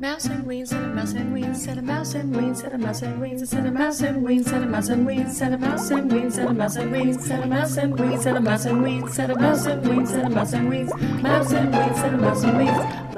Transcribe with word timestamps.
mouse 0.00 0.24
and 0.24 0.46
ween, 0.46 0.64
set 0.64 0.82
a 0.82 0.86
mouse 0.88 1.12
and 1.12 1.32
ween, 1.32 1.54
set 1.54 1.76
a 1.76 1.82
mouse 1.82 2.14
and 2.14 2.34
ween, 2.34 2.54
set 2.54 2.72
a 2.72 2.78
mouse 2.78 3.02
and 3.02 3.20
ween, 3.20 3.38
set 3.38 3.66
a 3.66 3.70
mouse 3.70 4.00
and 4.00 4.24
ween, 4.24 4.42
set 4.42 4.62
a 4.62 4.66
mouse 4.66 4.88
and 4.88 5.06
ween, 5.06 5.30
set 5.30 5.52
a 5.52 5.58
mouse 5.58 5.84
and 5.84 6.10
ween, 6.10 6.30
set 6.30 6.48
a 6.48 6.54
mouse 6.54 6.76
and 6.76 6.90
ween, 6.92 7.20
set 7.20 7.44
a 7.44 7.46
mouse 7.46 7.76
and 7.76 7.92
ween, 7.92 8.18
set 8.18 8.36
a 8.36 8.40
mouse 8.40 8.64
and 8.66 8.82
ween, 8.82 9.06
set 9.06 9.30
a 9.30 9.34
mouse 9.36 9.66
and 9.66 9.88
ween, 9.88 10.06
set 10.06 10.24
a 10.24 10.30
mouse 10.30 10.52
and 10.54 10.68
ween, 10.70 10.86
mouse 11.22 11.52
and 11.52 11.72
ween, 11.74 11.94
set 11.94 12.14
a 12.14 12.16
mouse 12.16 12.44
and 12.44 12.56
ween, 12.56 13.09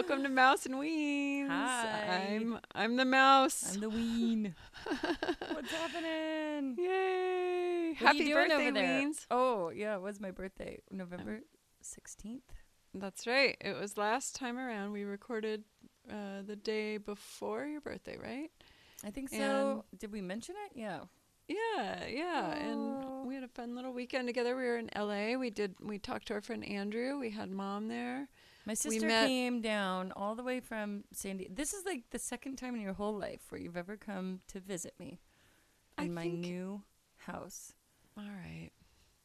Welcome 0.00 0.22
to 0.22 0.30
Mouse 0.30 0.64
and 0.64 0.76
Weens. 0.76 1.48
Hi. 1.48 2.30
I'm 2.30 2.58
I'm 2.74 2.96
the 2.96 3.04
mouse. 3.04 3.74
I'm 3.74 3.80
the 3.80 3.90
ween. 3.90 4.54
What's 5.50 5.70
happening? 5.72 6.74
Yay! 6.78 7.88
What 7.98 8.16
Happy 8.16 8.32
birthday? 8.32 8.70
Weens. 8.70 9.26
Oh, 9.30 9.68
yeah, 9.68 9.96
it 9.96 10.00
was 10.00 10.18
my 10.18 10.30
birthday, 10.30 10.78
November 10.90 11.40
16th. 11.84 12.40
That's 12.94 13.26
right. 13.26 13.58
It 13.60 13.78
was 13.78 13.98
last 13.98 14.34
time 14.34 14.56
around. 14.56 14.92
We 14.92 15.04
recorded 15.04 15.64
uh, 16.10 16.44
the 16.46 16.56
day 16.56 16.96
before 16.96 17.66
your 17.66 17.82
birthday, 17.82 18.16
right? 18.16 18.50
I 19.04 19.10
think 19.10 19.28
so. 19.28 19.84
Did 19.98 20.12
we 20.12 20.22
mention 20.22 20.54
it? 20.64 20.78
Yeah. 20.78 21.00
Yeah, 21.46 22.06
yeah. 22.06 22.54
Oh. 22.56 23.18
And 23.20 23.28
we 23.28 23.34
had 23.34 23.44
a 23.44 23.48
fun 23.48 23.76
little 23.76 23.92
weekend 23.92 24.28
together. 24.28 24.56
We 24.56 24.62
were 24.62 24.78
in 24.78 24.88
LA. 24.96 25.38
We 25.38 25.50
did 25.50 25.74
we 25.78 25.98
talked 25.98 26.28
to 26.28 26.34
our 26.34 26.40
friend 26.40 26.64
Andrew. 26.64 27.18
We 27.18 27.28
had 27.28 27.50
mom 27.50 27.88
there. 27.88 28.28
My 28.70 28.74
sister 28.74 29.04
met- 29.04 29.26
came 29.26 29.60
down 29.60 30.12
all 30.14 30.36
the 30.36 30.44
way 30.44 30.60
from 30.60 31.02
San 31.12 31.38
Diego. 31.38 31.52
This 31.56 31.74
is 31.74 31.84
like 31.84 32.04
the 32.10 32.20
second 32.20 32.54
time 32.54 32.76
in 32.76 32.80
your 32.80 32.92
whole 32.92 33.18
life 33.18 33.40
where 33.48 33.60
you've 33.60 33.76
ever 33.76 33.96
come 33.96 34.42
to 34.46 34.60
visit 34.60 34.94
me 34.96 35.18
I 35.98 36.04
in 36.04 36.14
my 36.14 36.22
think- 36.22 36.38
new 36.38 36.82
house. 37.16 37.72
All 38.16 38.22
right. 38.22 38.70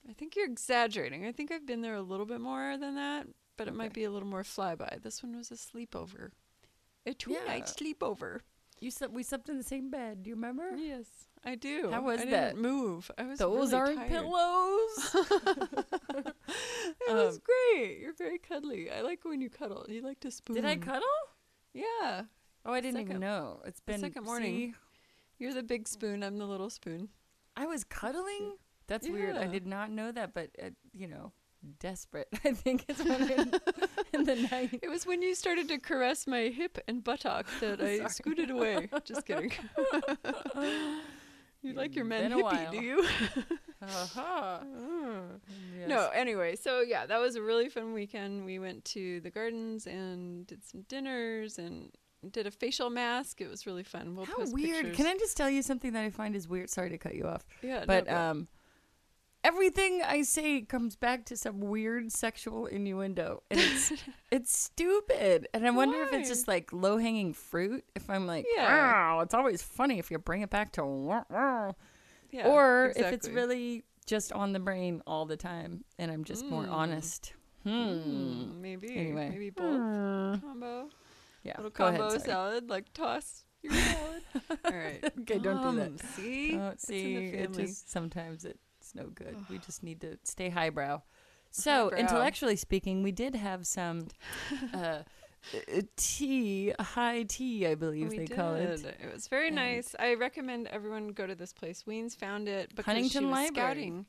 I 0.09 0.13
think 0.13 0.35
you're 0.35 0.47
exaggerating. 0.47 1.27
I 1.27 1.31
think 1.31 1.51
I've 1.51 1.65
been 1.67 1.81
there 1.81 1.93
a 1.93 2.01
little 2.01 2.25
bit 2.25 2.41
more 2.41 2.75
than 2.75 2.95
that, 2.95 3.27
but 3.55 3.67
it 3.67 3.75
might 3.75 3.93
be 3.93 4.03
a 4.03 4.09
little 4.09 4.27
more 4.27 4.41
flyby. 4.41 4.99
This 5.03 5.21
one 5.21 5.37
was 5.37 5.51
a 5.51 5.55
sleepover. 5.55 6.31
A 7.05 7.13
two 7.13 7.33
night 7.45 7.71
Yeah. 7.79 7.93
sleepover. 7.93 8.39
You 8.79 8.89
slept, 8.89 9.13
we 9.13 9.21
slept 9.21 9.47
in 9.47 9.57
the 9.57 9.63
same 9.63 9.91
bed. 9.91 10.23
Do 10.23 10.29
you 10.29 10.35
remember? 10.35 10.75
Yes, 10.75 11.24
I 11.45 11.55
do. 11.55 11.89
How 11.91 12.01
was 12.01 12.21
I 12.21 12.25
that? 12.25 12.55
didn't 12.55 12.61
move. 12.61 13.11
I 13.17 13.23
was 13.23 13.37
Those 13.39 13.71
really 13.71 13.73
aren't 13.83 13.97
tired. 13.97 14.09
pillows. 14.09 15.15
It 17.07 17.13
was 17.13 17.35
Um, 17.35 17.41
great. 17.43 17.99
You're 17.99 18.13
very 18.13 18.37
cuddly. 18.39 18.89
I 18.89 19.01
like 19.01 19.23
when 19.23 19.41
you 19.41 19.49
cuddle. 19.49 19.85
You 19.87 20.01
like 20.01 20.19
to 20.21 20.31
spoon. 20.31 20.55
Did 20.55 20.65
I 20.65 20.75
cuddle? 20.77 21.01
Yeah. 21.73 22.23
Oh, 22.65 22.73
I 22.73 22.81
didn't 22.81 22.95
Second- 22.95 23.09
even 23.11 23.21
know. 23.21 23.61
It's 23.65 23.79
been 23.79 23.99
second 23.99 24.23
morning. 24.25 24.55
see? 24.55 24.73
You're 25.37 25.53
the 25.53 25.63
big 25.63 25.87
spoon. 25.87 26.23
I'm 26.23 26.37
the 26.37 26.45
little 26.47 26.69
spoon. 26.69 27.09
I 27.55 27.65
was 27.67 27.83
cuddling. 27.83 28.55
That's 28.87 29.07
weird. 29.07 29.35
I 29.37 29.45
did 29.47 29.67
not 29.67 29.91
know 29.91 30.11
that, 30.11 30.33
but 30.33 30.49
uh, 30.61 30.69
you 30.93 31.07
know, 31.07 31.31
desperate. 31.79 32.27
I 32.45 32.53
think 32.53 32.85
is 32.87 33.03
when 33.03 33.29
in, 33.29 33.53
in 34.13 34.23
the 34.23 34.35
night. 34.51 34.79
It 34.81 34.89
was 34.89 35.05
when 35.05 35.21
you 35.21 35.35
started 35.35 35.67
to 35.69 35.77
caress 35.77 36.25
my 36.27 36.43
hip 36.49 36.77
and 36.87 37.03
buttock 37.03 37.45
that 37.59 37.81
I 37.81 38.07
scooted 38.07 38.49
away. 38.51 38.89
Just 39.03 39.25
kidding. 39.25 39.51
You 41.65 41.73
like 41.73 41.95
your 41.95 42.05
men 42.05 42.31
hippie, 42.31 42.71
do 42.71 42.77
you? 42.81 43.05
Uh-huh. 43.81 44.59
Yes. 45.77 45.89
No, 45.89 46.09
anyway, 46.13 46.55
so 46.55 46.79
yeah, 46.81 47.05
that 47.05 47.19
was 47.19 47.35
a 47.35 47.41
really 47.41 47.69
fun 47.69 47.93
weekend. 47.93 48.45
We 48.45 48.57
went 48.59 48.83
to 48.85 49.19
the 49.19 49.29
gardens 49.29 49.85
and 49.85 50.47
did 50.47 50.63
some 50.63 50.81
dinners 50.87 51.59
and 51.59 51.91
did 52.31 52.47
a 52.47 52.51
facial 52.51 52.89
mask. 52.89 53.41
It 53.41 53.49
was 53.49 53.67
really 53.67 53.83
fun. 53.83 54.15
We'll 54.15 54.25
How 54.25 54.37
weird. 54.45 54.77
pictures. 54.85 54.95
Can 54.95 55.05
I 55.05 55.15
just 55.17 55.35
tell 55.37 55.49
you 55.49 55.61
something 55.61 55.91
that 55.93 56.03
I 56.03 56.09
find 56.09 56.35
is 56.35 56.47
weird? 56.47 56.69
Sorry 56.69 56.89
to 56.89 56.97
cut 56.97 57.13
you 57.13 57.27
off. 57.27 57.45
Yeah, 57.61 57.83
But 57.85 58.07
go. 58.07 58.15
um 58.15 58.47
everything 59.45 60.01
I 60.05 60.23
say 60.23 60.61
comes 60.61 60.95
back 60.95 61.25
to 61.25 61.37
some 61.37 61.59
weird 61.61 62.11
sexual 62.11 62.65
innuendo. 62.65 63.43
And 63.51 63.59
it's 63.59 63.93
it's 64.31 64.57
stupid. 64.57 65.47
And 65.53 65.65
I 65.67 65.71
wonder 65.71 66.01
if 66.03 66.13
it's 66.13 66.27
just 66.29 66.47
like 66.47 66.73
low 66.73 66.97
hanging 66.97 67.33
fruit. 67.33 67.83
If 67.95 68.09
I'm 68.09 68.25
like, 68.27 68.45
Yeah. 68.55 69.15
oh, 69.15 69.19
it's 69.21 69.33
always 69.33 69.61
funny 69.61 69.99
if 69.99 70.09
you 70.11 70.17
bring 70.19 70.41
it 70.41 70.49
back 70.49 70.71
to 70.73 70.81
yeah, 72.31 72.47
or 72.47 72.91
if 72.95 73.13
it's 73.13 73.29
really 73.29 73.83
just 74.05 74.33
on 74.33 74.51
the 74.53 74.59
brain 74.59 75.01
all 75.07 75.25
the 75.25 75.37
time 75.37 75.83
and 75.97 76.11
I'm 76.11 76.23
just 76.23 76.45
more 76.45 76.63
Mm. 76.63 76.71
honest. 76.71 77.33
Hmm. 77.63 77.71
Mm, 77.71 78.61
maybe 78.61 78.95
Anyway. 78.95 79.29
maybe 79.29 79.49
both 79.49 79.79
combo 80.41 80.89
Yeah. 81.43 81.53
little 81.57 81.71
go 81.71 81.87
ahead, 81.87 81.99
combo 82.01 82.17
salad 82.19 82.69
like 82.69 82.93
toss 82.93 83.43
your 83.63 83.73
salad. 83.89 84.21
All 84.65 84.71
right, 84.71 85.03
Okay, 85.21 85.39
don't 85.39 85.61
do 85.71 85.79
that. 85.79 85.87
Um, 85.91 85.97
See, 86.15 86.55
Oh, 86.59 86.69
It's 86.69 86.89
in 86.89 86.95
see, 86.95 87.15
it 87.29 87.53
just 87.53 87.89
sometimes 87.89 88.45
it's 88.85 88.95
no 88.95 89.07
good. 89.07 89.35
we 89.49 89.57
just 89.57 89.81
need 89.83 90.01
to 90.01 90.17
stay 90.23 90.49
highbrow. 90.49 91.01
So, 91.51 91.85
Highbrow. 91.85 91.99
intellectually 91.99 92.55
speaking, 92.55 93.01
we 93.01 93.11
did 93.11 93.33
have 93.35 93.65
some 93.65 94.07
uh, 94.73 94.77
uh, 94.77 95.81
tea, 95.95 96.73
high 96.79 97.23
tea, 97.23 97.65
I 97.65 97.75
believe 97.75 98.09
we 98.09 98.17
they 98.19 98.25
did. 98.25 98.35
call 98.35 98.55
it. 98.55 98.83
It 98.83 99.13
was 99.13 99.27
very 99.27 99.47
And- 99.47 99.55
nice. 99.55 99.95
I 99.97 100.15
recommend 100.15 100.67
everyone 100.67 101.09
go 101.09 101.25
to 101.25 101.33
this 101.35 101.53
place. 101.53 101.83
Weens 101.87 102.15
found 102.15 102.47
it 102.47 102.69
because 102.75 102.85
Huntington 102.85 103.21
she 103.21 103.25
was 103.25 103.31
Library. 103.33 103.51
scouting 103.53 104.05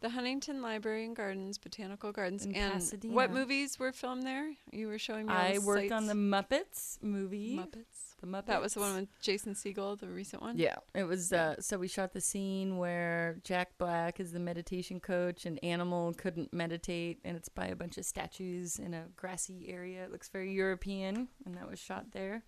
the 0.00 0.10
Huntington 0.10 0.62
Library 0.62 1.04
and 1.04 1.16
Gardens, 1.16 1.58
Botanical 1.58 2.12
Gardens, 2.12 2.44
In 2.44 2.54
and 2.54 2.74
Pasadena. 2.74 3.14
what 3.14 3.30
movies 3.30 3.78
were 3.78 3.92
filmed 3.92 4.24
there? 4.24 4.52
You 4.72 4.88
were 4.88 4.98
showing 4.98 5.26
me. 5.26 5.32
I 5.32 5.58
worked 5.58 5.92
on 5.92 6.06
the 6.06 6.14
Muppets 6.14 7.02
movie. 7.02 7.56
Muppets. 7.56 8.14
The 8.20 8.26
Muppets. 8.26 8.46
That 8.46 8.62
was 8.62 8.74
the 8.74 8.80
one 8.80 8.94
with 8.96 9.20
Jason 9.20 9.54
Segel, 9.54 9.98
the 9.98 10.08
recent 10.08 10.42
one. 10.42 10.56
Yeah, 10.58 10.76
it 10.94 11.04
was. 11.04 11.32
Uh, 11.32 11.56
so 11.60 11.78
we 11.78 11.88
shot 11.88 12.12
the 12.12 12.20
scene 12.20 12.78
where 12.78 13.38
Jack 13.44 13.76
Black 13.78 14.20
is 14.20 14.32
the 14.32 14.40
meditation 14.40 15.00
coach, 15.00 15.44
and 15.46 15.62
Animal 15.62 16.14
couldn't 16.14 16.52
meditate, 16.52 17.18
and 17.24 17.36
it's 17.36 17.48
by 17.48 17.66
a 17.66 17.76
bunch 17.76 17.98
of 17.98 18.04
statues 18.04 18.78
in 18.78 18.94
a 18.94 19.04
grassy 19.16 19.66
area. 19.68 20.04
It 20.04 20.12
looks 20.12 20.28
very 20.28 20.52
European, 20.52 21.28
and 21.44 21.54
that 21.56 21.68
was 21.68 21.78
shot 21.78 22.12
there. 22.12 22.42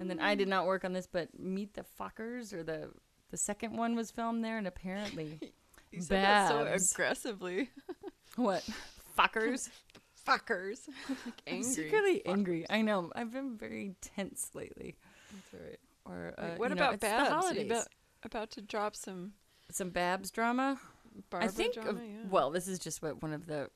And 0.00 0.08
then 0.08 0.18
I 0.18 0.34
did 0.34 0.48
not 0.48 0.64
work 0.64 0.82
on 0.82 0.94
this, 0.94 1.06
but 1.06 1.38
Meet 1.38 1.74
the 1.74 1.84
Fockers 2.00 2.54
or 2.54 2.62
the 2.62 2.88
the 3.30 3.36
second 3.36 3.76
one 3.76 3.94
was 3.94 4.10
filmed 4.10 4.42
there, 4.42 4.56
and 4.56 4.66
apparently 4.66 5.38
You 5.92 6.02
said 6.02 6.24
that 6.24 6.48
so 6.48 6.64
Babs. 6.64 6.92
aggressively. 6.92 7.70
what 8.36 8.68
fuckers? 9.18 9.68
Fuckers. 10.26 10.80
like 11.08 11.40
I'm 11.46 11.54
angry. 11.54 11.62
secretly 11.62 12.22
angry. 12.26 12.66
I 12.68 12.82
know. 12.82 13.10
I've 13.16 13.32
been 13.32 13.56
very 13.56 13.94
tense 14.02 14.50
lately. 14.52 14.96
That's 15.32 15.62
right. 15.64 15.78
Or 16.04 16.34
uh, 16.36 16.42
Wait, 16.50 16.58
what 16.58 16.68
know, 16.68 16.76
about 16.76 16.92
the 16.92 16.98
Babs? 16.98 17.50
About, 17.50 17.88
about 18.22 18.50
to 18.52 18.60
drop 18.60 18.94
some 18.94 19.32
Some 19.70 19.88
Babs 19.88 20.30
drama. 20.30 20.78
Barbara 21.30 21.48
I 21.48 21.50
think, 21.50 21.74
drama? 21.74 21.90
of- 21.90 21.98
yeah. 22.04 22.16
well, 22.30 22.50
this 22.50 22.68
is 22.68 22.78
just 22.78 23.00
what 23.00 23.22
one 23.22 23.32
of 23.32 23.46
the 23.46 23.70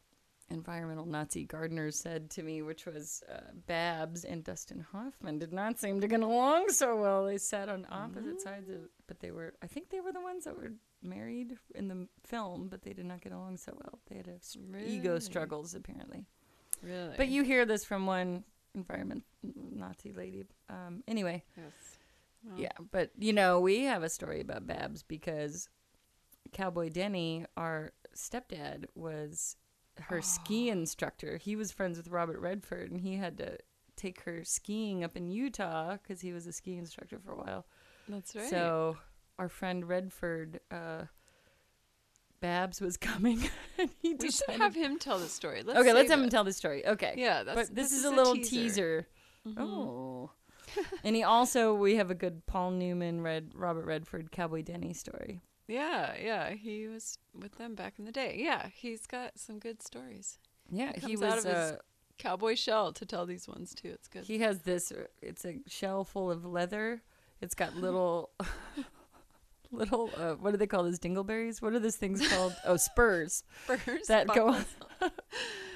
environmental 0.52 1.06
Nazi 1.06 1.44
gardeners 1.44 1.96
said 1.98 2.30
to 2.30 2.42
me, 2.42 2.62
which 2.62 2.86
was 2.86 3.22
uh, 3.32 3.40
Babs 3.66 4.24
and 4.24 4.44
Dustin 4.44 4.84
Hoffman 4.92 5.38
did 5.38 5.52
not 5.52 5.78
seem 5.78 6.00
to 6.00 6.06
get 6.08 6.20
along 6.20 6.68
so 6.70 6.96
well. 6.96 7.24
They 7.26 7.38
sat 7.38 7.68
on 7.68 7.86
opposite 7.90 8.40
sides 8.40 8.68
of, 8.70 8.80
but 9.06 9.20
they 9.20 9.30
were, 9.30 9.54
I 9.62 9.66
think 9.66 9.90
they 9.90 10.00
were 10.00 10.12
the 10.12 10.20
ones 10.20 10.44
that 10.44 10.56
were 10.56 10.72
married 11.02 11.56
in 11.74 11.88
the 11.88 12.06
film, 12.24 12.68
but 12.68 12.82
they 12.82 12.92
did 12.92 13.06
not 13.06 13.20
get 13.20 13.32
along 13.32 13.56
so 13.56 13.72
well. 13.76 13.98
They 14.08 14.16
had 14.16 14.28
a 14.28 14.34
s- 14.36 14.56
ego 14.86 15.18
struggles 15.18 15.74
apparently. 15.74 16.26
really. 16.82 17.14
But 17.16 17.28
you 17.28 17.42
hear 17.42 17.64
this 17.66 17.84
from 17.84 18.06
one 18.06 18.44
environment 18.74 19.24
Nazi 19.42 20.12
lady. 20.12 20.44
Um, 20.70 21.02
anyway, 21.08 21.42
Yes. 21.56 21.66
Well, 22.44 22.58
yeah, 22.58 22.72
but 22.90 23.10
you 23.18 23.32
know, 23.32 23.60
we 23.60 23.84
have 23.84 24.02
a 24.02 24.08
story 24.08 24.40
about 24.40 24.66
Babs 24.66 25.02
because 25.04 25.68
Cowboy 26.52 26.88
Denny, 26.88 27.46
our 27.56 27.92
stepdad, 28.16 28.86
was 28.96 29.56
her 30.08 30.22
ski 30.22 30.68
instructor. 30.70 31.36
He 31.36 31.56
was 31.56 31.72
friends 31.72 31.96
with 31.96 32.08
Robert 32.08 32.40
Redford, 32.40 32.90
and 32.90 33.00
he 33.00 33.16
had 33.16 33.38
to 33.38 33.58
take 33.96 34.22
her 34.22 34.44
skiing 34.44 35.04
up 35.04 35.16
in 35.16 35.30
Utah 35.30 35.92
because 35.92 36.20
he 36.20 36.32
was 36.32 36.46
a 36.46 36.52
ski 36.52 36.76
instructor 36.76 37.18
for 37.18 37.32
a 37.32 37.36
while. 37.36 37.66
That's 38.08 38.34
right. 38.34 38.48
So 38.48 38.96
our 39.38 39.48
friend 39.48 39.88
Redford, 39.88 40.60
uh, 40.70 41.04
Babs 42.40 42.80
was 42.80 42.96
coming, 42.98 43.48
and 43.78 43.90
he 44.00 44.14
we 44.14 44.30
should 44.30 44.50
have 44.50 44.74
him 44.74 44.98
tell 44.98 45.18
the 45.18 45.28
story. 45.28 45.62
Let's 45.62 45.78
okay, 45.78 45.92
let's 45.92 46.10
have 46.10 46.20
him 46.20 46.28
tell 46.28 46.44
the 46.44 46.52
story. 46.52 46.86
Okay, 46.86 47.14
Yeah, 47.16 47.42
that's, 47.44 47.68
but 47.68 47.74
this, 47.74 47.92
is, 47.92 48.04
a 48.04 48.10
a 48.10 48.10
little 48.10 48.34
teaser. 48.34 49.06
Mhm. 49.46 49.54
Oh. 49.58 50.30
and 51.04 51.14
he 51.16 51.22
also 51.22 51.74
we 51.74 51.96
have 51.96 52.10
a 52.10 52.14
good 52.14 52.46
Paul 52.46 52.72
Newman 52.72 53.20
Red 53.20 53.52
Robert 53.54 53.84
Redford 53.84 54.30
Cowboy 54.32 54.62
Denny 54.62 54.92
story. 54.92 55.40
Yeah, 55.68 56.14
yeah. 56.22 56.50
He 56.50 56.88
was 56.88 57.18
with 57.34 57.56
them 57.56 57.74
back 57.74 57.94
in 57.98 58.04
the 58.04 58.12
day. 58.12 58.36
Yeah, 58.38 58.68
he's 58.74 59.06
got 59.06 59.38
some 59.38 59.58
good 59.58 59.82
stories. 59.82 60.38
Yeah, 60.70 60.92
he 60.96 61.14
out 61.14 61.20
was 61.20 61.44
of 61.44 61.50
his 61.50 61.54
uh, 61.54 61.76
Cowboy 62.18 62.54
shell 62.54 62.92
to 62.92 63.06
tell 63.06 63.26
these 63.26 63.48
ones 63.48 63.74
too. 63.74 63.88
It's 63.88 64.08
good. 64.08 64.24
he 64.24 64.38
has 64.38 64.60
this 64.60 64.92
uh, 64.92 65.04
it's 65.20 65.44
a 65.44 65.58
shell 65.66 66.04
full 66.04 66.30
of 66.30 66.44
leather. 66.44 67.02
It's 67.40 67.54
got 67.54 67.76
little 67.76 68.30
little 69.72 70.10
uh, 70.16 70.34
what 70.34 70.52
do 70.52 70.56
they 70.56 70.66
call 70.66 70.84
those 70.84 70.98
dingleberries? 70.98 71.60
What 71.60 71.72
are 71.72 71.78
those 71.78 71.96
things 71.96 72.26
called? 72.28 72.54
oh, 72.64 72.76
spurs 72.76 73.44
Spurs, 73.64 74.06
that 74.06 74.28
go 74.28 74.52
buckles. 74.52 74.66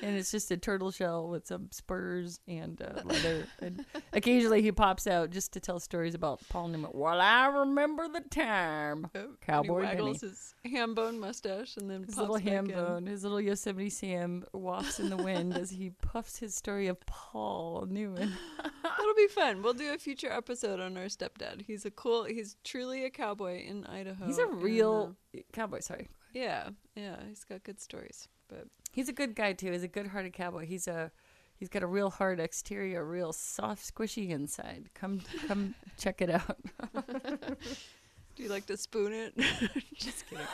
and 0.02 0.16
it's 0.16 0.31
just 0.31 0.50
a 0.50 0.56
turtle 0.56 0.90
shell 0.90 1.28
with 1.28 1.46
some 1.46 1.69
spurs 1.72 2.40
and 2.48 2.81
uh, 2.82 3.00
leather. 3.04 3.46
and 3.60 3.84
occasionally 4.12 4.62
he 4.62 4.72
pops 4.72 5.06
out 5.06 5.31
just 5.31 5.52
to 5.52 5.60
tell 5.60 5.81
stories 5.81 6.14
about 6.14 6.40
Paul 6.48 6.69
Newman. 6.69 6.90
Well, 6.93 7.20
I 7.20 7.46
remember 7.46 8.08
the 8.08 8.20
time. 8.22 9.06
And 9.14 9.40
Cowboy 9.40 9.81
he 9.81 9.87
waggles 9.87 10.20
his 10.20 10.54
ham 10.64 10.94
bone 10.94 11.19
mustache 11.19 11.76
and 11.76 11.90
then 11.90 12.04
His 12.04 12.16
little 12.19 12.37
ham 12.37 12.66
in. 12.66 12.75
bone, 12.76 13.06
his 13.06 13.22
little 13.22 13.40
Yosemite 13.40 13.90
Sam 13.90 14.44
wafts 14.52 15.00
in 15.00 15.10
the 15.10 15.16
wind 15.16 15.56
as 15.56 15.70
he 15.70 15.90
puffs 16.02 16.38
his 16.38 16.54
story 16.54 16.87
of 16.88 16.99
Paul 17.06 17.87
Newman. 17.88 18.32
That'll 18.82 19.14
be 19.14 19.28
fun. 19.28 19.62
We'll 19.62 19.75
do 19.75 19.92
a 19.92 19.99
future 19.99 20.31
episode 20.31 20.81
on 20.81 20.96
our 20.96 21.04
stepdad. 21.04 21.62
He's 21.66 21.84
a 21.84 21.90
cool. 21.90 22.25
He's 22.25 22.56
truly 22.64 23.04
a 23.04 23.10
cowboy 23.10 23.62
in 23.64 23.84
Idaho. 23.87 24.26
He's 24.26 24.38
a 24.38 24.46
and, 24.46 24.62
real 24.62 25.16
cowboy. 25.52 25.81
Sorry, 25.81 26.08
uh, 26.10 26.28
yeah, 26.32 26.69
yeah. 26.94 27.16
He's 27.28 27.44
got 27.44 27.62
good 27.64 27.81
stories. 27.81 28.28
But 28.48 28.66
he's 28.93 29.08
a 29.08 29.12
good 29.12 29.34
guy 29.34 29.52
too. 29.52 29.72
He's 29.72 29.82
a 29.82 29.88
good-hearted 29.88 30.32
cowboy. 30.32 30.66
He's 30.66 30.88
a 30.88 31.10
he's 31.58 31.69
got 31.69 31.82
a 31.82 31.87
real 31.87 32.10
hard 32.10 32.40
exterior, 32.40 33.04
real 33.04 33.32
soft, 33.32 33.94
squishy 33.94 34.31
inside. 34.31 34.90
Come 34.94 35.20
come 35.46 35.75
check 35.98 36.22
it 36.22 36.31
out. 36.31 36.58
do 38.37 38.43
you 38.43 38.48
like 38.48 38.66
to 38.66 38.76
spoon 38.76 39.12
it? 39.12 39.37
Just 39.94 40.26
kidding. 40.26 40.46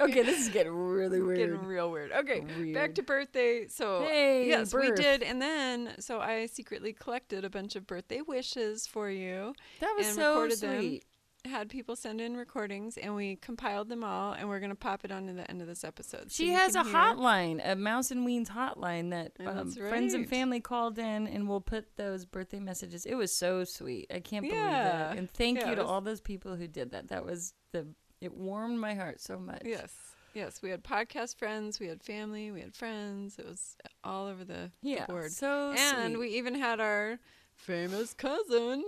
Okay, 0.00 0.22
this 0.22 0.40
is 0.40 0.48
getting 0.48 0.72
really 0.72 1.22
weird. 1.22 1.38
Getting 1.38 1.64
real 1.64 1.90
weird. 1.90 2.10
Okay, 2.12 2.40
back 2.72 2.94
to 2.94 3.02
birthday. 3.02 3.68
So 3.68 4.02
Hey, 4.02 4.48
yes, 4.48 4.74
we 4.74 4.90
did, 4.90 5.22
and 5.22 5.40
then 5.40 5.94
so 6.00 6.20
I 6.20 6.46
secretly 6.46 6.92
collected 6.92 7.44
a 7.44 7.50
bunch 7.50 7.76
of 7.76 7.86
birthday 7.86 8.20
wishes 8.20 8.86
for 8.86 9.08
you. 9.08 9.54
that 9.80 9.94
was 9.96 10.08
and 10.08 10.16
so 10.16 10.30
recorded 10.32 10.58
them. 10.60 11.00
Had 11.46 11.68
people 11.68 11.94
send 11.94 12.22
in 12.22 12.38
recordings, 12.38 12.96
and 12.96 13.14
we 13.14 13.36
compiled 13.36 13.90
them 13.90 14.02
all, 14.02 14.32
and 14.32 14.48
we're 14.48 14.60
gonna 14.60 14.74
pop 14.74 15.04
it 15.04 15.12
on 15.12 15.26
to 15.26 15.34
the 15.34 15.48
end 15.50 15.60
of 15.60 15.68
this 15.68 15.84
episode. 15.84 16.32
so 16.32 16.42
She 16.42 16.48
has 16.52 16.74
a 16.74 16.82
hear- 16.82 16.92
hotline, 16.94 17.60
a 17.62 17.76
Mouse 17.76 18.10
and 18.10 18.26
Weens 18.26 18.48
hotline 18.48 19.10
that 19.10 19.32
um, 19.46 19.54
that's 19.68 19.76
friends 19.76 20.14
and 20.14 20.26
family 20.26 20.60
called 20.60 20.98
in, 20.98 21.26
and 21.26 21.46
we'll 21.46 21.60
put 21.60 21.96
those 21.96 22.24
birthday 22.24 22.60
messages. 22.60 23.04
It 23.04 23.14
was 23.16 23.30
so 23.36 23.62
sweet. 23.64 24.06
I 24.10 24.20
can't 24.20 24.42
believe 24.46 24.58
Yeah. 24.58 24.82
that. 25.10 25.18
And 25.18 25.30
thank 25.30 25.60
Yeah, 25.60 25.68
you 25.70 25.74
to 25.76 25.82
was- 25.82 25.90
all 25.90 26.00
those 26.00 26.22
people 26.22 26.56
who 26.56 26.66
did 26.66 26.92
that. 26.92 27.08
That 27.08 27.26
was 27.26 27.52
the. 27.72 27.88
It 28.22 28.32
warmed 28.32 28.78
my 28.80 28.94
heart 28.94 29.20
so 29.20 29.38
much. 29.38 29.62
Yes. 29.66 29.92
Yes, 30.32 30.62
we 30.62 30.70
had 30.70 30.82
podcast 30.82 31.36
friends, 31.36 31.78
we 31.78 31.86
had 31.88 32.02
family, 32.02 32.50
we 32.52 32.60
had 32.62 32.74
friends. 32.74 33.38
It 33.38 33.44
was 33.46 33.76
all 34.02 34.26
over 34.26 34.44
the, 34.44 34.72
the 34.82 34.88
Yeah. 34.90 35.06
board. 35.06 35.30
So 35.30 35.74
and 35.76 36.14
sweet. 36.14 36.18
we 36.18 36.28
even 36.38 36.54
had 36.54 36.80
our 36.80 37.18
famous 37.54 38.14
cousin. 38.14 38.84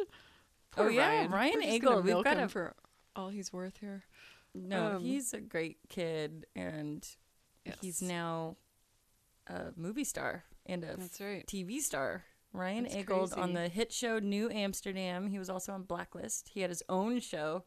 Oh, 0.77 0.89
yeah, 0.89 1.09
Ryan, 1.09 1.31
Ryan 1.31 1.53
We're 1.57 1.63
just 1.63 1.73
Eggold. 1.75 1.83
gonna 1.85 2.01
We've 2.17 2.25
got 2.25 2.37
him 2.37 2.45
a- 2.45 2.49
for 2.49 2.75
all 3.15 3.29
he's 3.31 3.53
worth 3.53 3.79
here. 3.79 4.05
no, 4.55 4.97
um, 4.97 5.03
he's 5.03 5.33
a 5.35 5.41
great 5.41 5.79
kid, 5.89 6.47
and 6.55 7.07
he's 7.81 8.03
now 8.03 8.57
a 9.47 9.73
movie 9.77 10.05
star 10.05 10.45
and 10.67 10.85
a 10.85 10.97
That's 10.97 11.21
right. 11.21 11.47
TV 11.47 11.81
star. 11.81 12.25
Ryan 12.53 12.85
That's 12.85 12.97
Eggold 12.97 13.37
on 13.37 13.53
the 13.53 13.69
hit 13.69 13.93
show 13.93 14.19
New 14.19 14.49
Amsterdam. 14.51 15.29
He 15.29 15.39
was 15.39 15.51
also 15.51 15.73
on 15.73 15.83
Blacklist. 15.83 16.49
He 16.49 16.61
had 16.61 16.71
his 16.71 16.83
own 16.89 17.21
show. 17.21 17.65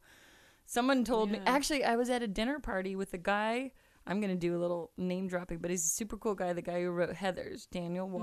Someone 0.66 1.04
told 1.04 1.30
me, 1.32 1.40
actually, 1.46 1.84
I 1.84 1.96
was 1.96 2.10
at 2.10 2.22
a 2.24 2.28
dinner 2.28 2.60
party 2.60 2.96
with 2.96 3.14
a 3.14 3.18
guy. 3.18 3.72
I'm 4.08 4.20
going 4.20 4.34
to 4.34 4.40
do 4.40 4.56
a 4.56 4.60
little 4.60 4.92
name 4.98 5.28
dropping, 5.28 5.60
but 5.60 5.70
he's 5.70 5.84
a 5.86 5.90
super 5.90 6.18
cool 6.18 6.34
guy, 6.36 6.54
the 6.54 6.62
guy 6.64 6.82
who 6.82 6.90
wrote 6.90 7.14
Heathers, 7.14 7.68
Daniel 7.70 8.08
Mm-hmm. 8.08 8.18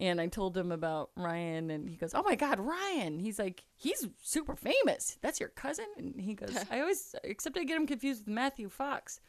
And 0.00 0.20
I 0.20 0.28
told 0.28 0.56
him 0.56 0.70
about 0.70 1.10
Ryan, 1.16 1.70
and 1.70 1.88
he 1.88 1.96
goes, 1.96 2.12
Oh 2.14 2.22
my 2.22 2.36
God, 2.36 2.60
Ryan. 2.60 3.18
He's 3.18 3.38
like, 3.38 3.64
He's 3.76 4.06
super 4.22 4.54
famous. 4.54 5.18
That's 5.22 5.40
your 5.40 5.48
cousin? 5.48 5.86
And 5.96 6.20
he 6.20 6.34
goes, 6.34 6.56
I 6.70 6.80
always, 6.80 7.14
except 7.24 7.58
I 7.58 7.64
get 7.64 7.76
him 7.76 7.86
confused 7.86 8.26
with 8.26 8.34
Matthew 8.34 8.68
Fox. 8.68 9.20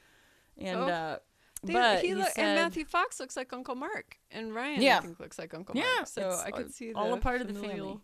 And, 0.58 0.78
Oh. 0.78 0.88
uh, 0.88 1.18
They- 1.64 1.74
but 1.74 2.02
he 2.02 2.10
he 2.10 2.16
look, 2.16 2.30
said, 2.30 2.46
and 2.46 2.56
Matthew 2.56 2.86
Fox 2.86 3.20
looks 3.20 3.36
like 3.36 3.52
Uncle 3.52 3.76
Mark, 3.76 4.18
and 4.32 4.54
Ryan 4.54 4.82
Yeah. 4.82 5.00
I 5.00 5.02
think 5.02 5.20
looks 5.20 5.40
like 5.40 5.54
Uncle 5.56 5.76
Yeah, 5.76 5.86
Mark. 5.98 6.08
So 6.08 6.40
I 6.46 6.52
could 6.52 6.72
see 6.74 6.94
all 6.94 7.14
a 7.14 7.18
part 7.18 7.42
of 7.42 7.48
the 7.48 7.54
family. 7.60 8.00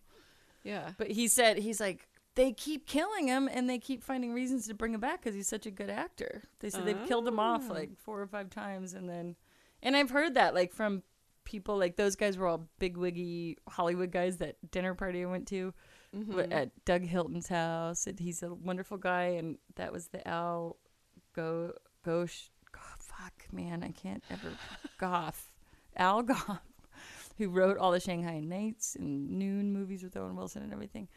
Yeah. 0.63 0.91
But 0.97 1.11
he 1.11 1.27
said 1.27 1.59
he's 1.59 1.79
like 1.79 2.07
they 2.33 2.51
keep 2.51 2.85
killing 2.85 3.27
him 3.27 3.47
and 3.49 3.69
they 3.69 3.77
keep 3.79 4.03
finding 4.03 4.33
reasons 4.33 4.67
to 4.67 4.73
bring 4.73 4.93
him 4.93 4.99
back 4.99 5.21
because 5.21 5.33
he's 5.35 5.47
such 5.47 5.65
a 5.65 5.71
good 5.71 5.89
actor. 5.89 6.43
They 6.59 6.69
said 6.69 6.85
they've 6.85 7.05
killed 7.07 7.25
him 7.27 7.39
off 7.39 7.67
Oh. 7.69 7.73
like 7.73 7.95
four 7.97 8.19
or 8.21 8.27
five 8.27 8.49
times 8.49 8.93
and 8.93 9.07
then, 9.07 9.35
and 9.81 9.95
I've 9.95 10.09
heard 10.09 10.33
that 10.33 10.53
like 10.53 10.73
from 10.73 11.03
people 11.45 11.77
like 11.77 11.95
those 11.95 12.15
guys 12.15 12.37
were 12.37 12.47
all 12.47 12.67
big 12.79 12.97
wiggy 12.97 13.57
Hollywood 13.69 14.11
guys 14.11 14.37
that 14.37 14.55
dinner 14.71 14.93
party 14.93 15.23
I 15.23 15.25
went 15.25 15.47
to 15.47 15.73
Mm-hmm. 16.15 16.53
at 16.53 16.85
Doug 16.85 17.03
Hilton's 17.03 17.49
house 17.49 18.07
and 18.07 18.17
he's 18.17 18.41
a 18.41 18.53
wonderful 18.53 18.95
guy 18.95 19.35
and 19.37 19.57
that 19.75 19.91
was 19.91 20.07
the 20.07 20.25
Al 20.25 20.77
Go 21.35 21.73
Gosh 22.05 22.49
oh, 22.77 22.95
fuck 22.99 23.33
man 23.51 23.83
I 23.83 23.89
can't 23.89 24.23
ever 24.29 24.53
Gough 24.97 25.51
Al 25.97 26.23
Gough 26.23 26.61
who 27.37 27.49
wrote 27.49 27.77
all 27.77 27.91
the 27.91 27.99
Shanghai 27.99 28.39
Knights 28.39 28.95
and 28.95 29.31
Noon 29.31 29.73
movies 29.73 30.03
with 30.03 30.15
Owen 30.15 30.37
Wilson 30.37 30.63
and 30.63 30.71
everything. 30.71 31.09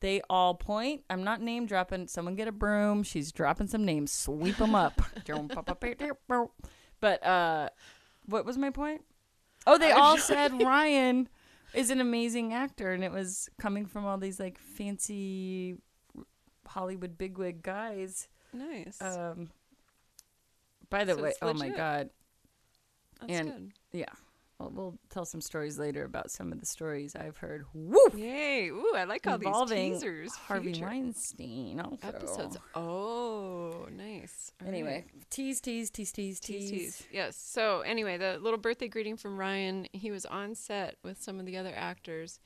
They 0.00 0.20
all 0.28 0.54
point. 0.54 1.02
I'm 1.08 1.24
not 1.24 1.40
name 1.40 1.66
dropping. 1.66 2.08
Someone 2.08 2.36
get 2.36 2.46
a 2.46 2.52
broom. 2.52 3.02
She's 3.02 3.32
dropping 3.32 3.68
some 3.68 3.84
names. 3.84 4.12
Sweep 4.12 4.56
them 4.56 4.74
up. 4.74 5.00
but 7.00 7.26
uh, 7.26 7.70
what 8.26 8.44
was 8.44 8.58
my 8.58 8.70
point? 8.70 9.02
Oh, 9.66 9.78
they 9.78 9.92
all 9.92 10.18
said 10.18 10.52
Ryan 10.62 11.28
is 11.72 11.90
an 11.90 12.00
amazing 12.00 12.52
actor, 12.52 12.92
and 12.92 13.02
it 13.02 13.10
was 13.12 13.48
coming 13.58 13.86
from 13.86 14.04
all 14.06 14.18
these 14.18 14.38
like 14.38 14.58
fancy 14.58 15.76
Hollywood 16.66 17.16
bigwig 17.18 17.62
guys. 17.62 18.28
Nice. 18.52 19.00
Um, 19.00 19.50
by 20.90 21.04
the 21.04 21.14
So 21.14 21.22
way, 21.22 21.32
oh 21.42 21.54
my 21.54 21.68
god, 21.70 22.10
That's 23.20 23.32
and- 23.32 23.48
good. 23.50 23.72
yeah. 23.92 24.12
Well, 24.60 24.70
we'll 24.72 24.98
tell 25.10 25.24
some 25.24 25.40
stories 25.40 25.78
later 25.80 26.04
about 26.04 26.30
some 26.30 26.52
of 26.52 26.60
the 26.60 26.66
stories 26.66 27.16
I've 27.16 27.36
heard. 27.38 27.64
Woo! 27.74 27.98
Yay! 28.14 28.68
Ooh, 28.68 28.92
I 28.94 29.02
like 29.04 29.26
all 29.26 29.34
involving 29.34 29.92
these 29.92 30.00
teasers. 30.02 30.32
Harvey 30.36 30.72
future 30.72 30.86
Weinstein. 30.86 31.80
Also. 31.80 31.98
episodes. 32.06 32.56
Oh, 32.76 33.88
nice. 33.90 34.52
All 34.62 34.68
Anyway, 34.68 35.04
right. 35.12 35.30
tease, 35.30 35.60
tease, 35.60 35.90
tease, 35.90 36.12
tease, 36.12 36.38
Tease, 36.38 36.70
tease. 36.70 36.96
tease. 36.98 37.06
Yes. 37.10 37.36
So 37.36 37.80
anyway, 37.80 38.16
the 38.16 38.38
little 38.40 38.58
birthday 38.58 38.86
greeting 38.86 39.16
from 39.16 39.36
Ryan. 39.36 39.86
He 39.92 40.10
was 40.12 40.24
on 40.24 40.54
set 40.54 40.96
with 41.02 41.20
some 41.20 41.40
of 41.40 41.46
the 41.46 41.56
other 41.56 41.72
actors, 41.74 42.38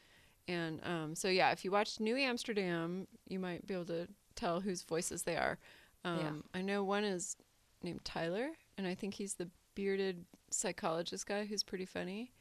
and 0.48 0.80
um, 0.84 1.14
so 1.14 1.28
yeah, 1.28 1.50
if 1.50 1.62
you 1.62 1.70
watched 1.70 2.00
New 2.00 2.16
Amsterdam, 2.16 3.06
you 3.28 3.38
might 3.38 3.66
be 3.66 3.74
able 3.74 3.84
to 3.86 4.08
tell 4.34 4.60
whose 4.60 4.82
voices 4.82 5.24
they 5.24 5.36
are. 5.36 5.58
Um, 6.06 6.18
Yeah. 6.18 6.58
I 6.60 6.62
know 6.62 6.84
one 6.84 7.04
is 7.04 7.36
named 7.82 8.00
Tyler, 8.04 8.48
and 8.78 8.86
I 8.86 8.94
think 8.94 9.12
he's 9.14 9.34
the 9.34 9.50
bearded 9.74 10.24
psychologist 10.50 11.26
guy 11.26 11.44
who's 11.44 11.62
pretty 11.62 11.86
funny. 11.86 12.32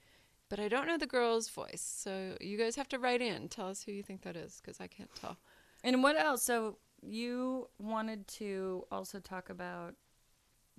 But 0.50 0.60
I 0.60 0.70
don't 0.70 0.88
know 0.88 0.98
the 0.98 1.06
girl's 1.08 1.50
voice, 1.50 1.82
so 1.82 2.38
you 2.40 2.58
guys 2.58 2.78
have 2.78 2.88
to 2.90 3.00
write 3.00 3.22
in. 3.22 3.50
Tell 3.50 3.68
us 3.68 3.84
who 3.84 3.92
you 3.92 4.02
think 4.02 4.22
that 4.22 4.38
is, 4.38 4.62
because 4.62 4.80
I 4.80 4.88
can't 4.88 5.14
tell. 5.14 5.38
And 5.84 6.02
what 6.02 6.18
else? 6.18 6.42
So 6.42 6.78
you 7.02 7.68
wanted 7.80 8.28
to 8.30 8.86
also 8.90 9.20
talk 9.20 9.50
about 9.50 9.96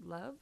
love? 0.03 0.37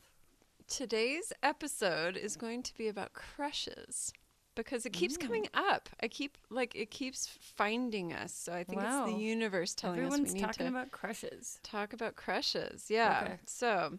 Today's 0.68 1.32
episode 1.42 2.16
is 2.16 2.36
going 2.36 2.62
to 2.64 2.76
be 2.76 2.86
about 2.88 3.14
crushes 3.14 4.12
because 4.54 4.86
it 4.86 4.92
keeps 4.92 5.16
coming 5.16 5.46
up. 5.54 5.88
I 6.00 6.08
keep 6.08 6.38
like 6.50 6.74
it 6.74 6.90
keeps 6.90 7.26
finding 7.26 8.12
us. 8.12 8.32
So 8.32 8.52
I 8.52 8.64
think 8.64 8.80
it's 8.82 9.12
the 9.12 9.18
universe 9.18 9.74
telling 9.74 9.98
Everyone's 9.98 10.28
us 10.28 10.34
we 10.34 10.40
need 10.40 10.46
talking 10.46 10.66
to 10.66 10.72
about 10.72 10.90
crushes. 10.90 11.60
talk 11.62 11.92
about 11.92 12.16
crushes. 12.16 12.86
Yeah. 12.88 13.22
Okay. 13.24 13.38
So 13.46 13.98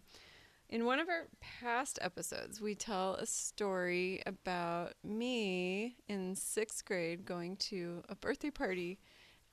in 0.69 0.85
one 0.85 0.99
of 0.99 1.07
our 1.09 1.27
past 1.39 1.97
episodes, 2.01 2.59
we 2.61 2.75
tell 2.75 3.15
a 3.15 3.25
story 3.25 4.21
about 4.25 4.93
me 5.03 5.95
in 6.07 6.35
sixth 6.35 6.83
grade 6.85 7.25
going 7.25 7.55
to 7.57 8.03
a 8.09 8.15
birthday 8.15 8.49
party, 8.51 8.99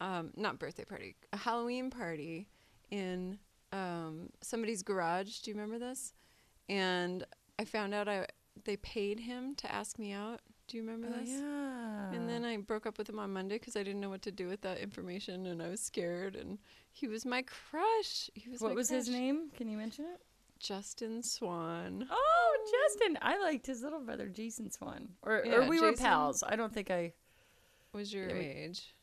um, 0.00 0.30
not 0.36 0.58
birthday 0.58 0.84
party, 0.84 1.14
a 1.32 1.36
Halloween 1.36 1.90
party 1.90 2.48
in 2.90 3.38
um, 3.72 4.30
somebody's 4.40 4.82
garage. 4.82 5.38
Do 5.40 5.50
you 5.50 5.56
remember 5.56 5.78
this? 5.78 6.12
And 6.68 7.24
I 7.58 7.64
found 7.64 7.94
out 7.94 8.08
I 8.08 8.26
they 8.64 8.76
paid 8.78 9.20
him 9.20 9.54
to 9.56 9.72
ask 9.72 9.98
me 9.98 10.12
out. 10.12 10.40
Do 10.68 10.76
you 10.78 10.82
remember 10.84 11.08
Oh, 11.14 11.20
this? 11.20 11.28
yeah. 11.30 12.12
And 12.12 12.28
then 12.28 12.44
I 12.44 12.56
broke 12.56 12.86
up 12.86 12.96
with 12.98 13.08
him 13.08 13.18
on 13.18 13.32
Monday 13.32 13.56
because 13.58 13.76
I 13.76 13.82
didn't 13.82 14.00
know 14.00 14.08
what 14.08 14.22
to 14.22 14.32
do 14.32 14.48
with 14.48 14.62
that 14.62 14.78
information, 14.78 15.46
and 15.46 15.60
I 15.62 15.68
was 15.68 15.80
scared. 15.80 16.36
And 16.36 16.58
he 16.92 17.06
was 17.06 17.26
my 17.26 17.42
crush. 17.42 18.30
He 18.34 18.48
was 18.48 18.60
what 18.60 18.74
was 18.74 18.88
his 18.88 19.08
name? 19.08 19.50
Can 19.56 19.68
you 19.68 19.76
mention 19.76 20.06
it? 20.06 20.20
Justin 20.64 21.22
Swan. 21.22 22.08
Oh, 22.10 22.72
Justin. 22.88 23.18
I 23.20 23.38
liked 23.38 23.66
his 23.66 23.82
little 23.82 24.00
brother, 24.00 24.28
Jason 24.28 24.70
Swan. 24.70 25.10
Or, 25.22 25.40
or 25.40 25.44
Yeah, 25.44 25.68
we 25.68 25.78
were 25.78 25.92
pals. 25.92 26.42
I 26.42 26.56
don't 26.56 26.72
think 26.72 26.90
I. 26.90 27.12
Was 27.92 28.12
your 28.14 28.28
Yeah, 28.30 28.34
we- 28.34 28.40
age? 28.40 28.94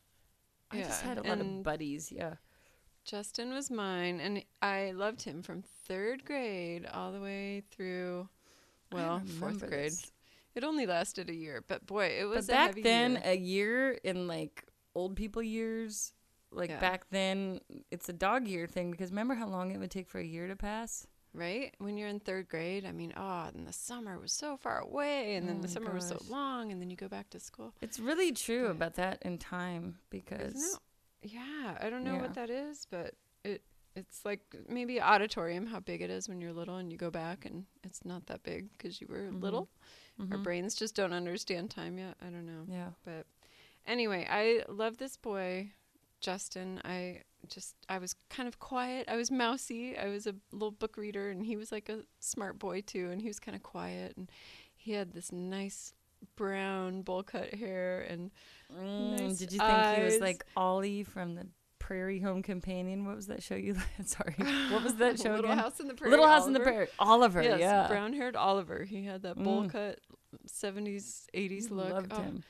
I 0.72 0.78
just 0.82 1.02
had 1.02 1.18
a 1.18 1.22
lot 1.22 1.40
of 1.40 1.62
buddies. 1.62 2.10
Yeah. 2.10 2.34
Justin 3.04 3.52
was 3.52 3.70
mine, 3.70 4.20
and 4.20 4.42
I 4.60 4.90
loved 4.92 5.22
him 5.22 5.42
from 5.42 5.62
third 5.62 6.24
grade 6.24 6.86
all 6.86 7.12
the 7.12 7.20
way 7.20 7.62
through, 7.70 8.28
well, 8.90 9.20
fourth 9.38 9.60
grade. 9.60 9.90
this. 9.92 10.10
It 10.54 10.64
only 10.64 10.86
lasted 10.86 11.28
a 11.30 11.34
year, 11.34 11.62
but 11.66 11.86
boy, 11.86 12.06
it 12.18 12.24
was 12.24 12.46
But 12.46 12.52
a 12.52 12.56
back 12.56 12.66
heavy 12.68 12.82
then, 12.82 13.12
year. 13.12 13.22
a 13.24 13.34
year 13.36 13.90
in 14.04 14.26
like 14.28 14.64
old 14.94 15.14
people 15.16 15.42
years, 15.42 16.12
like 16.50 16.70
Yeah. 16.70 16.80
back 16.80 17.08
then, 17.10 17.60
it's 17.90 18.08
a 18.08 18.12
dog 18.12 18.46
year 18.48 18.66
thing 18.66 18.90
because 18.92 19.10
remember 19.10 19.34
how 19.34 19.46
long 19.48 19.72
it 19.72 19.78
would 19.78 19.90
take 19.90 20.08
for 20.08 20.18
a 20.18 20.24
year 20.24 20.46
to 20.48 20.56
pass? 20.56 21.06
Right? 21.34 21.74
When 21.78 21.96
you're 21.96 22.08
in 22.08 22.20
third 22.20 22.48
grade, 22.48 22.84
I 22.84 22.92
mean, 22.92 23.12
oh, 23.16 23.50
and 23.54 23.66
the 23.66 23.72
summer 23.72 24.18
was 24.18 24.32
so 24.32 24.56
far 24.56 24.78
away, 24.80 25.36
and 25.36 25.48
then 25.48 25.56
Oh 25.58 25.62
the 25.62 25.68
my 25.68 25.72
summer 25.74 25.92
was 25.94 26.08
so 26.08 26.18
long, 26.28 26.72
and 26.72 26.80
then 26.80 26.90
you 26.90 26.96
go 26.96 27.08
back 27.08 27.30
to 27.30 27.40
school. 27.40 27.74
It's 27.80 27.98
really 27.98 28.32
true 28.32 28.64
But- 28.64 28.70
about 28.76 28.94
that 28.94 29.22
in 29.22 29.38
time 29.38 29.98
because? 30.10 30.78
Yeah, 31.22 31.78
I 31.80 31.88
don't 31.90 32.04
know 32.04 32.14
Yeah. 32.14 32.20
what 32.22 32.34
that 32.34 32.50
is, 32.50 32.86
but 32.90 33.14
it 33.44 33.62
it's 33.94 34.24
like 34.24 34.40
maybe 34.70 35.02
auditorium 35.02 35.66
how 35.66 35.78
big 35.78 36.00
it 36.00 36.08
is 36.08 36.26
when 36.26 36.40
you're 36.40 36.54
little 36.54 36.76
and 36.76 36.90
you 36.90 36.96
go 36.96 37.10
back 37.10 37.44
and 37.44 37.66
it's 37.84 38.06
not 38.06 38.24
that 38.26 38.42
big 38.42 38.72
because 38.72 39.02
you 39.02 39.06
were 39.06 39.30
little. 39.30 39.68
Our 40.18 40.38
Mhm. 40.38 40.42
brains 40.42 40.74
just 40.74 40.94
don't 40.94 41.12
understand 41.12 41.70
time 41.70 41.98
yet. 41.98 42.16
I 42.22 42.30
don't 42.30 42.46
know. 42.46 42.64
yeah. 42.68 42.92
But 43.04 43.26
anyway, 43.86 44.26
I 44.30 44.64
love 44.66 44.96
this 44.96 45.18
boy, 45.18 45.72
Justin. 46.20 46.80
I 46.86 47.22
just 47.48 47.74
I 47.88 47.98
was 47.98 48.14
kind 48.30 48.48
of 48.48 48.58
quiet. 48.58 49.08
I 49.08 49.16
was 49.16 49.30
mousy. 49.30 49.96
I 49.98 50.08
was 50.08 50.26
a 50.26 50.34
little 50.52 50.70
book 50.70 50.96
reader 50.96 51.30
and 51.30 51.44
he 51.44 51.56
was 51.56 51.70
like 51.72 51.88
a 51.88 52.00
smart 52.20 52.58
boy 52.58 52.80
too 52.82 53.10
and 53.10 53.20
he 53.20 53.28
was 53.28 53.38
kind 53.40 53.54
of 53.56 53.62
quiet 53.62 54.14
and 54.16 54.30
he 54.74 54.92
had 54.92 55.12
this 55.12 55.30
nice 55.32 55.92
brown 56.36 57.02
bowl 57.02 57.22
cut 57.22 57.52
hair 57.54 58.06
and 58.08 58.30
Mm, 58.72 59.18
Nice 59.20 59.36
did 59.38 59.52
you 59.52 59.58
think 59.58 59.96
he 59.98 60.02
was 60.04 60.18
like 60.20 60.44
Ollie 60.56 61.02
from 61.02 61.34
the 61.34 61.46
Prairie 61.78 62.20
Home 62.20 62.42
Companion? 62.42 63.04
What 63.04 63.16
was 63.16 63.26
that 63.26 63.42
show 63.42 63.54
you? 63.56 63.74
Sorry, 64.06 64.34
what 64.70 64.82
was 64.82 64.94
that 64.94 65.18
show 65.20 65.30
Little 65.34 65.50
again? 65.50 65.58
House 65.58 65.78
in 65.80 65.88
the 65.88 65.94
Prairie. 65.94 66.10
Little 66.12 66.26
House 66.26 66.46
in 66.46 66.54
the 66.54 66.60
Prairie. 66.60 66.86
Oliver. 66.98 67.42
Yes, 67.42 67.60
yeah, 67.60 67.86
brown 67.88 68.14
haired 68.14 68.34
Oliver. 68.36 68.84
He 68.84 69.04
had 69.04 69.22
that 69.22 69.36
bowl 69.36 69.64
Mm. 69.64 69.70
cut 69.70 69.98
70s 70.46 71.26
80s 71.34 71.70
look. 71.70 71.90
loved 71.90 72.12
Oh, 72.14 72.22
him. 72.22 72.44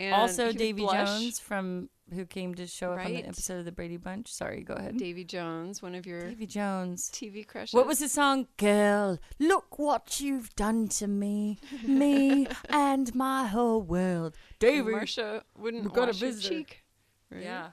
And 0.00 0.14
Also, 0.14 0.50
Davy. 0.52 0.86
Jones 0.86 1.38
from 1.38 1.90
who 2.14 2.24
came 2.26 2.54
to 2.56 2.66
show 2.66 2.92
up 2.92 3.04
on 3.04 3.12
the 3.12 3.24
episode 3.24 3.58
of 3.60 3.64
the 3.66 3.70
Brady 3.72 3.96
Bunch. 3.96 4.32
Sorry, 4.32 4.62
go 4.62 4.74
ahead. 4.74 4.96
Davy 4.96 5.24
Jones, 5.24 5.80
one 5.82 5.94
of 5.94 6.06
your 6.06 6.22
Davy 6.28 6.46
Jones. 6.46 7.10
TV 7.12 7.46
crushes. 7.46 7.74
What 7.74 7.86
was 7.86 7.98
the 8.00 8.08
song? 8.08 8.48
Girl, 8.56 9.18
look 9.38 9.78
what 9.78 10.18
you've 10.20 10.54
done 10.56 10.88
to 10.88 11.06
me, 11.06 11.58
me 11.84 12.48
and 12.70 13.14
my 13.14 13.46
whole 13.46 13.82
world. 13.82 14.34
Davy. 14.58 14.90
Marsha 14.90 15.42
wouldn't 15.56 15.92
got 15.92 16.04
a 16.04 16.06
wash 16.08 16.20
your 16.22 16.30
visitor. 16.32 16.48
cheek. 16.54 16.82
Right? 17.30 17.42
Yeah. 17.42 17.68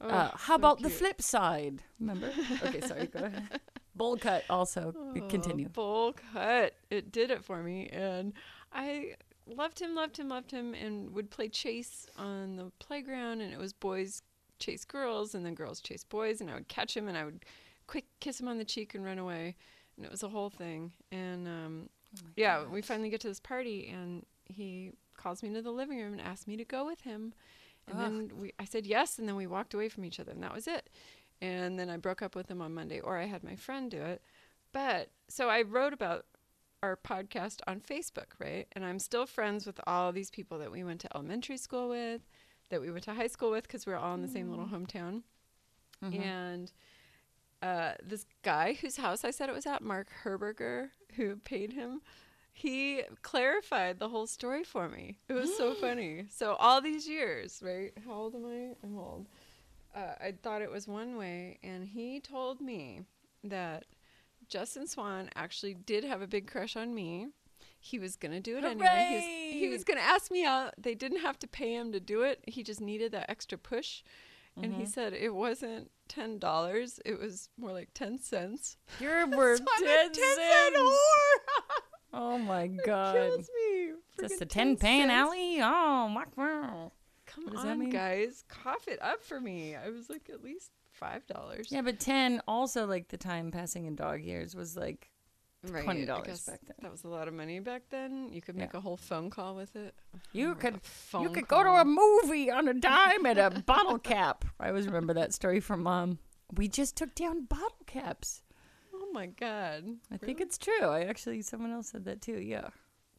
Oh, 0.00 0.08
Uh, 0.08 0.30
how 0.36 0.54
so 0.54 0.54
about 0.54 0.80
the 0.82 0.90
flip 0.90 1.20
side? 1.20 1.82
Remember? 2.00 2.30
okay, 2.64 2.80
sorry. 2.80 3.06
Go 3.08 3.24
ahead. 3.24 3.60
Bowl 3.96 4.16
cut. 4.16 4.44
Also, 4.48 4.94
Oh, 4.96 5.20
continue. 5.28 5.68
Bowl 5.68 6.14
cut. 6.32 6.74
It 6.90 7.12
did 7.12 7.30
it 7.30 7.44
for 7.44 7.62
me, 7.62 7.88
and 7.88 8.32
I 8.72 9.16
loved 9.46 9.80
him, 9.80 9.94
loved 9.94 10.16
him, 10.18 10.28
loved 10.28 10.50
him, 10.50 10.74
and 10.74 11.12
would 11.14 11.30
play 11.30 11.48
chase 11.48 12.06
on 12.16 12.56
the 12.56 12.70
playground. 12.78 13.40
And 13.40 13.52
it 13.52 13.58
was 13.58 13.72
boys 13.72 14.22
chase 14.58 14.84
girls, 14.84 15.34
and 15.34 15.44
then 15.44 15.54
girls 15.54 15.80
chase 15.80 16.04
boys, 16.04 16.40
and 16.40 16.50
I 16.50 16.54
would 16.54 16.68
catch 16.68 16.96
him, 16.96 17.08
and 17.08 17.16
I 17.16 17.24
would 17.24 17.44
quick 17.86 18.06
kiss 18.20 18.40
him 18.40 18.48
on 18.48 18.58
the 18.58 18.64
cheek 18.64 18.94
and 18.94 19.04
run 19.04 19.18
away, 19.18 19.56
and 19.96 20.04
it 20.04 20.10
was 20.10 20.22
a 20.22 20.28
whole 20.28 20.50
thing. 20.50 20.92
And 21.12 21.46
um, 21.46 21.88
Oh 22.16 22.28
yeah, 22.36 22.64
we 22.64 22.82
finally 22.82 23.10
get 23.10 23.20
to 23.22 23.28
this 23.28 23.40
party, 23.40 23.88
and 23.92 24.24
he 24.44 24.92
calls 25.16 25.42
me 25.42 25.48
into 25.48 25.62
the 25.62 25.70
living 25.70 25.98
room 25.98 26.12
and 26.12 26.20
asks 26.20 26.46
me 26.46 26.56
to 26.56 26.64
go 26.64 26.84
with 26.86 27.00
him. 27.02 27.34
And 27.86 27.96
Ugh. 27.96 28.02
then 28.02 28.30
we, 28.38 28.52
I 28.58 28.64
said 28.64 28.86
yes, 28.86 29.18
and 29.18 29.28
then 29.28 29.36
we 29.36 29.46
walked 29.46 29.74
away 29.74 29.88
from 29.88 30.04
each 30.04 30.20
other, 30.20 30.32
and 30.32 30.42
that 30.42 30.54
was 30.54 30.66
it. 30.66 30.88
And 31.40 31.78
then 31.78 31.90
I 31.90 31.96
broke 31.96 32.22
up 32.22 32.34
with 32.34 32.50
him 32.50 32.62
on 32.62 32.74
Monday, 32.74 33.00
or 33.00 33.18
I 33.18 33.26
had 33.26 33.44
my 33.44 33.56
friend 33.56 33.90
do 33.90 34.00
it. 34.00 34.22
But 34.72 35.10
so 35.28 35.48
I 35.48 35.62
wrote 35.62 35.92
about 35.92 36.24
our 36.84 36.96
podcast 36.96 37.60
on 37.66 37.80
Facebook, 37.80 38.30
right? 38.38 38.66
And 38.72 38.84
I'm 38.84 38.98
still 38.98 39.24
friends 39.26 39.64
with 39.66 39.80
all 39.86 40.12
these 40.12 40.30
people 40.30 40.58
that 40.58 40.70
we 40.70 40.84
went 40.84 41.00
to 41.00 41.08
elementary 41.16 41.56
school 41.56 41.88
with, 41.88 42.20
that 42.68 42.80
we 42.82 42.90
went 42.90 43.04
to 43.04 43.14
high 43.14 43.26
school 43.26 43.50
with, 43.50 43.64
because 43.66 43.86
we're 43.86 43.96
all 43.96 44.14
in 44.14 44.20
the 44.22 44.28
same 44.28 44.50
little 44.50 44.66
hometown. 44.66 45.22
Mhm. 46.02 46.20
And 46.20 46.72
uh, 47.62 47.92
this 48.02 48.26
guy 48.42 48.74
whose 48.74 48.98
house 48.98 49.24
I 49.24 49.30
said 49.30 49.48
it 49.48 49.54
was 49.54 49.64
at, 49.66 49.80
Mark 49.82 50.08
Herberger, 50.24 50.90
who 51.16 51.36
paid 51.36 51.72
him, 51.72 52.02
he 52.52 53.02
clarified 53.22 53.98
the 53.98 54.10
whole 54.10 54.26
story 54.26 54.62
for 54.62 54.88
me. 54.88 55.18
It 55.28 55.32
was 55.32 55.56
so 55.56 55.72
funny. 55.86 56.26
So 56.30 56.54
all 56.54 56.82
these 56.82 57.08
years, 57.08 57.60
right? 57.64 57.92
How 58.04 58.12
old 58.12 58.34
am 58.34 58.44
I? 58.44 58.74
I'm 58.84 58.98
old. 58.98 59.26
Uh, 59.94 60.14
I 60.20 60.34
thought 60.42 60.60
it 60.60 60.70
was 60.70 60.86
one 60.86 61.16
way, 61.16 61.58
and 61.62 61.84
he 61.84 62.20
told 62.20 62.60
me 62.60 63.00
that 63.44 63.84
Justin 64.48 64.86
Swan 64.86 65.30
actually 65.34 65.74
did 65.74 66.04
have 66.04 66.22
a 66.22 66.26
big 66.26 66.46
crush 66.50 66.76
on 66.76 66.94
me. 66.94 67.28
He 67.80 67.98
was 67.98 68.16
gonna 68.16 68.40
do 68.40 68.56
it 68.56 68.64
anyway. 68.64 69.06
He 69.08 69.14
was, 69.16 69.24
he 69.60 69.68
was 69.68 69.84
gonna 69.84 70.00
ask 70.00 70.30
me 70.30 70.44
out. 70.44 70.72
They 70.78 70.94
didn't 70.94 71.20
have 71.20 71.38
to 71.40 71.46
pay 71.46 71.74
him 71.74 71.92
to 71.92 72.00
do 72.00 72.22
it. 72.22 72.40
He 72.46 72.62
just 72.62 72.80
needed 72.80 73.12
that 73.12 73.28
extra 73.30 73.58
push. 73.58 74.02
And 74.62 74.72
he 74.74 74.82
Mhm. 74.84 74.88
said 74.88 75.12
it 75.14 75.34
wasn't 75.34 75.90
ten 76.08 76.38
dollars; 76.38 77.00
it 77.04 77.18
was 77.18 77.48
more 77.58 77.72
like 77.72 77.90
ten 77.92 78.18
cents. 78.18 78.76
Your 79.00 79.26
word, 79.26 79.58
So 79.58 79.64
I'm 79.76 79.82
a 79.82 79.86
10 79.86 80.12
10 80.12 80.34
cent 80.36 80.76
whore. 80.76 80.92
Oh 82.12 82.38
my 82.38 82.68
god, 82.68 82.78
It 82.78 82.84
god. 82.86 83.14
kills 83.14 83.50
me. 83.56 83.92
Just 84.20 84.40
a 84.40 84.46
10 84.46 84.76
pan 84.76 85.10
alley? 85.10 85.58
Oh, 85.60 86.08
my 86.08 86.24
wow. 86.36 86.92
Come 87.26 87.44
What 87.44 87.54
does 87.54 87.64
that 87.64 87.70
on, 87.80 87.90
guys, 87.90 88.44
cough 88.48 88.86
it 88.86 89.02
up 89.02 89.24
for 89.24 89.40
me. 89.40 89.74
I 89.74 89.90
was 89.90 90.08
like 90.08 90.30
at 90.32 90.42
least 90.44 90.70
five 90.94 91.26
dollars. 91.26 91.68
Yeah, 91.70 91.82
but 91.82 92.00
10 92.00 92.40
also 92.48 92.86
like 92.86 93.08
the 93.08 93.16
time 93.16 93.50
passing 93.50 93.86
in 93.86 93.94
dog 93.96 94.22
years 94.22 94.54
was 94.54 94.76
like 94.76 95.10
$20 95.66 96.06
back 96.46 96.60
then. 96.66 96.76
That 96.82 96.90
was 96.92 97.04
a 97.04 97.08
lot 97.08 97.26
of 97.26 97.34
money 97.34 97.58
back 97.60 97.82
then. 97.90 98.28
You 98.32 98.42
could 98.42 98.54
make 98.56 98.72
Yeah. 98.72 98.78
a 98.78 98.80
whole 98.80 98.96
phone 98.96 99.30
call 99.30 99.54
with 99.54 99.74
it. 99.76 99.94
You 100.32 100.50
a 100.52 100.54
could 100.54 100.80
you 101.20 101.30
could 101.30 101.48
go 101.48 101.62
to 101.62 101.70
a 101.70 101.84
movie 101.84 102.50
on 102.50 102.68
a 102.68 102.74
dime 102.74 103.24
at 103.26 103.38
a 103.38 103.50
bottle 103.66 103.98
cap. 103.98 104.44
I 104.60 104.68
always 104.68 104.86
remember 104.86 105.14
that 105.14 105.32
story 105.32 105.60
from 105.60 105.82
mom. 105.82 106.18
We 106.54 106.68
just 106.68 106.96
took 106.96 107.14
down 107.14 107.44
bottle 107.46 107.78
caps. 107.86 108.42
Oh 108.94 109.08
my 109.12 109.26
god! 109.26 109.84
I 110.12 110.16
think 110.18 110.40
it's 110.40 110.58
true. 110.58 110.82
I 110.86 111.04
actually 111.04 111.40
someone 111.42 111.72
else 111.72 111.88
said 111.88 112.04
that 112.04 112.20
too. 112.20 112.38
Yeah. 112.40 112.68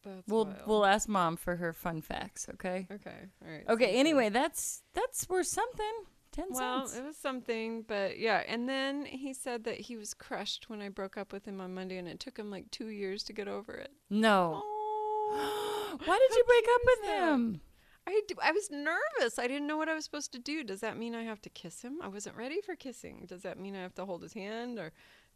That's 0.04 0.28
We'll 0.28 0.46
wild. 0.46 0.58
we'll 0.68 0.86
ask 0.86 1.10
mom 1.10 1.36
for 1.36 1.56
her 1.56 1.74
fun 1.74 2.02
facts, 2.02 2.48
okay? 2.54 2.86
Okay. 2.92 3.16
All 3.44 3.52
right. 3.52 3.64
Okay, 3.68 3.98
anyway, 4.00 4.30
that's 4.30 4.84
that's 4.94 5.28
worth 5.28 5.48
something. 5.48 5.94
10 6.36 6.46
Well, 6.52 6.88
cents. 6.88 7.00
it 7.00 7.06
was 7.06 7.16
something, 7.18 7.84
but 7.84 8.20
yeah. 8.20 8.44
And 8.48 8.68
then 8.68 9.06
he 9.06 9.34
said 9.34 9.64
that 9.64 9.80
he 9.82 9.96
was 9.96 10.14
crushed 10.14 10.70
when 10.70 10.82
I 10.82 10.90
broke 10.90 11.18
up 11.18 11.32
with 11.32 11.46
him 11.46 11.62
on 11.62 11.74
Monday, 11.74 11.98
and 11.98 12.08
it 12.08 12.20
took 12.20 12.38
him 12.38 12.52
like 12.52 12.70
two 12.72 12.88
years 12.90 13.24
to 13.24 13.34
get 13.34 13.48
over 13.48 13.74
it. 13.74 13.92
No. 14.10 14.62
Oh, 14.64 15.98
Why 16.06 16.20
did 16.28 16.36
you 16.38 16.44
break 16.46 16.66
up 16.76 16.82
with 16.86 17.02
that? 17.06 17.34
him? 17.34 17.62
I, 18.08 18.22
d- 18.28 18.36
I 18.44 18.52
was 18.52 18.70
nervous. 18.70 19.40
I 19.40 19.48
didn't 19.48 19.66
know 19.66 19.78
what 19.78 19.90
I 19.90 19.96
was 19.96 20.04
supposed 20.04 20.32
to 20.34 20.40
do. 20.40 20.64
Does 20.64 20.82
that 20.82 20.98
mean 20.98 21.16
I 21.16 21.24
have 21.24 21.42
to 21.44 21.50
kiss 21.50 21.82
him? 21.82 22.00
I 22.04 22.08
wasn't 22.08 22.36
ready 22.36 22.60
for 22.62 22.76
kissing. 22.76 23.26
Does 23.28 23.42
that 23.44 23.58
mean 23.58 23.76
I 23.76 23.82
have 23.82 23.96
to 23.96 24.06
hold 24.06 24.22
his 24.22 24.34
hand 24.34 24.78
or 24.78 24.92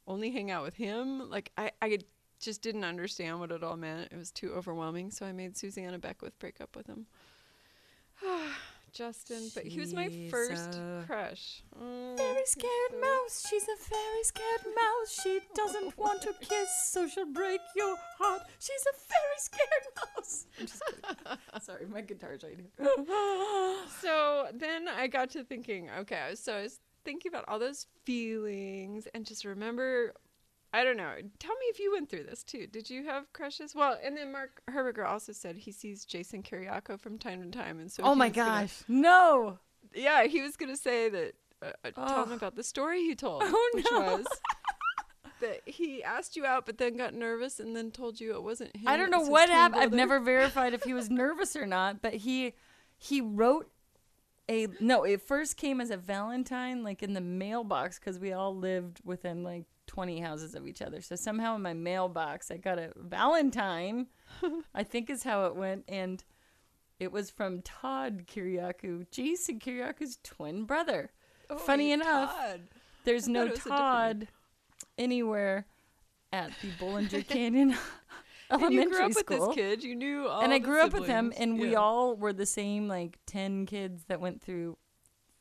only 0.05 0.31
hang 0.31 0.51
out 0.51 0.63
with 0.63 0.75
him? 0.75 1.29
Like 1.29 1.51
I, 1.57 1.71
I 1.81 1.97
just 2.39 2.61
didn't 2.61 2.83
understand 2.83 3.39
what 3.39 3.51
it 3.51 3.63
all 3.63 3.77
meant. 3.77 4.11
It 4.11 4.17
was 4.17 4.31
too 4.31 4.51
overwhelming. 4.53 5.09
So 5.09 5.25
I 5.25 5.31
made 5.31 5.57
Susanna 5.57 5.97
Beckwith 5.97 6.37
break 6.39 6.61
up 6.61 6.75
with 6.75 6.85
him. 6.87 7.07
Justin, 8.91 9.49
but 9.53 9.63
he 9.65 9.79
was 9.79 9.93
my 9.93 10.09
first 10.29 10.75
a 10.75 11.03
crush. 11.05 11.63
Oh, 11.79 12.15
Very 12.17 12.45
scared 12.45 13.01
mouse. 13.01 13.45
She's 13.49 13.63
a 13.63 13.89
very 13.89 14.23
scared 14.23 14.65
mouse. 14.75 15.19
She 15.23 15.39
doesn't 15.55 15.97
want 15.97 16.21
to 16.23 16.33
kiss, 16.41 16.69
so 16.91 17.07
she'll 17.07 17.25
break 17.31 17.61
your 17.75 17.95
heart. 18.17 18.41
She's 18.59 18.85
a 18.87 18.95
very 19.09 19.37
scared 19.37 19.85
mouse. 20.15 20.45
I'm 20.59 20.65
just 20.67 20.81
kidding. 20.85 21.37
Sorry, 21.61 21.85
my 21.85 22.01
guitar's 22.01 22.43
right 22.43 22.57
here. 22.77 23.75
So 24.01 24.47
then 24.53 24.87
I 24.87 25.07
got 25.07 25.29
to 25.31 25.43
thinking, 25.43 25.89
okay, 25.99 26.31
so 26.35 26.55
I 26.55 26.61
was 26.63 26.79
thinking 27.05 27.29
about 27.31 27.45
all 27.47 27.59
those 27.59 27.87
feelings 28.05 29.07
and 29.13 29.25
just 29.25 29.45
remember, 29.45 30.13
I 30.71 30.83
don't 30.83 30.97
know. 30.97 31.13
Tell 31.39 31.51
me 31.55 31.65
if 31.69 31.79
you 31.79 31.91
went 31.91 32.09
through 32.09 32.25
this 32.25 32.43
too. 32.43 32.67
Did 32.67 32.89
you 32.89 33.05
have 33.05 33.31
crushes? 33.33 33.73
Well, 33.73 33.97
and 34.03 34.15
then 34.15 34.31
Mark 34.31 34.61
Herberger 34.69 35.07
also 35.07 35.31
said 35.31 35.57
he 35.57 35.71
sees 35.71 36.05
Jason 36.05 36.43
Kiriakou 36.43 36.99
from 36.99 37.17
time 37.17 37.41
to 37.43 37.57
time, 37.57 37.79
and 37.79 37.91
so 37.91 38.03
oh 38.03 38.13
my 38.15 38.27
was 38.27 38.35
gonna- 38.35 38.61
gosh, 38.61 38.83
no. 38.87 39.59
yeah, 39.95 40.23
he 40.25 40.41
was 40.41 40.55
gonna 40.55 40.77
say 40.77 41.09
that. 41.09 41.33
Uh, 41.61 41.71
uh, 41.83 41.91
tell 41.91 42.23
him 42.23 42.31
about 42.31 42.55
the 42.55 42.63
story 42.63 43.01
he 43.01 43.15
told, 43.15 43.41
Oh, 43.45 43.69
which 43.73 43.85
no. 43.91 43.99
was 43.99 44.25
that 45.41 45.61
he 45.65 46.03
asked 46.03 46.35
you 46.37 46.45
out, 46.45 46.65
but 46.65 46.77
then 46.77 46.95
got 46.97 47.13
nervous 47.13 47.59
and 47.59 47.75
then 47.75 47.91
told 47.91 48.19
you 48.21 48.33
it 48.35 48.43
wasn't 48.43 48.75
him. 48.75 48.87
I 48.87 48.95
don't 48.95 49.09
know 49.11 49.21
what 49.21 49.49
happened. 49.49 49.81
I've 49.81 49.91
never 49.91 50.19
verified 50.19 50.73
if 50.73 50.83
he 50.83 50.93
was 50.93 51.09
nervous 51.09 51.55
or 51.55 51.65
not, 51.65 52.01
but 52.01 52.13
he 52.13 52.53
he 52.97 53.19
wrote 53.21 53.69
a 54.47 54.67
no. 54.79 55.03
It 55.03 55.21
first 55.21 55.57
came 55.57 55.81
as 55.81 55.89
a 55.89 55.97
Valentine, 55.97 56.83
like 56.83 57.01
in 57.03 57.13
the 57.13 57.21
mailbox, 57.21 57.99
because 57.99 58.19
we 58.19 58.31
all 58.33 58.55
lived 58.55 58.99
within 59.03 59.43
like 59.43 59.65
twenty 59.89 60.19
houses 60.19 60.53
of 60.53 60.67
each 60.67 60.83
other. 60.83 61.01
So 61.01 61.15
somehow 61.15 61.55
in 61.55 61.63
my 61.63 61.73
mailbox, 61.73 62.51
I 62.51 62.57
got 62.57 62.77
a 62.77 62.91
Valentine. 62.95 64.05
I 64.75 64.83
think 64.83 65.09
is 65.09 65.23
how 65.23 65.47
it 65.47 65.55
went, 65.55 65.83
and 65.87 66.23
it 66.99 67.11
was 67.11 67.31
from 67.31 67.63
Todd 67.63 68.25
Kiriakou, 68.27 69.09
Jason 69.09 69.57
Kiriakou's 69.59 70.19
twin 70.23 70.65
brother. 70.65 71.09
Oh, 71.49 71.57
Funny 71.57 71.91
enough, 71.91 72.35
Todd. 72.35 72.61
There's 73.03 73.27
I 73.27 73.31
no 73.31 73.39
thought 73.39 73.47
it 73.47 73.49
was 73.51 73.59
a 73.59 73.63
different 73.63 73.79
Todd 73.79 74.27
anywhere 74.99 75.65
at 76.31 76.51
the 76.61 76.69
Bollinger 76.71 77.27
Canyon 77.27 77.71
And 78.51 78.61
Elementary 78.61 78.83
you 78.83 78.89
grew 78.89 79.05
up 79.05 79.13
School. 79.13 79.47
with 79.47 79.55
this 79.55 79.65
kid. 79.65 79.83
You 79.83 79.95
knew 79.95 80.27
all 80.27 80.41
and 80.41 80.53
I 80.53 80.59
grew 80.59 80.81
up 80.81 80.93
with 80.93 81.07
him, 81.07 81.33
and 81.37 81.59
we 81.59 81.75
all 81.75 82.15
were 82.15 82.33
the 82.33 82.45
same 82.45 82.87
like 82.87 83.17
ten 83.25 83.65
kids 83.65 84.03
that 84.05 84.19
went 84.21 84.41
through 84.43 84.77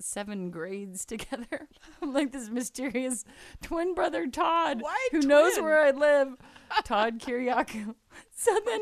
seven 0.01 0.51
grades 0.51 1.05
together. 1.05 1.69
I'm 2.03 2.13
like 2.13 2.33
this 2.33 2.49
mysterious 2.49 3.25
twin 3.63 3.95
brother 3.95 4.27
Todd 4.27 4.83
Why 4.83 5.09
who 5.13 5.21
knows 5.21 5.59
where 5.59 5.83
I 5.83 5.91
live. 5.91 6.37
Todd 6.85 7.19
Kiriakou. 7.19 7.95
So 8.35 8.57
then 8.67 8.81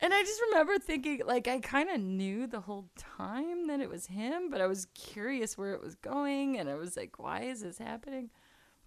and 0.00 0.12
I 0.12 0.22
just 0.22 0.40
remember 0.50 0.78
thinking 0.78 1.22
like 1.26 1.48
I 1.48 1.60
kind 1.60 1.88
of 1.88 2.00
knew 2.00 2.46
the 2.46 2.60
whole 2.60 2.90
time 2.96 3.68
that 3.68 3.80
it 3.80 3.88
was 3.88 4.06
him, 4.06 4.50
but 4.50 4.60
I 4.60 4.66
was 4.66 4.86
curious 4.94 5.56
where 5.56 5.72
it 5.72 5.82
was 5.82 5.94
going 5.94 6.58
and 6.58 6.68
I 6.68 6.74
was 6.74 6.96
like 6.96 7.18
why 7.18 7.42
is 7.42 7.62
this 7.62 7.78
happening? 7.78 8.30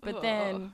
But 0.02 0.22
then 0.22 0.74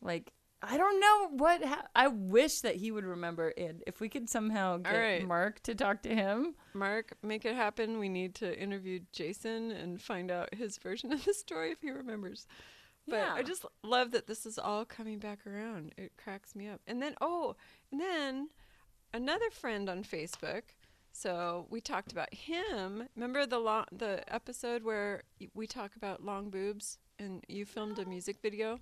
like 0.00 0.32
I 0.68 0.76
don't 0.76 1.00
know 1.00 1.28
what 1.44 1.64
ha- 1.64 1.86
I 1.94 2.08
wish 2.08 2.60
that 2.60 2.76
he 2.76 2.90
would 2.90 3.04
remember 3.04 3.52
it. 3.56 3.82
If 3.86 4.00
we 4.00 4.08
could 4.08 4.28
somehow 4.28 4.78
get 4.78 4.92
right. 4.92 5.26
Mark 5.26 5.62
to 5.64 5.74
talk 5.74 6.02
to 6.02 6.14
him. 6.14 6.54
Mark, 6.74 7.12
make 7.22 7.44
it 7.44 7.54
happen. 7.54 7.98
We 7.98 8.08
need 8.08 8.34
to 8.36 8.58
interview 8.58 9.00
Jason 9.12 9.70
and 9.70 10.00
find 10.00 10.30
out 10.30 10.54
his 10.54 10.78
version 10.82 11.12
of 11.12 11.24
the 11.24 11.34
story 11.34 11.70
if 11.70 11.80
he 11.80 11.90
remembers. 11.90 12.46
But 13.08 13.28
I 13.28 13.42
just 13.42 13.64
love 13.84 14.10
that 14.10 14.26
this 14.26 14.46
is 14.46 14.58
all 14.58 14.84
coming 14.84 15.20
back 15.20 15.46
around. 15.46 15.92
It 15.96 16.12
cracks 16.16 16.56
me 16.56 16.66
up. 16.68 16.80
And 16.88 17.00
then, 17.00 17.14
oh, 17.20 17.54
and 17.92 18.00
then 18.00 18.48
another 19.14 19.50
friend 19.50 19.88
on 19.88 20.02
Facebook. 20.02 20.62
So 21.12 21.66
we 21.70 21.80
talked 21.80 22.10
about 22.12 22.34
him. 22.34 23.08
Remember 23.14 23.46
the 23.46 23.58
long, 23.60 23.84
the 23.92 24.22
episode 24.32 24.82
where 24.82 25.22
we 25.54 25.66
talk 25.66 25.94
about 25.96 26.24
long 26.24 26.50
boobs 26.50 26.98
and 27.18 27.44
you 27.48 27.64
filmed 27.64 27.98
a 28.00 28.04
music 28.08 28.38
video? 28.42 28.80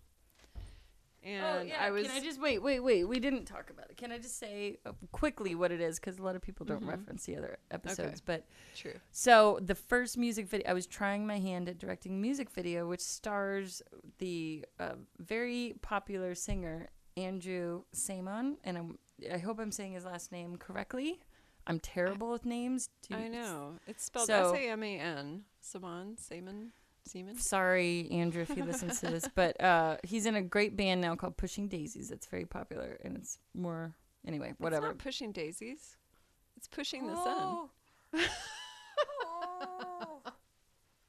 And 1.24 1.72
I 1.72 1.90
was 1.90 2.06
Oh, 2.06 2.08
Can 2.10 2.16
I 2.20 2.24
just 2.24 2.40
wait, 2.40 2.62
wait, 2.62 2.80
wait? 2.80 3.04
We 3.04 3.18
didn't 3.18 3.46
talk 3.46 3.70
about 3.70 3.90
it. 3.90 3.96
Can 3.96 4.12
I 4.12 4.18
just 4.18 4.38
say 4.38 4.78
uh, 4.84 4.92
quickly 5.12 5.54
what 5.54 5.72
it 5.72 5.80
is? 5.80 5.98
Because 5.98 6.18
a 6.18 6.22
lot 6.22 6.36
of 6.36 6.42
people 6.42 6.66
don't 6.66 6.84
reference 6.84 7.24
the 7.24 7.36
other 7.36 7.58
episodes. 7.70 8.20
But 8.20 8.46
true. 8.76 8.92
so 9.10 9.58
the 9.62 9.74
first 9.74 10.18
music 10.18 10.46
video, 10.48 10.68
I 10.70 10.74
was 10.74 10.86
trying 10.86 11.26
my 11.26 11.38
hand 11.38 11.68
at 11.68 11.78
directing 11.78 12.20
music 12.20 12.50
video, 12.50 12.86
which 12.86 13.00
stars 13.00 13.80
the 14.18 14.64
uh, 14.78 14.94
very 15.18 15.74
popular 15.80 16.34
singer 16.34 16.90
Andrew 17.16 17.82
Saman, 17.92 18.58
and 18.64 18.76
I'm, 18.76 18.98
I 19.32 19.38
hope 19.38 19.58
I'm 19.60 19.72
saying 19.72 19.92
his 19.92 20.04
last 20.04 20.32
name 20.32 20.56
correctly. 20.56 21.20
I'm 21.66 21.80
terrible 21.80 22.30
with 22.30 22.44
names. 22.44 22.90
Do- 23.08 23.16
I 23.16 23.28
know. 23.28 23.78
It's 23.86 24.04
spelled 24.04 24.26
So- 24.26 24.52
S 24.52 24.60
A 24.60 24.68
M 24.70 24.82
A 24.82 24.98
N. 24.98 25.44
Saman, 25.60 26.18
Saman, 26.18 26.72
Seaman. 27.06 27.36
Sorry, 27.38 28.08
Andrew, 28.10 28.42
if 28.42 28.50
he 28.50 28.62
listens 28.70 29.00
to 29.00 29.06
this, 29.06 29.28
but 29.34 29.60
uh, 29.60 29.96
he's 30.02 30.26
in 30.26 30.34
a 30.34 30.42
great 30.42 30.76
band 30.76 31.00
now 31.00 31.14
called 31.16 31.36
Pushing 31.36 31.68
Daisies. 31.68 32.10
It's 32.10 32.26
very 32.26 32.46
popular, 32.46 32.98
and 33.04 33.16
it's 33.16 33.38
more 33.54 33.94
anyway. 34.26 34.54
Whatever. 34.58 34.86
It's 34.86 34.94
not 34.94 35.04
pushing 35.04 35.32
daisies. 35.32 35.96
It's 36.56 36.68
pushing 36.68 37.06
the 37.06 37.14
sun. 37.16 37.34
Oh. 37.36 37.70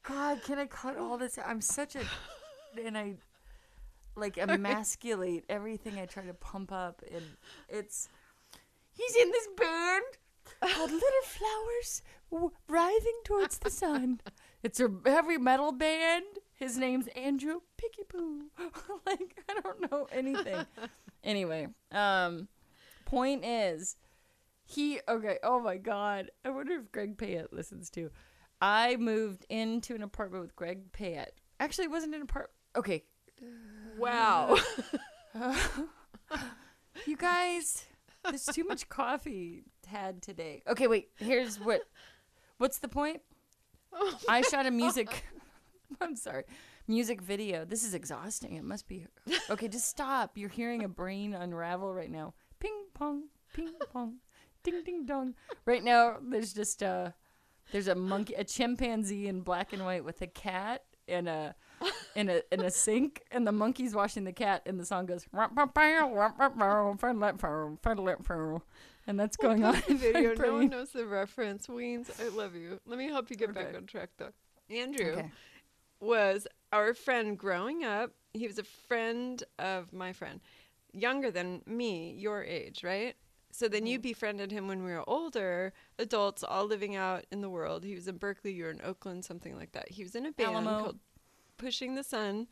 God, 0.03 0.43
can 0.43 0.59
I 0.59 0.65
cut 0.65 0.97
all 0.97 1.17
this? 1.17 1.39
I'm 1.43 1.61
such 1.61 1.95
a, 1.95 2.01
and 2.83 2.97
I, 2.97 3.15
like 4.15 4.37
emasculate 4.37 5.45
everything 5.49 5.99
I 5.99 6.05
try 6.05 6.23
to 6.23 6.33
pump 6.33 6.71
up, 6.71 7.01
and 7.11 7.23
it's. 7.69 8.09
He's 8.91 9.15
in 9.15 9.29
this 9.29 9.47
band 9.57 10.03
called 10.61 10.91
Little 10.91 11.25
Flowers 11.25 12.01
w- 12.31 12.51
Writhing 12.69 13.19
Towards 13.25 13.57
the 13.57 13.69
Sun. 13.69 14.21
It's 14.65 14.79
a 14.79 14.89
heavy 15.05 15.37
metal 15.37 15.71
band. 15.71 16.25
His 16.55 16.75
name's 16.75 17.05
Andrew 17.09 17.59
Picky 17.77 18.01
Poo. 18.09 18.45
like 19.05 19.43
I 19.47 19.61
don't 19.61 19.91
know 19.91 20.07
anything. 20.11 20.65
anyway, 21.23 21.67
um, 21.91 22.47
point 23.05 23.45
is, 23.45 23.95
he 24.63 25.01
okay. 25.07 25.37
Oh 25.43 25.59
my 25.59 25.77
god! 25.77 26.31
I 26.43 26.49
wonder 26.49 26.73
if 26.79 26.91
Greg 26.91 27.15
Payette 27.15 27.53
listens 27.53 27.91
to. 27.91 28.09
I 28.59 28.95
moved 28.95 29.45
into 29.49 29.93
an 29.93 30.01
apartment 30.01 30.41
with 30.43 30.55
Greg 30.55 30.91
Payette. 30.91 31.33
Actually, 31.59 31.85
it 31.85 31.91
wasn't 31.91 32.15
an 32.15 32.23
apartment. 32.23 32.57
Okay, 32.75 33.03
Wow. 33.99 34.57
you 37.05 37.15
guys, 37.17 37.85
there's 38.23 38.45
too 38.45 38.63
much 38.63 38.89
coffee 38.89 39.61
had 39.85 40.23
today. 40.23 40.63
Okay, 40.67 40.87
wait. 40.87 41.09
Here's 41.17 41.59
what. 41.59 41.81
What's 42.57 42.79
the 42.79 42.87
point? 42.87 43.21
I 44.27 44.41
shot 44.41 44.65
a 44.65 44.71
music. 44.71 45.25
I'm 46.01 46.15
sorry. 46.15 46.43
Music 46.87 47.21
video. 47.21 47.65
This 47.65 47.83
is 47.83 47.93
exhausting. 47.93 48.55
It 48.55 48.63
must 48.63 48.87
be. 48.87 49.07
Okay, 49.49 49.67
just 49.67 49.87
stop. 49.87 50.37
You're 50.37 50.49
hearing 50.49 50.83
a 50.83 50.87
brain 50.87 51.33
unravel 51.33 51.93
right 51.93 52.11
now. 52.11 52.33
Ping 52.59 52.85
pong, 52.93 53.23
ping 53.53 53.73
pong, 53.91 54.15
ding 54.63 54.83
ding 54.83 55.05
dong. 55.05 55.35
Right 55.65 55.83
now, 55.83 56.17
there's 56.21 56.53
just 56.53 56.81
a. 56.81 57.13
There's 57.71 57.87
a 57.87 57.95
monkey, 57.95 58.35
a 58.35 58.43
chimpanzee 58.43 59.27
in 59.27 59.41
black 59.41 59.73
and 59.73 59.83
white 59.83 60.05
with 60.05 60.21
a 60.21 60.27
cat 60.27 60.83
and 61.07 61.27
a 61.27 61.55
in 62.15 62.29
a 62.29 62.41
in 62.51 62.61
a 62.61 62.69
sink, 62.69 63.23
and 63.31 63.45
the 63.45 63.51
monkey's 63.51 63.95
washing 63.95 64.23
the 64.23 64.33
cat, 64.33 64.61
and 64.65 64.79
the 64.79 64.85
song 64.85 65.05
goes, 65.05 65.25
and 69.07 69.19
that's 69.19 69.37
going 69.37 69.63
on. 69.63 69.81
the 69.87 69.93
video. 69.95 70.33
No 70.35 70.53
one 70.55 70.69
knows 70.69 70.91
the 70.91 71.05
reference. 71.05 71.67
Weens, 71.67 72.09
I 72.19 72.29
love 72.29 72.55
you. 72.55 72.79
Let 72.85 72.97
me 72.97 73.07
help 73.07 73.29
you 73.29 73.35
get 73.35 73.53
back 73.53 73.75
on 73.75 73.85
track, 73.85 74.09
though. 74.17 74.31
Andrew 74.69 75.11
Okay. 75.13 75.31
was 75.99 76.47
our 76.73 76.93
friend 76.93 77.37
growing 77.37 77.83
up. 77.83 78.11
He 78.33 78.47
was 78.47 78.59
a 78.59 78.63
friend 78.63 79.41
of 79.59 79.93
my 79.93 80.11
friend, 80.13 80.39
younger 80.91 81.31
than 81.31 81.61
me, 81.65 82.13
your 82.17 82.43
age, 82.43 82.83
right? 82.83 83.15
So 83.51 83.69
then 83.69 83.81
Mm-hmm. 83.83 83.87
you 83.87 83.99
befriended 83.99 84.51
him 84.51 84.67
when 84.67 84.83
we 84.83 84.91
were 84.91 85.07
older, 85.09 85.71
adults, 85.97 86.43
all 86.43 86.65
living 86.65 86.95
out 86.97 87.25
in 87.31 87.39
the 87.41 87.49
world. 87.49 87.85
He 87.85 87.95
was 87.95 88.07
in 88.09 88.17
Berkeley, 88.17 88.51
you 88.51 88.65
were 88.65 88.71
in 88.71 88.81
Oakland, 88.83 89.23
something 89.23 89.55
like 89.55 89.71
that. 89.71 89.89
He 89.91 90.03
was 90.03 90.15
in 90.15 90.25
a 90.25 90.31
band 90.33 90.55
Alamo. 90.55 90.79
called 90.81 90.99
Pushing 91.57 91.95
the 91.95 92.03
Sun, 92.03 92.47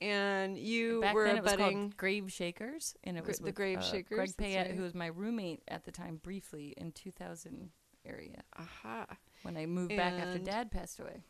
and 0.00 0.56
you 0.56 1.00
Back 1.00 1.14
were 1.14 1.26
then 1.26 1.36
it 1.36 1.42
was 1.42 1.52
budding. 1.52 1.78
called 1.78 1.96
Grave 1.96 2.32
Shakers, 2.32 2.94
and 3.04 3.16
it 3.16 3.26
was 3.26 3.38
the 3.38 3.44
with, 3.44 3.54
Grave 3.54 3.78
uh, 3.78 3.82
Shakers, 3.82 4.16
Greg 4.16 4.36
Payette, 4.36 4.66
right. 4.68 4.74
who 4.74 4.82
was 4.82 4.94
my 4.94 5.06
roommate 5.06 5.62
at 5.68 5.84
the 5.84 5.92
time, 5.92 6.20
briefly 6.22 6.74
in 6.76 6.92
2000 6.92 7.70
area 8.06 8.42
Aha. 8.58 9.06
when 9.42 9.56
I 9.56 9.66
moved 9.66 9.96
back 9.96 10.14
after 10.14 10.38
Dad 10.38 10.70
passed 10.70 11.00
away. 11.00 11.22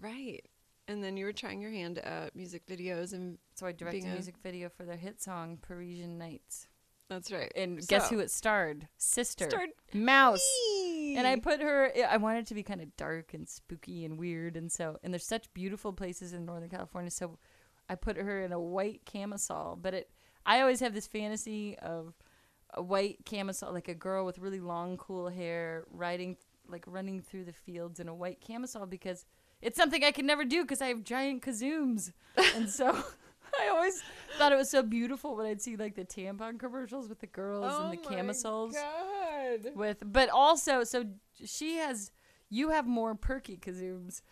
Right. 0.00 0.44
And 0.88 1.04
then 1.04 1.16
you 1.16 1.24
were 1.24 1.32
trying 1.32 1.60
your 1.60 1.70
hand 1.70 1.98
at 1.98 2.34
music 2.34 2.66
videos, 2.66 3.12
and 3.12 3.38
So 3.54 3.66
I 3.66 3.72
directed 3.72 4.04
a 4.04 4.08
music 4.08 4.36
video 4.42 4.68
for 4.68 4.84
their 4.84 4.96
hit 4.96 5.22
song 5.22 5.58
"Parisian 5.60 6.18
Nights," 6.18 6.66
that's 7.08 7.30
right. 7.30 7.52
and 7.54 7.86
guess 7.86 8.08
who 8.08 8.18
it 8.18 8.30
starred? 8.30 8.88
Sister 8.96 9.48
Starred 9.48 9.70
Mouse. 9.92 10.40
Me. 10.66 11.16
And 11.16 11.26
I 11.26 11.36
put 11.36 11.60
her. 11.60 11.92
I 12.08 12.16
wanted 12.16 12.40
it 12.40 12.46
to 12.48 12.54
be 12.54 12.62
kind 12.62 12.80
of 12.80 12.96
dark 12.96 13.34
and 13.34 13.48
spooky 13.48 14.04
and 14.04 14.18
weird, 14.18 14.56
and 14.56 14.70
so 14.70 14.98
and 15.04 15.12
there's 15.12 15.26
such 15.26 15.52
beautiful 15.54 15.92
places 15.92 16.32
in 16.32 16.44
Northern 16.44 16.70
California. 16.70 17.10
So 17.10 17.38
I 17.90 17.96
put 17.96 18.16
her 18.16 18.40
in 18.40 18.52
a 18.52 18.60
white 18.60 19.04
camisole. 19.04 19.76
But 19.76 19.94
it, 19.94 20.10
I 20.46 20.60
always 20.60 20.78
have 20.80 20.94
this 20.94 21.08
fantasy 21.08 21.76
of 21.78 22.14
a 22.72 22.80
white 22.80 23.24
camisole, 23.24 23.72
like 23.72 23.88
a 23.88 23.94
girl 23.94 24.24
with 24.24 24.38
really 24.38 24.60
long, 24.60 24.96
cool 24.96 25.28
hair, 25.28 25.84
riding 25.90 26.36
like 26.68 26.84
running 26.86 27.20
through 27.20 27.44
the 27.44 27.52
fields 27.52 27.98
in 27.98 28.06
a 28.06 28.14
white 28.14 28.40
camisole 28.40 28.86
because 28.86 29.26
it's 29.60 29.76
something 29.76 30.04
I 30.04 30.12
can 30.12 30.24
never 30.24 30.44
do 30.44 30.62
because 30.62 30.80
I 30.80 30.86
have 30.86 31.02
giant 31.02 31.42
kazooms, 31.42 32.12
and 32.54 32.70
so. 32.70 32.96
I 33.60 33.68
always 33.70 34.00
thought 34.38 34.52
it 34.52 34.56
was 34.56 34.70
so 34.70 34.80
beautiful 34.80 35.34
when 35.36 35.44
I'd 35.44 35.60
see 35.60 35.74
like 35.74 35.96
the 35.96 36.04
tampon 36.04 36.56
commercials 36.60 37.08
with 37.08 37.18
the 37.18 37.26
girls 37.26 37.66
oh 37.68 37.82
and 37.90 37.98
the 37.98 38.00
oh 38.06 38.08
camisoles 38.08 38.74
God. 38.74 39.72
with 39.74 40.04
but 40.06 40.28
also 40.28 40.84
so 40.84 41.04
she 41.44 41.78
has 41.78 42.12
you 42.48 42.70
have 42.70 42.86
more 42.86 43.16
perky 43.16 43.56
kazooms 43.56 44.22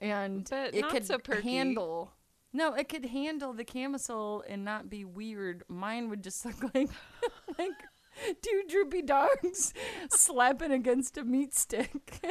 and 0.00 0.48
But 0.50 0.74
it 0.74 0.80
not 0.80 0.90
could 0.90 1.06
so 1.06 1.18
perky. 1.18 1.48
handle 1.50 2.12
no 2.54 2.72
it 2.72 2.88
could 2.88 3.04
handle 3.06 3.52
the 3.52 3.64
camisole 3.64 4.42
and 4.48 4.64
not 4.64 4.88
be 4.88 5.04
weird 5.04 5.62
mine 5.68 6.08
would 6.08 6.22
just 6.24 6.44
look 6.46 6.62
like 6.74 6.88
like 7.58 7.84
two 8.42 8.62
droopy 8.68 9.02
dogs 9.02 9.74
slapping 10.10 10.72
against 10.72 11.18
a 11.18 11.24
meat 11.24 11.54
stick 11.54 12.20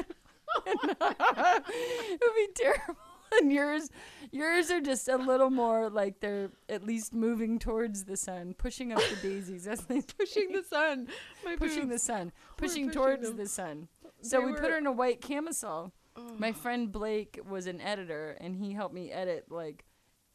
uh, 0.65 1.59
it 1.59 2.21
would 2.21 2.35
be 2.35 2.47
terrible 2.55 2.95
and 3.39 3.51
yours 3.51 3.89
yours 4.31 4.69
are 4.71 4.81
just 4.81 5.07
a 5.07 5.17
little 5.17 5.49
more 5.49 5.89
like 5.89 6.19
they're 6.19 6.51
at 6.69 6.83
least 6.85 7.13
moving 7.13 7.57
towards 7.59 8.05
the 8.05 8.15
sun 8.15 8.53
pushing 8.57 8.91
up 8.91 8.99
the 9.09 9.27
daisies 9.27 9.67
as 9.67 9.81
they 9.81 10.01
Pushing 10.01 10.51
the 10.51 10.63
sun. 10.63 11.07
My 11.43 11.55
pushing 11.55 11.89
the 11.89 11.99
sun, 11.99 12.31
pushing 12.57 12.87
pushing 12.87 12.91
towards 12.91 13.27
them. 13.27 13.37
the 13.37 13.47
sun. 13.47 13.87
So 14.21 14.39
They 14.39 14.45
we 14.45 14.53
put 14.53 14.69
her 14.69 14.77
in 14.77 14.87
a 14.87 14.91
white 14.91 15.21
camisole. 15.21 15.91
Oh. 16.15 16.35
My 16.37 16.51
friend 16.51 16.91
Blake 16.91 17.39
was 17.47 17.65
an 17.67 17.81
editor, 17.81 18.37
and 18.39 18.55
he 18.55 18.73
helped 18.73 18.93
me 18.93 19.11
edit 19.11 19.45
like 19.49 19.83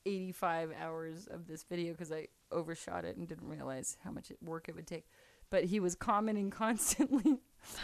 85 0.08 0.72
hours 0.80 1.26
of 1.30 1.46
this 1.46 1.62
video 1.64 1.92
because 1.92 2.10
I 2.12 2.28
overshot 2.50 3.04
it 3.04 3.16
and 3.16 3.28
didn't 3.28 3.48
realize 3.48 3.96
how 4.02 4.10
much 4.10 4.32
work 4.42 4.68
it 4.68 4.74
would 4.74 4.86
take. 4.86 5.06
But 5.50 5.64
he 5.64 5.80
was 5.80 5.94
commenting 5.94 6.50
constantly 6.62 7.38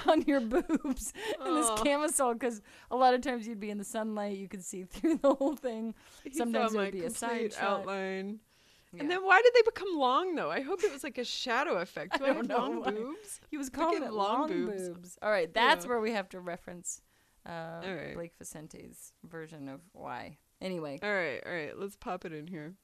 on 0.07 0.23
your 0.23 0.41
boobs 0.41 1.13
in 1.45 1.55
this 1.55 1.71
camisole 1.83 2.35
because 2.35 2.61
a 2.91 2.97
lot 2.97 3.15
of 3.15 3.21
times 3.23 3.47
you'd 3.47 3.61
be 3.61 3.71
in 3.71 3.79
the 3.79 3.85
sunlight, 3.85 4.37
you 4.37 4.49
could 4.49 4.65
see 4.65 4.85
through 4.85 5.19
the 5.19 5.35
whole 5.35 5.57
thing. 5.57 5.95
He 6.25 6.31
Sometimes 6.33 6.75
it 6.75 6.79
would 6.79 6.93
be 6.93 7.05
a 7.05 7.11
side 7.11 7.31
complete 7.31 7.55
shot. 7.55 7.87
Yeah. 7.87 9.01
And 9.01 9.11
then 9.11 9.25
why 9.25 9.43
did 9.43 9.53
they 9.55 9.63
become 9.63 9.99
long 9.99 10.35
though? 10.35 10.51
I 10.51 10.61
hope 10.61 10.85
it 10.85 10.93
was 10.93 11.03
like 11.03 11.19
a 11.19 11.25
shadow 11.25 11.79
effect. 11.79 12.19
Do 12.19 12.25
I, 12.25 12.29
don't 12.29 12.37
have 12.37 12.49
know 12.49 12.59
long 12.59 12.81
why. 12.81 12.91
boobs? 12.93 13.41
He 13.51 13.57
was 13.57 13.69
calling 13.69 14.03
it 14.03 14.13
long 14.13 14.41
long, 14.41 14.49
boobs. 14.49 14.89
boobs. 14.89 15.19
All 15.21 15.31
right, 15.31 15.53
that's 15.53 15.85
Yeah. 15.85 15.89
where 15.91 16.01
we 16.01 16.13
have 16.13 16.29
to 16.31 16.41
reference 16.41 17.03
uh, 17.47 17.81
right. 17.85 18.15
Blake 18.15 18.33
Vicente's 18.39 19.13
version 19.29 19.69
of 19.69 19.81
why. 19.93 20.39
Anyway, 20.61 20.99
All 21.03 21.13
right, 21.13 21.41
all 21.45 21.53
right. 21.53 21.79
Let's 21.79 21.97
pop 21.97 22.25
it 22.25 22.33
in 22.33 22.47
here. 22.47 22.75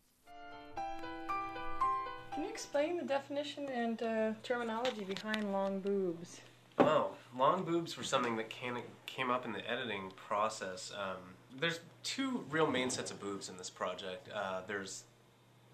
Can 2.34 2.44
you 2.44 2.48
explain 2.48 2.96
the 2.96 3.04
definition 3.04 3.68
and 3.68 4.02
uh, 4.02 4.32
terminology 4.42 5.04
behind 5.04 5.52
long 5.52 5.80
boobs? 5.80 6.40
Oh, 6.78 7.10
long 7.36 7.64
boobs 7.64 7.96
were 7.96 8.04
something 8.04 8.36
that 8.36 8.48
came, 8.48 8.78
came 9.06 9.30
up 9.30 9.44
in 9.44 9.52
the 9.52 9.68
editing 9.70 10.12
process. 10.16 10.92
Um, 10.98 11.16
there's 11.58 11.80
two 12.02 12.44
real 12.50 12.66
main 12.66 12.90
sets 12.90 13.10
of 13.10 13.20
boobs 13.20 13.48
in 13.48 13.56
this 13.56 13.68
project. 13.68 14.28
Uh, 14.32 14.60
there's 14.66 15.04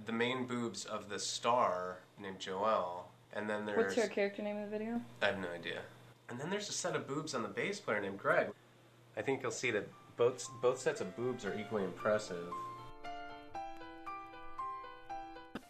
the 0.07 0.13
main 0.13 0.47
boobs 0.47 0.85
of 0.85 1.09
the 1.09 1.19
star 1.19 1.99
named 2.21 2.39
Joelle, 2.39 3.05
and 3.33 3.49
then 3.49 3.67
there's. 3.67 3.97
What's 3.97 4.09
her 4.09 4.13
character 4.13 4.43
name 4.43 4.57
in 4.57 4.63
the 4.63 4.69
video? 4.69 5.01
I 5.23 5.27
have 5.27 5.39
no 5.39 5.49
idea. 5.49 5.81
And 6.29 6.41
then 6.41 6.51
there's 6.51 6.69
a 6.69 6.73
set 6.73 6.97
of 6.97 7.07
boobs 7.07 7.35
on 7.35 7.43
the 7.43 7.49
bass 7.49 7.79
player 7.79 8.01
named 8.01 8.19
Greg. 8.19 8.49
I 9.17 9.23
think 9.23 9.43
you'll 9.43 9.53
see 9.53 9.71
that 9.71 9.89
both 10.17 10.49
both 10.61 10.79
sets 10.79 11.01
of 11.01 11.15
boobs 11.17 11.45
are 11.45 11.59
equally 11.59 11.85
impressive. 11.85 12.49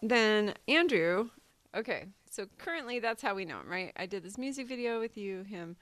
Then 0.01 0.53
Andrew, 0.67 1.29
okay, 1.75 2.05
so 2.29 2.45
currently 2.57 2.99
that's 2.99 3.21
how 3.21 3.33
we 3.33 3.45
know 3.45 3.59
him, 3.59 3.69
right? 3.69 3.91
I 3.97 4.05
did 4.05 4.23
this 4.23 4.37
music 4.37 4.67
video 4.67 4.99
with 4.99 5.17
you, 5.17 5.43
him. 5.43 5.75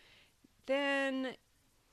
Then 0.67 1.35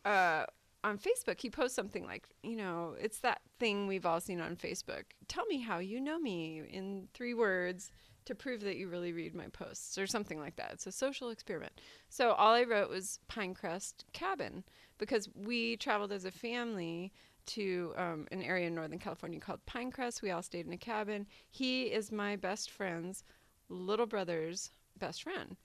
uh, 0.05 0.45
on 0.85 0.99
Facebook, 0.99 1.41
he 1.41 1.51
posts 1.51 1.77
something 1.77 2.05
like, 2.05 2.29
you 2.43 2.57
know, 2.57 2.95
it's 3.01 3.19
that 3.21 3.41
thing 3.59 3.87
we've 3.87 4.07
all 4.07 4.21
seen 4.21 4.41
on 4.41 4.57
Facebook. 4.57 5.05
Tell 5.29 5.45
me 5.47 5.61
how 5.61 5.79
you 5.79 6.01
know 6.01 6.19
me 6.19 6.63
in 6.71 7.09
three 7.13 7.35
words 7.35 7.91
to 8.25 8.35
prove 8.35 8.61
that 8.61 8.77
you 8.77 8.89
really 8.89 9.13
read 9.13 9.35
my 9.35 9.49
posts 9.49 9.99
or 9.99 10.07
something 10.07 10.39
like 10.39 10.57
that. 10.57 10.71
It's 10.73 10.87
a 10.87 10.93
social 10.93 11.31
experiment. 11.31 11.81
So 12.09 12.33
all 12.33 12.55
I 12.55 12.63
wrote 12.63 12.89
was 12.89 13.19
Pinecrest 13.29 14.05
Cabin 14.13 14.65
because 15.03 15.29
we 15.35 15.77
traveled 15.79 16.13
as 16.13 16.25
a 16.25 16.31
family 16.31 17.13
to 17.47 17.93
um, 17.97 18.29
an 18.31 18.41
area 18.41 18.69
in 18.69 18.75
Northern 18.77 19.01
California 19.01 19.41
called 19.41 19.59
Pinecrest. 19.67 20.23
We 20.23 20.31
all 20.31 20.43
stayed 20.43 20.65
in 20.65 20.73
a 20.73 20.77
cabin. 20.77 21.27
He 21.51 21.85
is 21.87 22.13
my 22.13 22.37
best 22.37 22.71
friend's 22.71 23.25
little 23.69 24.07
brother's 24.07 24.71
best 24.97 25.25
friend. 25.25 25.57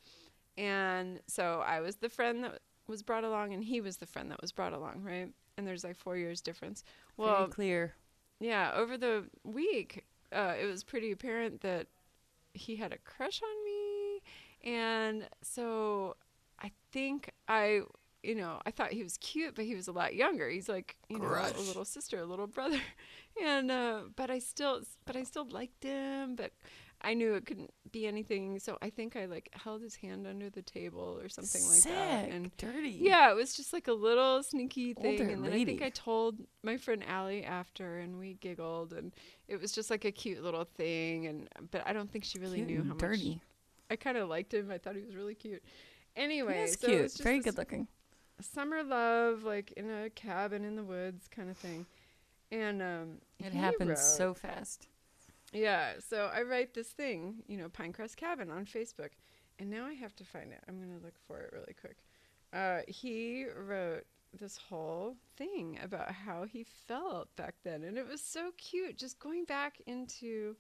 And 0.58 1.20
so 1.28 1.64
I 1.64 1.82
was 1.82 1.98
the 1.98 2.10
friend 2.10 2.44
that 2.44 2.62
was 2.88 3.04
brought 3.04 3.24
along, 3.24 3.54
and 3.54 3.64
he 3.64 3.80
was 3.80 3.98
the 3.98 4.08
friend 4.08 4.32
that 4.32 4.42
was 4.42 4.52
brought 4.52 4.74
along, 4.74 5.04
right? 5.04 5.30
And 5.56 5.68
there's 5.68 5.84
like 5.84 5.98
four 5.98 6.18
years 6.18 6.42
difference. 6.42 6.84
very 7.16 7.30
Well, 7.30 7.48
clear. 7.48 7.94
yeah, 8.40 8.72
over 8.74 8.98
the 8.98 9.26
week, 9.44 10.04
uh, 10.32 10.56
it 10.60 10.66
was 10.66 10.84
pretty 10.84 11.12
apparent 11.12 11.62
that 11.62 11.86
he 12.54 12.76
had 12.76 12.92
a 12.92 12.98
crush 12.98 13.40
on 13.44 13.66
me. 13.66 14.22
And 14.74 15.28
so 15.44 16.16
I 16.60 16.72
think 16.92 17.30
I, 17.48 17.82
you 18.28 18.36
know, 18.36 18.60
I 18.66 18.72
thought 18.72 18.92
he 18.92 19.04
was 19.04 19.18
cute, 19.18 19.56
but 19.56 19.64
he 19.66 19.74
was 19.74 19.88
a 19.88 19.92
lot 19.94 20.14
younger. 20.14 20.50
He's 20.50 20.68
like, 20.70 20.98
you 21.10 21.18
know, 21.18 21.28
a 21.30 21.62
little 21.62 21.86
sister, 21.86 22.20
a 22.20 22.26
little 22.26 22.48
brother. 22.48 22.80
And, 23.40 23.70
uh, 23.70 24.00
but 24.16 24.32
I 24.32 24.40
still, 24.40 24.82
but 25.06 25.16
I 25.16 25.22
still 25.22 25.48
liked 25.52 25.84
him, 25.84 26.36
but 26.36 26.54
I 27.04 27.14
knew 27.14 27.36
it 27.36 27.46
couldn't 27.46 27.72
be 27.92 28.08
anything. 28.08 28.58
So 28.58 28.80
I 28.82 28.90
think 28.90 29.16
I 29.16 29.26
like 29.28 29.52
held 29.54 29.84
his 29.84 29.94
hand 29.96 30.26
under 30.26 30.50
the 30.50 30.64
table 30.64 31.20
or 31.22 31.30
something 31.30 31.62
like 31.70 31.84
that. 31.84 32.24
Sick, 32.26 32.34
And 32.34 32.58
dirty. 32.58 32.98
yeah, 33.00 33.30
it 33.30 33.36
was 33.36 33.56
just 33.56 33.74
like 33.74 33.88
a 33.88 33.94
little 33.94 34.42
sneaky 34.42 34.96
thing, 34.96 35.22
Older 35.22 35.32
and 35.32 35.46
then 35.46 35.54
I 35.54 35.64
think. 35.66 35.84
I 35.84 35.90
told 35.92 36.38
my 36.64 36.78
friend 36.78 37.04
Allie 37.08 37.44
after, 37.44 38.00
and 38.00 38.18
we 38.18 38.34
giggled, 38.42 38.92
and 38.94 39.12
it 39.48 39.62
was 39.62 39.72
just 39.72 39.92
like 39.92 40.04
a 40.04 40.12
cute 40.12 40.42
little 40.44 40.66
thing, 40.66 41.28
and 41.28 41.48
but 41.70 41.84
I 41.86 41.94
don't 41.94 42.12
think 42.12 42.24
she 42.26 42.40
really 42.40 42.58
Cute 42.66 42.68
knew 42.70 42.84
how 42.90 42.96
dirty. 42.96 43.30
much 43.36 43.40
I 43.92 43.96
kind 43.98 44.18
of 44.18 44.30
liked 44.30 44.52
him. 44.56 44.72
I 44.72 44.80
thought 44.80 44.96
he 44.96 45.04
was 45.04 45.16
really 45.16 45.36
cute. 45.36 45.64
Anyway, 46.16 46.58
He 46.58 46.64
is 46.64 46.74
so 46.74 46.88
it 46.88 46.90
cute. 46.90 47.02
was 47.04 47.12
just 47.14 47.24
Very 47.24 47.40
good 47.40 47.56
looking. 47.58 47.88
Summer 48.42 48.84
love, 48.84 49.44
like 49.44 49.72
in 49.74 49.90
a 49.90 50.10
cabin 50.10 50.64
in 50.64 50.76
the 50.76 50.84
woods, 50.84 51.28
kind 51.28 51.50
of 51.50 51.58
thing, 51.58 51.86
and 52.52 52.82
um, 52.82 53.18
It 53.40 53.54
happens 53.54 53.90
wrote- 53.90 53.98
so 54.00 54.34
fast. 54.34 54.88
yeah, 55.54 55.94
so 56.00 56.30
I 56.34 56.42
write 56.44 56.74
this 56.74 56.90
thing, 56.90 57.44
you 57.48 57.58
know, 57.58 57.70
Pinecrest 57.70 58.16
Cabin 58.16 58.50
on 58.52 58.66
Facebook, 58.66 59.12
and 59.60 59.70
now 59.70 59.86
I 59.86 59.94
have 59.94 60.16
to 60.18 60.24
find 60.24 60.52
it. 60.52 60.60
I'm 60.68 60.80
gonna 60.80 61.00
look 61.04 61.18
for 61.28 61.40
it 61.42 61.52
really 61.54 61.76
quick. 61.80 61.98
Uh, 62.54 62.82
he 62.88 63.46
wrote 63.46 64.06
this 64.40 64.58
whole 64.58 65.16
thing 65.36 65.80
about 65.82 66.12
how 66.12 66.44
he 66.44 66.64
felt 66.64 67.34
back 67.36 67.56
then, 67.64 67.84
and 67.84 67.98
it 67.98 68.08
was 68.08 68.22
so 68.22 68.52
cute. 68.58 68.98
Just 68.98 69.20
going 69.20 69.46
back 69.46 69.82
into 69.88 70.56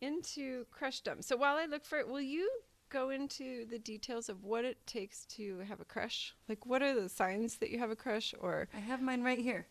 into 0.00 0.66
crushdom. 0.78 1.22
So 1.24 1.36
while 1.36 1.56
I 1.56 1.64
look 1.66 1.84
for 1.84 1.98
it, 1.98 2.08
will 2.08 2.20
you 2.20 2.50
go 2.88 3.10
into 3.10 3.66
the 3.66 3.78
details 3.78 4.28
of 4.28 4.44
what 4.44 4.64
it 4.64 4.86
takes 4.86 5.24
to 5.26 5.60
have 5.68 5.80
a 5.80 5.84
crush? 5.84 6.34
Like, 6.48 6.66
what 6.66 6.82
are 6.82 6.94
the 6.94 7.08
signs 7.08 7.56
that 7.58 7.70
you 7.70 7.78
have 7.78 7.90
a 7.90 7.96
crush, 7.96 8.34
or 8.40 8.68
I 8.74 8.80
have 8.80 9.02
mine 9.02 9.22
right 9.22 9.38
here. 9.38 9.66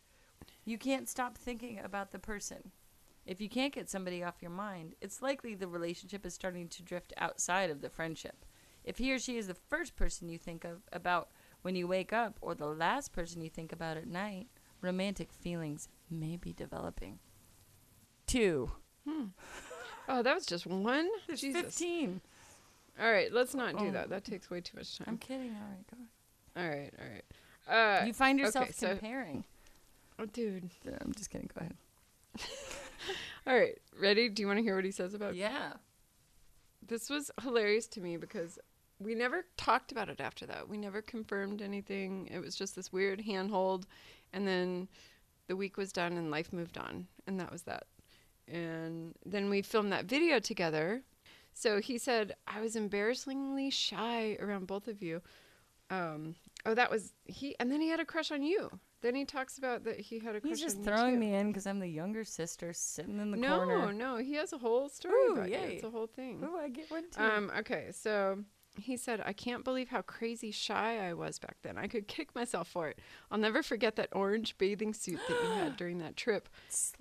You 0.63 0.78
can't 0.78 1.10
stop 1.10 1.38
thinking 1.38 1.80
about 1.84 2.12
the 2.12 2.19
person. 2.19 2.71
If 3.25 3.41
you 3.41 3.49
can't 3.49 3.73
get 3.73 3.89
somebody 3.89 4.23
off 4.23 4.41
your 4.41 4.51
mind, 4.51 4.95
it's 5.01 5.21
likely 5.21 5.56
the 5.56 5.67
relationship 5.67 6.25
is 6.25 6.34
starting 6.34 6.67
to 6.69 6.84
drift 6.84 7.13
outside 7.17 7.69
of 7.69 7.82
the 7.82 7.89
friendship. 7.89 8.45
If 8.84 8.99
he 8.99 9.12
or 9.12 9.19
she 9.19 9.38
is 9.38 9.47
the 9.47 9.56
first 9.56 9.95
person 9.95 10.30
you 10.30 10.38
think 10.38 10.63
of 10.63 10.84
about 10.93 11.30
when 11.63 11.75
you 11.75 11.88
wake 11.88 12.13
up 12.13 12.38
or 12.41 12.54
the 12.54 12.67
last 12.67 13.12
person 13.12 13.41
you 13.41 13.49
think 13.49 13.71
about 13.71 13.97
at 13.97 14.08
night, 14.08 14.47
romantic 14.82 15.34
feelings 15.34 15.89
may 16.10 16.38
be 16.38 16.54
developing. 16.54 17.17
Two. 18.28 18.71
Hmm. 19.08 19.25
oh, 20.08 20.21
that 20.21 20.36
was 20.36 20.45
just 20.45 20.67
one. 20.67 21.10
There's 21.28 21.41
Jesus. 21.41 21.62
15. 21.62 22.21
All 22.99 23.12
right, 23.12 23.31
let's 23.31 23.53
not 23.53 23.77
do 23.77 23.88
Oh. 23.88 23.91
that. 23.91 24.10
That 24.10 24.23
takes 24.23 24.49
way 24.49 24.62
too 24.62 24.77
much 24.77 24.97
time. 24.97 25.05
I'm 25.10 25.17
kidding. 25.17 25.51
All 25.55 25.67
right, 25.69 25.86
go 25.91 26.62
All 26.62 26.67
right, 26.69 26.93
all 26.99 27.05
right. 27.75 28.01
Uh. 28.01 28.05
You 28.05 28.13
find 28.13 28.39
yourself 28.39 28.65
okay, 28.65 28.73
so- 28.73 28.89
comparing. 28.89 29.43
oh, 30.19 30.25
dude. 30.25 30.69
I'm 31.01 31.13
just 31.13 31.29
kidding. 31.29 31.49
Go 31.53 31.62
ahead. 31.65 31.75
All 33.47 33.55
right, 33.55 33.77
ready? 33.99 34.29
Do 34.29 34.41
you 34.41 34.47
want 34.47 34.58
to 34.58 34.63
hear 34.63 34.75
what 34.75 34.86
he 34.86 34.91
says 34.91 35.13
about? 35.13 35.36
Yeah. 35.36 35.73
This 36.88 37.10
was 37.10 37.29
hilarious 37.41 37.86
to 37.89 38.01
me 38.01 38.17
because 38.17 38.58
we 38.99 39.13
never 39.13 39.45
talked 39.58 39.91
about 39.91 40.10
it 40.10 40.19
after 40.19 40.45
that. 40.47 40.67
We 40.67 40.77
never 40.77 41.01
confirmed 41.01 41.62
anything. 41.62 42.27
It 42.31 42.39
was 42.39 42.55
just 42.55 42.75
this 42.75 42.91
weird 42.91 43.21
handhold, 43.21 43.86
and 44.34 44.47
then 44.47 44.88
the 45.47 45.55
week 45.55 45.77
was 45.77 45.91
done 45.91 46.13
and 46.17 46.31
life 46.31 46.51
moved 46.53 46.77
on, 46.77 47.08
and 47.27 47.39
that 47.39 47.51
was 47.51 47.63
that. 47.63 47.86
And 48.47 49.13
then 49.25 49.49
we 49.49 49.62
filmed 49.62 49.91
that 49.91 50.05
video 50.05 50.39
together. 50.39 51.01
So 51.56 51.80
he 51.80 51.98
said 51.98 52.36
I 52.46 52.60
was 52.60 52.76
embarrassingly 52.76 53.70
shy 53.70 54.38
around 54.41 54.68
both 54.68 54.88
of 54.89 55.02
you. 55.02 55.22
Um, 55.89 56.36
oh, 56.65 56.76
that 56.76 56.91
was 56.91 57.13
he, 57.24 57.56
and 57.60 57.72
then 57.72 57.80
he 57.80 57.88
had 57.88 58.02
a 58.02 58.06
crush 58.06 58.30
on 58.30 58.44
you. 58.44 58.70
Then 59.02 59.15
he 59.15 59.24
talks 59.24 59.58
about 59.58 59.86
that 59.86 60.00
he 60.00 60.20
had 60.20 60.36
a 60.36 60.41
crush 60.41 60.44
on 60.44 60.50
you. 60.50 60.56
He's 60.56 60.62
just 60.62 60.78
on 60.78 60.84
you, 60.84 60.89
throwing 60.89 61.13
too. 61.13 61.20
me 61.20 61.34
in 61.34 61.48
because 61.48 61.65
I'm 61.65 61.80
the 61.80 61.88
younger 61.88 62.26
sister 62.26 62.74
sitting 62.74 63.20
in 63.20 63.32
the 63.32 63.38
no, 63.38 63.58
corner. 63.58 63.78
no, 63.78 63.91
no. 63.91 64.18
he 64.18 64.34
has 64.34 64.52
a 64.52 64.58
whole 64.58 64.89
story 64.89 65.13
Ooh, 65.30 65.34
about 65.34 65.50
you. 65.50 65.56
yay. 65.56 65.76
It's 65.76 65.84
a 65.84 65.89
whole 65.89 66.08
thing. 66.08 66.46
Oh, 66.46 66.58
I 66.58 66.68
get 66.68 66.91
one 66.91 67.06
too. 67.10 67.22
Um, 67.22 67.52
okay, 67.60 67.89
so 67.91 68.44
he 68.78 68.98
said, 68.98 69.22
I 69.26 69.32
can't 69.32 69.63
believe 69.63 69.88
how 69.88 70.02
crazy 70.02 70.52
shy 70.52 71.08
I 71.08 71.13
was 71.13 71.39
back 71.39 71.56
then. 71.62 71.78
I 71.78 71.88
could 71.88 72.08
kick 72.08 72.36
myself 72.36 72.68
for 72.68 72.89
it. 72.89 73.00
I'll 73.32 73.38
never 73.38 73.63
forget 73.63 73.96
that 73.96 74.10
orange 74.12 74.58
bathing 74.58 74.94
suit 74.94 75.20
that 75.30 75.41
you 75.41 75.50
had 75.52 75.78
during 75.78 76.00
that 76.00 76.18
trip 76.18 76.50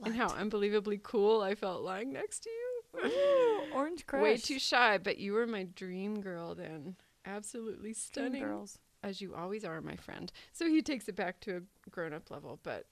and 0.05 0.15
how 0.15 0.29
unbelievably 0.29 1.01
cool 1.03 1.41
I 1.41 1.55
felt 1.57 1.83
lying 1.83 2.13
next 2.13 2.41
to 2.45 2.51
you. 2.51 2.74
Ooh, 3.05 3.61
orange 3.75 4.07
crush. 4.07 4.23
Way 4.23 4.37
too 4.37 4.59
shy, 4.59 4.99
but 4.99 5.19
you 5.19 5.33
were 5.33 5.47
my 5.47 5.65
dream 5.65 6.21
girl 6.21 6.55
then. 6.55 6.97
Absolutely 7.27 7.93
Dream 7.93 7.95
stunning. 7.95 8.43
girls. 8.43 8.79
As 9.03 9.21
you 9.21 9.35
always 9.35 9.65
are, 9.65 9.81
my 9.81 9.97
friend. 9.97 10.33
So 10.53 10.67
he 10.69 10.81
takes 10.83 11.09
it 11.09 11.17
back 11.17 11.41
to 11.41 11.57
a 11.87 11.91
grown 11.91 12.13
up 12.15 12.31
level. 12.31 12.59
But, 12.63 12.87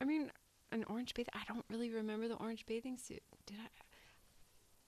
I 0.00 0.04
mean, 0.04 0.30
an 0.72 0.84
orange 0.88 1.14
bathing 1.14 1.32
I 1.34 1.40
don't 1.52 1.64
really 1.70 1.90
remember 1.90 2.28
the 2.28 2.34
orange 2.34 2.66
bathing 2.66 2.98
suit. 2.98 3.22
Did 3.46 3.56
I? 3.62 3.68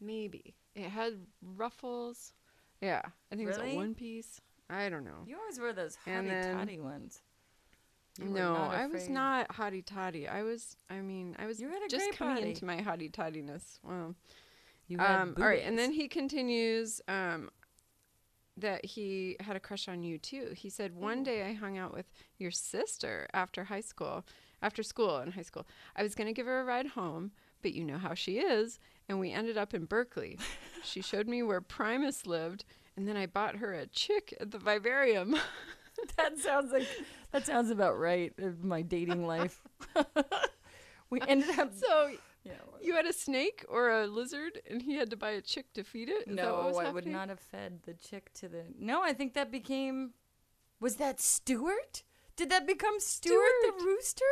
Maybe. 0.01 0.55
It 0.75 0.89
had 0.91 1.15
ruffles. 1.57 2.33
Yeah. 2.81 3.03
I 3.33 3.37
think 3.37 3.49
it 3.49 3.59
was 3.59 3.59
a 3.59 3.75
one 3.77 3.95
piece. 3.95 4.41
I 4.71 4.89
don't 4.89 5.05
know. 5.05 5.25
You 5.27 5.37
always 5.39 5.59
wear 5.59 5.73
those 5.73 5.97
hottie 6.07 6.53
totty 6.53 6.79
ones. 6.79 7.23
You 8.21 8.27
no, 8.27 8.55
I 8.55 8.87
was 8.87 9.09
not 9.09 9.49
hottie 9.49 9.85
toddy. 9.85 10.27
I 10.29 10.43
was, 10.43 10.77
I 10.91 11.01
mean, 11.01 11.37
I 11.39 11.47
was 11.47 11.61
You 11.61 11.69
had 11.69 11.83
a 11.83 11.89
just 11.89 12.13
coming 12.13 12.35
body. 12.37 12.49
into 12.51 12.65
my 12.65 12.77
hottie 12.79 13.13
toddiness. 13.13 13.79
Wow. 13.83 14.15
You 14.89 14.99
had 14.99 15.21
Um, 15.21 15.35
all 15.39 15.47
right, 15.47 15.63
and 15.65 15.79
then 15.79 15.93
he 15.93 16.09
continues 16.09 17.01
um, 17.09 17.51
that 18.57 18.85
he 18.85 19.37
had 19.41 19.55
a 19.55 19.61
crush 19.61 19.87
on 19.89 20.03
you 20.03 20.19
too. 20.19 20.53
He 20.57 20.71
said 20.71 20.95
one 20.95 21.23
day 21.23 21.45
I 21.45 21.53
hung 21.53 21.79
out 21.79 21.95
with 21.95 22.07
your 22.39 22.51
sister 22.51 23.29
after 23.33 23.65
high 23.65 23.83
school, 23.83 24.25
after 24.63 24.83
school 24.83 25.19
in 25.19 25.33
high 25.33 25.43
school. 25.43 25.67
I 25.95 26.03
was 26.03 26.15
going 26.15 26.27
to 26.27 26.33
give 26.33 26.47
her 26.47 26.61
a 26.61 26.65
ride 26.65 26.89
home, 26.89 27.33
but 27.63 27.75
you 27.75 27.85
know 27.85 27.99
how 27.99 28.15
she 28.15 28.39
is, 28.39 28.81
and 29.09 29.21
we 29.21 29.31
ended 29.31 29.59
up 29.59 29.75
in 29.75 29.85
Berkeley. 29.85 30.39
she 30.83 31.03
showed 31.03 31.29
me 31.29 31.43
where 31.43 31.61
Primus 31.61 32.27
lived, 32.27 32.65
and 32.97 33.07
then 33.07 33.17
I 33.17 33.27
bought 33.27 33.57
her 33.57 33.75
a 33.75 33.87
chick 33.87 34.35
at 34.41 34.51
the 34.51 34.59
vivarium. 34.59 35.37
that 36.17 36.39
sounds 36.39 36.73
like 36.73 36.87
that 37.33 37.47
sounds 37.47 37.71
about 37.71 37.99
right 37.99 38.33
of 38.39 38.65
my 38.65 38.83
dating 38.83 39.27
life. 39.27 39.63
we 41.11 41.21
ended 41.29 41.59
up 41.59 41.73
so 41.75 42.13
yeah, 42.49 42.55
you 42.81 42.95
had 42.95 43.07
a 43.07 43.13
snake 43.13 43.65
or 43.69 43.91
a 43.91 44.07
lizard, 44.07 44.61
and 44.69 44.83
he 44.83 44.97
had 44.97 45.11
to 45.11 45.17
buy 45.17 45.31
a 45.31 45.41
chick 45.41 45.73
to 45.75 45.85
feed 45.85 46.09
it. 46.09 46.29
Is 46.29 46.37
no, 46.37 46.79
I 46.79 46.91
would 46.91 47.07
not 47.07 47.29
have 47.29 47.41
fed 47.41 47.81
the 47.85 47.95
chick 47.95 48.33
to 48.35 48.49
the. 48.49 48.65
No, 48.79 49.03
I 49.03 49.13
think 49.13 49.35
that 49.35 49.51
became. 49.51 50.15
Was 50.81 50.97
that 50.97 51.21
Stuart? 51.21 52.03
Did 52.37 52.51
that 52.51 52.67
become 52.67 53.01
Stuart, 53.01 53.53
the 53.63 53.85
rooster? 53.85 54.25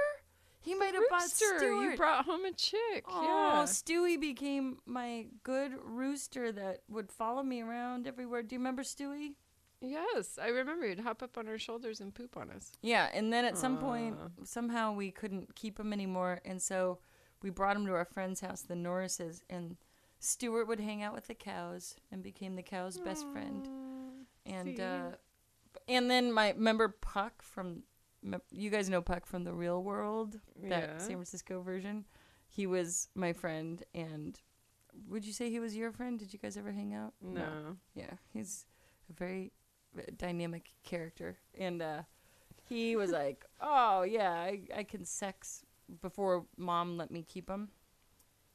He 0.60 0.74
might 0.74 0.94
have 0.94 1.04
bought 1.08 1.22
Stuart. 1.22 1.62
you 1.62 1.96
brought 1.96 2.24
home 2.24 2.44
a 2.44 2.52
chick. 2.52 3.04
Oh, 3.06 3.22
yeah. 3.22 3.62
Stewie 3.64 4.20
became 4.20 4.78
my 4.84 5.26
good 5.44 5.72
rooster 5.80 6.50
that 6.50 6.82
would 6.88 7.12
follow 7.12 7.44
me 7.44 7.62
around 7.62 8.08
everywhere. 8.08 8.42
Do 8.42 8.56
you 8.56 8.58
remember 8.58 8.82
Stewie? 8.82 9.34
Yes, 9.80 10.38
I 10.42 10.48
remember 10.48 10.88
he'd 10.88 11.00
hop 11.00 11.22
up 11.22 11.38
on 11.38 11.46
our 11.46 11.58
shoulders 11.58 12.00
and 12.00 12.14
poop 12.14 12.36
on 12.36 12.50
us. 12.50 12.72
Yeah, 12.82 13.08
and 13.14 13.32
then 13.32 13.44
at 13.44 13.58
some 13.58 13.78
point, 13.78 14.16
somehow 14.42 14.92
we 14.92 15.10
couldn't 15.10 15.54
keep 15.54 15.78
him 15.78 15.92
anymore, 15.92 16.40
and 16.44 16.60
so 16.60 16.98
we 17.42 17.50
brought 17.50 17.76
him 17.76 17.86
to 17.86 17.92
our 17.92 18.04
friend's 18.04 18.40
house, 18.40 18.62
the 18.62 18.74
Norrises, 18.74 19.42
and 19.50 19.76
Stuart 20.18 20.66
would 20.68 20.80
hang 20.80 21.02
out 21.02 21.14
with 21.14 21.26
the 21.26 21.34
cows 21.34 21.96
and 22.10 22.22
became 22.22 22.56
the 22.56 22.62
cow's 22.62 22.98
best 22.98 23.26
friend. 23.32 23.68
And 24.46 24.80
uh, 24.80 25.10
and 25.88 26.10
then 26.10 26.32
my 26.32 26.54
member 26.56 26.88
Puck 26.88 27.42
from 27.42 27.82
you 28.50 28.70
guys 28.70 28.88
know 28.88 29.02
Puck 29.02 29.26
from 29.26 29.44
the 29.44 29.52
Real 29.52 29.82
World, 29.82 30.40
that 30.62 30.82
Yeah. 30.82 30.98
San 30.98 31.12
Francisco 31.16 31.60
version. 31.60 32.04
He 32.48 32.66
was 32.66 33.08
my 33.14 33.32
friend, 33.32 33.82
and 33.94 34.40
would 35.08 35.26
you 35.26 35.32
say 35.32 35.50
he 35.50 35.60
was 35.60 35.76
your 35.76 35.92
friend? 35.92 36.18
Did 36.18 36.32
you 36.32 36.38
guys 36.38 36.56
ever 36.56 36.72
hang 36.72 36.94
out? 36.94 37.12
No. 37.20 37.76
Yeah, 37.94 38.14
he's 38.32 38.64
a 39.10 39.12
very 39.12 39.52
uh, 39.98 40.02
dynamic 40.16 40.70
character, 40.84 41.38
and 41.58 41.82
uh, 41.82 42.02
he 42.64 42.96
was 42.96 43.10
like, 43.10 43.44
"Oh 43.60 44.02
yeah, 44.02 44.30
I, 44.32 44.60
I 44.74 44.82
can 44.84 45.04
sex." 45.04 45.65
Before 46.02 46.46
mom 46.56 46.96
let 46.96 47.10
me 47.10 47.22
keep 47.22 47.48
him, 47.48 47.68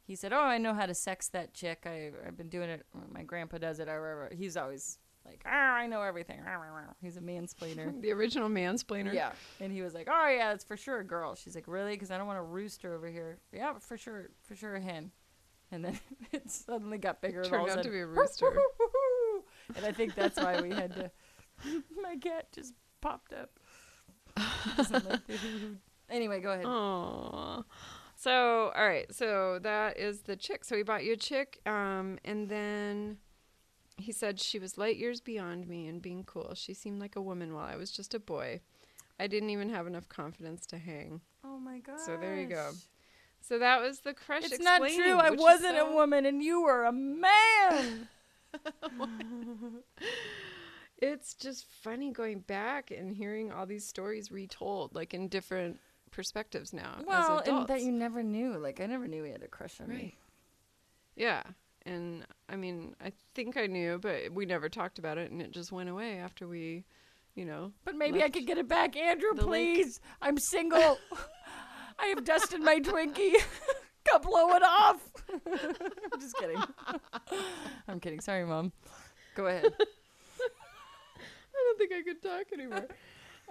he 0.04 0.16
said, 0.16 0.34
"Oh, 0.34 0.40
I 0.42 0.58
know 0.58 0.74
how 0.74 0.86
to 0.86 0.94
sex 0.94 1.30
that 1.30 1.54
chick. 1.54 1.84
I 1.86 2.12
I've 2.26 2.38
been 2.38 2.50
doing 2.50 2.70
it. 2.70 2.86
My 3.12 3.24
grandpa 3.24 3.58
does 3.58 3.80
it. 3.80 3.88
I 3.88 3.94
remember." 3.94 4.36
He's 4.36 4.58
always 4.58 4.98
like, 5.26 5.42
"Ah, 5.46 5.76
I 5.76 5.88
know 5.88 6.02
everything." 6.02 6.42
He's 7.02 7.18
a 7.18 7.22
mansplainer. 7.22 7.94
The 8.02 8.12
original 8.12 8.50
mansplainer. 8.50 9.14
yeah, 9.14 9.32
and 9.60 9.72
he 9.72 9.82
was 9.82 9.94
like, 9.94 10.08
"Oh 10.12 10.28
yeah, 10.28 10.52
it's 10.54 10.64
for 10.66 10.76
sure 10.76 11.00
a 11.00 11.04
girl." 11.06 11.36
She's 11.36 11.56
like, 11.56 11.68
"Really?" 11.68 11.94
Because 11.94 12.12
I 12.12 12.18
don't 12.18 12.28
want 12.28 12.40
a 12.40 12.44
rooster 12.44 12.94
over 12.94 13.08
here. 13.08 13.40
Yeah, 13.54 13.80
for 13.80 13.98
sure, 13.98 14.30
for 14.44 14.56
sure 14.56 14.76
a 14.76 14.82
hen. 14.82 15.12
And 15.72 15.86
then 15.86 16.00
it 16.34 16.50
suddenly 16.52 16.98
got 16.98 17.22
bigger. 17.22 17.44
all 17.44 17.50
Turned 17.50 17.70
out 17.70 17.84
to 17.84 17.90
be 17.90 18.00
a 18.00 18.06
rooster. 18.08 18.52
and 19.76 19.86
I 19.86 19.94
think 19.94 20.16
that's 20.16 20.36
why 20.38 20.60
we 20.62 20.70
had 20.72 20.94
to. 20.96 21.12
My 22.02 22.18
cat 22.18 22.52
just 22.52 22.74
popped 23.00 23.32
up. 23.34 23.52
Like 24.36 25.28
the 25.28 25.38
hoo-hoo. 25.38 25.78
Anyway, 26.12 26.40
go 26.42 26.52
ahead. 26.52 26.66
Aww. 26.66 27.64
So, 28.16 28.72
all 28.76 28.86
right. 28.86 29.12
So 29.14 29.60
that 29.64 29.98
is 29.98 30.22
the 30.22 30.36
chick. 30.36 30.64
So 30.64 30.76
he 30.76 30.84
bought 30.84 31.04
you 31.04 31.14
a 31.14 31.18
chick, 31.18 31.60
um, 31.66 32.20
and 32.24 32.50
then 32.50 33.18
he 33.98 34.12
said 34.12 34.40
she 34.40 34.60
was 34.60 34.78
light 34.78 34.98
years 34.98 35.22
beyond 35.22 35.68
me 35.68 35.88
and 35.88 36.02
being 36.02 36.24
cool. 36.24 36.54
She 36.54 36.74
seemed 36.74 37.00
like 37.00 37.16
a 37.16 37.22
woman 37.22 37.54
while 37.54 37.66
I 37.66 37.78
was 37.78 37.92
just 37.92 38.14
a 38.14 38.20
boy. 38.20 38.62
I 39.20 39.28
didn't 39.28 39.50
even 39.52 39.70
have 39.70 39.88
enough 39.88 40.10
confidence 40.10 40.66
to 40.68 40.78
hang. 40.78 41.22
Oh 41.44 41.58
my 41.58 41.80
god. 41.80 42.00
So 42.00 42.18
there 42.18 42.36
you 42.36 42.48
go. 42.48 42.72
So 43.40 43.58
that 43.60 43.82
was 43.82 44.00
the 44.02 44.14
crush. 44.14 44.44
It's 44.46 44.60
not 44.60 44.80
true. 44.80 45.18
I 45.18 45.32
wasn't 45.32 45.78
so- 45.78 45.90
a 45.92 45.96
woman 45.96 46.26
and 46.26 46.44
you 46.44 46.62
were 46.62 46.86
a 46.86 46.92
man. 46.92 48.08
It's 51.02 51.34
just 51.34 51.66
funny 51.66 52.12
going 52.12 52.42
back 52.42 52.92
and 52.92 53.12
hearing 53.12 53.52
all 53.52 53.66
these 53.66 53.88
stories 53.88 54.32
retold, 54.32 54.94
like 54.94 55.16
in 55.16 55.30
different 55.30 55.80
perspectives 56.12 56.74
now. 56.74 56.98
well, 57.06 57.42
and 57.46 57.68
that 57.68 57.82
you 57.82 57.92
never 57.92 58.22
knew. 58.24 58.58
Like 58.58 58.80
I 58.82 58.86
never 58.86 59.08
knew 59.08 59.24
he 59.24 59.32
had 59.32 59.44
a 59.44 59.48
crush 59.48 59.80
on 59.82 59.88
Right. 59.88 59.98
me. 59.98 60.18
Yeah. 61.16 61.44
And 61.86 62.26
I 62.48 62.56
mean, 62.58 62.96
I 63.04 63.12
think 63.34 63.58
I 63.58 63.66
knew, 63.68 63.98
but 64.00 64.32
we 64.32 64.46
never 64.46 64.70
talked 64.70 65.00
about 65.00 65.18
it 65.18 65.32
and 65.32 65.42
it 65.42 65.52
just 65.52 65.72
went 65.72 65.90
away 65.90 66.18
after 66.20 66.48
we, 66.48 66.84
you 67.34 67.44
know. 67.46 67.72
But 67.86 67.96
maybe 67.96 68.22
I 68.24 68.30
could 68.30 68.46
get 68.46 68.58
it 68.60 68.68
back, 68.68 68.96
Andrew. 68.96 69.34
Please, 69.36 70.00
I'm 70.22 70.38
single. 70.38 71.00
I 71.98 72.06
have 72.08 72.24
dusted 72.24 72.62
my 72.62 72.80
Twinkie. 72.80 73.34
Come 74.10 74.22
blow 74.22 74.50
it 74.56 74.64
off. 74.64 75.02
I'm 75.46 76.20
just 76.20 76.36
kidding. 76.38 76.62
I'm 77.88 78.00
kidding. 78.00 78.20
Sorry, 78.20 78.46
mom. 78.46 78.72
Go 79.36 79.46
ahead. 79.48 79.66
I 79.80 81.64
don't 81.66 81.78
think 81.78 81.92
I 81.94 82.02
could 82.04 82.22
talk 82.22 82.46
anymore. 82.54 82.88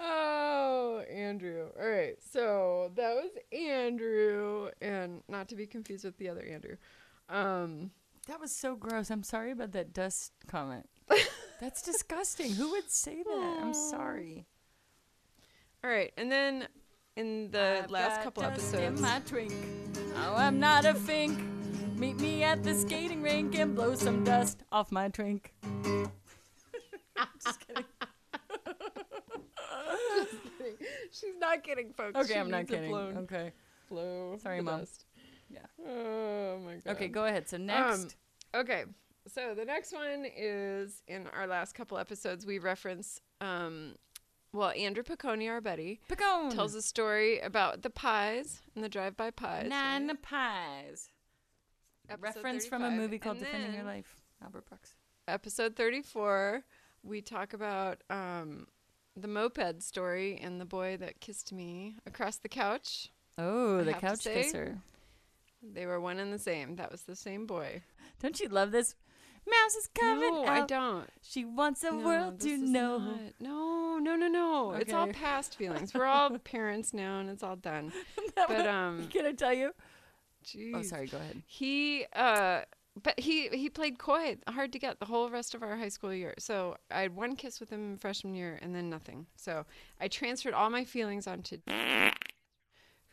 Oh, 0.00 1.02
Andrew. 1.10 1.66
All 1.80 1.88
right. 1.88 2.16
So 2.32 2.90
that 2.96 3.14
was 3.14 3.30
Andrew, 3.52 4.70
and 4.80 5.22
not 5.28 5.48
to 5.48 5.56
be 5.56 5.66
confused 5.66 6.04
with 6.04 6.16
the 6.18 6.28
other 6.28 6.44
Andrew. 6.44 6.76
Um, 7.28 7.90
That 8.26 8.40
was 8.40 8.54
so 8.54 8.76
gross. 8.76 9.10
I'm 9.10 9.22
sorry 9.22 9.50
about 9.52 9.72
that 9.72 9.92
dust 9.92 10.32
comment. 10.46 10.88
That's 11.60 11.82
disgusting. 11.82 12.52
Who 12.54 12.70
would 12.72 12.90
say 12.90 13.22
that? 13.22 13.58
I'm 13.62 13.74
sorry. 13.74 14.46
all 15.84 15.90
right. 15.90 16.12
And 16.16 16.30
then 16.30 16.66
in 17.16 17.50
the 17.50 17.82
I've 17.84 17.90
last 17.90 18.16
got 18.16 18.24
couple 18.24 18.42
dust 18.44 18.74
episodes. 18.74 18.98
In 18.98 19.02
my 19.02 19.20
twink. 19.26 19.52
Oh, 20.16 20.34
I'm 20.36 20.58
not 20.60 20.84
a 20.84 20.94
fink. 20.94 21.38
Meet 21.96 22.18
me 22.20 22.42
at 22.44 22.62
the 22.62 22.74
skating 22.74 23.22
rink 23.22 23.58
and 23.58 23.74
blow 23.74 23.94
some 23.94 24.24
dust 24.24 24.62
off 24.72 24.90
my 24.90 25.08
twink. 25.08 25.52
just 27.44 27.60
kidding. 27.66 27.84
She's 31.20 31.37
not 31.38 31.62
kidding, 31.62 31.92
folks. 31.92 32.16
Okay, 32.18 32.35
She 32.35 32.38
I'm 32.38 32.51
not 32.51 32.66
kidding. 32.68 32.90
blown. 32.90 33.16
Okay. 33.18 33.53
Blow 33.88 34.38
Sorry, 34.42 34.61
Mom. 34.61 34.81
dust. 34.81 35.05
Yeah. 35.49 35.61
Oh 35.87 36.59
my 36.64 36.75
god. 36.77 36.92
Okay, 36.92 37.09
go 37.09 37.25
ahead. 37.25 37.49
So 37.49 37.57
next. 37.57 38.16
Okay, 38.55 38.85
so 39.27 39.55
the 39.55 39.64
next 39.64 39.92
one 39.92 40.25
is 40.37 41.03
in 41.09 41.27
our 41.29 41.46
last 41.46 41.75
couple 41.75 41.99
episodes 41.99 42.46
we 42.46 42.59
reference, 42.59 43.20
um, 43.40 43.94
well, 44.53 44.70
Andrew 44.70 45.03
Piccone, 45.03 45.49
our 45.49 45.61
buddy, 45.61 46.01
Piccone. 46.09 46.55
tells 46.55 46.75
a 46.75 46.83
story 46.83 47.38
about 47.40 47.83
the 47.83 47.90
pies 47.90 48.61
and 48.75 48.85
the 48.85 48.88
drive-by 48.88 49.31
pies. 49.33 49.68
Nine 49.68 50.09
right? 50.09 50.23
pies. 50.23 51.11
Episode 52.09 52.23
Reference 52.37 52.66
from 52.66 52.83
a 52.83 52.90
movie 52.90 53.18
called 53.18 53.37
And 53.37 53.46
Defending 53.46 53.75
Your 53.75 53.85
Life. 53.85 54.16
Albert 54.42 54.66
Brooks. 54.68 54.94
Episode 55.29 55.77
thirty-four, 55.77 56.62
we 57.05 57.20
talk 57.23 57.53
about 57.53 58.03
um, 58.11 58.66
the 59.16 59.29
moped 59.29 59.83
story 59.83 60.38
and 60.42 60.61
the 60.61 60.64
boy 60.64 60.96
that 60.99 61.20
kissed 61.20 61.53
me 61.53 61.96
across 62.07 62.37
the 62.38 62.49
couch. 62.49 63.09
Oh, 63.38 63.81
I 63.81 63.83
the 63.85 63.92
couch 63.94 64.20
say- 64.20 64.42
kisser. 64.42 64.79
They 65.62 65.85
were 65.85 66.01
one 66.01 66.18
and 66.18 66.33
the 66.33 66.38
same. 66.38 66.77
That 66.77 66.90
was 66.90 67.03
the 67.03 67.14
same 67.16 67.46
boy. 67.46 67.83
Don't 68.23 68.40
you 68.40 68.49
love 68.49 68.70
this? 68.73 68.94
Mouse 69.46 69.75
is 69.75 69.88
coming 69.94 70.33
no, 70.33 70.46
out. 70.46 70.49
I 70.49 70.66
don't. 70.66 71.11
She 71.23 71.44
wants 71.44 71.81
the 71.83 71.90
No, 71.90 71.99
world 71.99 72.40
to 72.40 72.57
know. 72.57 72.99
not- 72.99 73.18
No, 73.40 73.99
no, 73.99 74.16
no, 74.16 74.29
no. 74.29 74.73
It's 74.73 74.92
all 74.92 75.09
past 75.09 75.57
feelings. 75.59 75.92
We're 75.92 76.07
all 76.07 76.38
parents 76.38 76.94
now, 76.94 77.18
and 77.20 77.29
it's 77.29 77.42
all 77.42 77.57
done. 77.57 77.92
But 78.37 78.66
um, 78.66 79.09
Can 79.09 79.27
I 79.27 79.33
tell 79.33 79.53
you? 79.53 79.73
geez. 80.44 80.75
Oh, 80.75 80.83
sorry. 80.83 81.07
Go 81.09 81.18
ahead. 81.18 81.42
He 81.46 82.07
uh, 82.14 82.62
but 83.03 83.18
he 83.18 83.48
he 83.48 83.70
played 83.70 83.98
coy, 83.98 84.37
hard 84.48 84.72
to 84.72 84.79
get 84.79 84.98
the 84.98 85.07
whole 85.07 85.31
rest 85.31 85.55
of 85.55 85.62
our 85.62 85.76
high 85.76 85.88
school 85.88 86.12
year. 86.12 86.35
So 86.38 86.76
I 86.90 87.03
had 87.03 87.14
one 87.14 87.37
kiss 87.37 87.61
with 87.61 87.70
him 87.70 87.96
freshman 87.96 88.35
year, 88.35 88.59
and 88.62 88.74
then 88.74 88.90
nothing. 88.90 89.26
So 89.37 89.64
I 90.00 90.09
transferred 90.09 90.55
all 90.55 90.70
my 90.70 90.85
feelings 90.85 91.26
onto. 91.26 91.59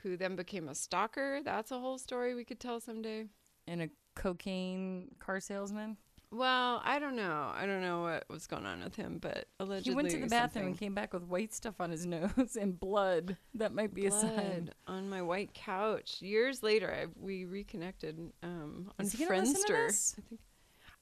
Who 0.02 0.16
then 0.16 0.36
became 0.36 0.70
a 0.70 0.76
stalker? 0.76 1.42
That's 1.44 1.72
a 1.72 1.80
whole 1.80 1.98
story 1.98 2.36
we 2.36 2.46
could 2.46 2.60
tell 2.60 2.80
someday. 2.80 3.26
And 3.68 3.82
a 3.82 3.90
cocaine 4.16 5.10
car 5.20 5.40
salesman. 5.40 5.98
Well, 6.32 6.82
I 6.84 7.00
don't 7.00 7.16
know. 7.16 7.52
I 7.56 7.66
don't 7.66 7.82
know 7.82 8.02
what 8.02 8.26
was 8.30 8.48
going 8.48 8.66
on 8.66 8.84
with 8.84 8.96
him, 8.96 9.18
but 9.22 9.46
allegedly 9.60 9.92
He 9.92 9.96
went 9.96 10.10
to 10.10 10.18
the 10.18 10.28
bathroom 10.28 10.40
something. 10.50 10.68
and 10.68 10.78
came 10.80 10.94
back 10.94 11.14
with 11.14 11.24
white 11.24 11.54
stuff 11.54 11.80
on 11.80 11.90
his 11.92 12.06
nose 12.06 12.58
and 12.60 12.78
blood. 12.78 13.38
That 13.54 13.74
might 13.74 13.94
be 13.94 14.08
a 14.08 14.12
sign. 14.12 14.72
on 14.88 15.10
my 15.10 15.22
white 15.22 15.54
couch. 15.54 16.22
Years 16.22 16.64
later, 16.64 16.94
I, 16.94 17.06
we 17.20 17.46
reconnected 17.46 18.20
um, 18.44 18.92
on 19.00 19.06
Is 19.06 19.14
he 19.14 19.26
Friendster. 19.26 19.88
I 19.88 19.92
think. 20.30 20.40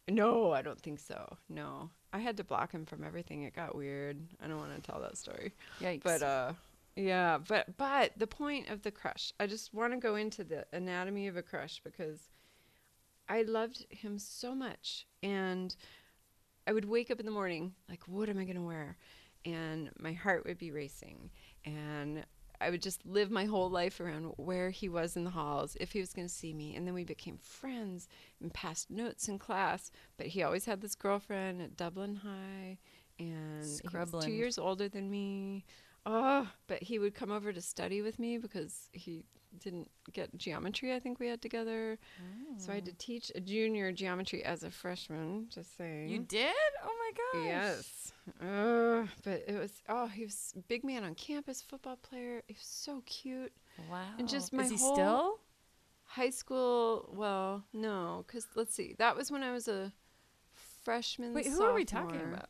No, 0.07 0.51
I 0.51 0.61
don't 0.61 0.79
think 0.79 0.99
so. 0.99 1.37
No, 1.49 1.89
I 2.13 2.19
had 2.19 2.37
to 2.37 2.43
block 2.43 2.71
him 2.71 2.85
from 2.85 3.03
everything. 3.03 3.41
It 3.41 3.55
got 3.55 3.75
weird. 3.75 4.21
I 4.39 4.47
don't 4.47 4.59
want 4.59 4.75
to 4.75 4.81
tell 4.81 5.01
that 5.01 5.17
story. 5.17 5.53
Yikes. 5.81 6.03
But 6.03 6.21
uh, 6.21 6.53
yeah. 6.95 7.39
But 7.39 7.75
but 7.77 8.11
the 8.15 8.27
point 8.27 8.69
of 8.69 8.83
the 8.83 8.91
crush. 8.91 9.33
I 9.39 9.47
just 9.47 9.73
want 9.73 9.93
to 9.93 9.99
go 9.99 10.13
into 10.15 10.43
the 10.43 10.67
anatomy 10.71 11.25
of 11.27 11.35
a 11.37 11.41
crush 11.41 11.81
because 11.83 12.29
I 13.27 13.41
loved 13.43 13.85
him 13.89 14.19
so 14.19 14.53
much, 14.53 15.07
and 15.23 15.75
I 16.67 16.73
would 16.73 16.85
wake 16.85 17.11
up 17.11 17.19
in 17.19 17.25
the 17.25 17.31
morning 17.31 17.73
like, 17.89 18.07
what 18.07 18.29
am 18.29 18.37
I 18.37 18.45
gonna 18.45 18.63
wear? 18.63 18.97
And 19.45 19.91
my 19.99 20.13
heart 20.13 20.45
would 20.45 20.57
be 20.57 20.71
racing, 20.71 21.29
and 21.63 22.25
I 22.59 22.69
would 22.69 22.81
just 22.81 23.05
live 23.05 23.31
my 23.31 23.45
whole 23.45 23.69
life 23.69 23.99
around 23.99 24.33
where 24.37 24.69
he 24.69 24.89
was 24.89 25.15
in 25.15 25.23
the 25.23 25.29
halls, 25.29 25.75
if 25.79 25.91
he 25.91 25.99
was 25.99 26.13
going 26.13 26.27
to 26.27 26.33
see 26.33 26.53
me. 26.53 26.75
And 26.75 26.87
then 26.87 26.93
we 26.93 27.03
became 27.03 27.37
friends 27.37 28.07
and 28.41 28.53
passed 28.53 28.89
notes 28.89 29.27
in 29.27 29.39
class. 29.39 29.91
But 30.17 30.27
he 30.27 30.41
always 30.41 30.65
had 30.65 30.81
this 30.81 30.95
girlfriend 30.95 31.61
at 31.61 31.75
Dublin 31.75 32.15
High, 32.15 32.79
and 33.19 33.63
he 33.63 33.97
was 33.97 34.25
two 34.25 34.31
years 34.31 34.57
older 34.57 34.87
than 34.87 35.09
me. 35.09 35.65
Oh, 36.05 36.47
but 36.67 36.83
he 36.83 36.99
would 36.99 37.15
come 37.15 37.31
over 37.31 37.51
to 37.51 37.61
study 37.61 38.01
with 38.01 38.19
me 38.19 38.37
because 38.37 38.89
he 38.91 39.23
didn't 39.59 39.89
get 40.11 40.35
geometry, 40.37 40.93
I 40.93 40.99
think 40.99 41.19
we 41.19 41.27
had 41.27 41.41
together. 41.41 41.97
So 42.57 42.71
I 42.71 42.75
had 42.75 42.85
to 42.85 42.93
teach 42.93 43.31
a 43.35 43.39
junior 43.39 43.91
geometry 43.91 44.43
as 44.43 44.63
a 44.63 44.69
freshman, 44.69 45.47
just 45.49 45.77
saying. 45.77 46.09
you 46.09 46.19
did? 46.19 46.53
Oh 46.83 46.95
my 46.99 47.39
gosh. 47.39 47.45
Yes. 47.47 48.11
Uh, 48.41 49.05
but 49.23 49.43
it 49.47 49.57
was 49.57 49.71
oh, 49.89 50.07
he 50.07 50.25
was 50.25 50.53
big 50.67 50.83
man 50.83 51.03
on 51.03 51.15
campus, 51.15 51.61
football 51.61 51.95
player. 51.95 52.43
He 52.47 52.53
was 52.53 52.65
so 52.67 53.01
cute. 53.05 53.53
Wow. 53.89 54.03
And 54.19 54.27
just 54.27 54.51
my 54.53 54.63
Is 54.63 54.71
he 54.71 54.77
whole- 54.77 54.93
still? 54.95 55.39
High 56.07 56.29
school, 56.29 57.09
well, 57.13 57.63
no, 57.73 58.23
because 58.27 58.45
let's 58.55 58.73
see, 58.75 58.95
that 58.99 59.15
was 59.17 59.31
when 59.31 59.41
I 59.41 59.51
was 59.51 59.67
a 59.67 59.91
freshman. 60.83 61.33
Wait, 61.33 61.47
who 61.47 61.63
are 61.63 61.73
we 61.73 61.83
talking 61.83 62.21
about? 62.21 62.49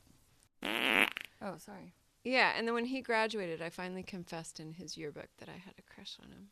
Oh, 1.42 1.56
sorry. 1.58 1.94
Yeah, 2.26 2.54
and 2.58 2.68
then 2.68 2.74
when 2.74 2.86
he 2.86 3.02
graduated, 3.02 3.62
I 3.62 3.70
finally 3.70 4.02
confessed 4.02 4.60
in 4.60 4.74
his 4.74 4.98
yearbook 4.98 5.30
that 5.38 5.48
I 5.48 5.54
had 5.64 5.76
a 5.78 5.94
crush 5.94 6.18
on 6.24 6.32
him. 6.32 6.48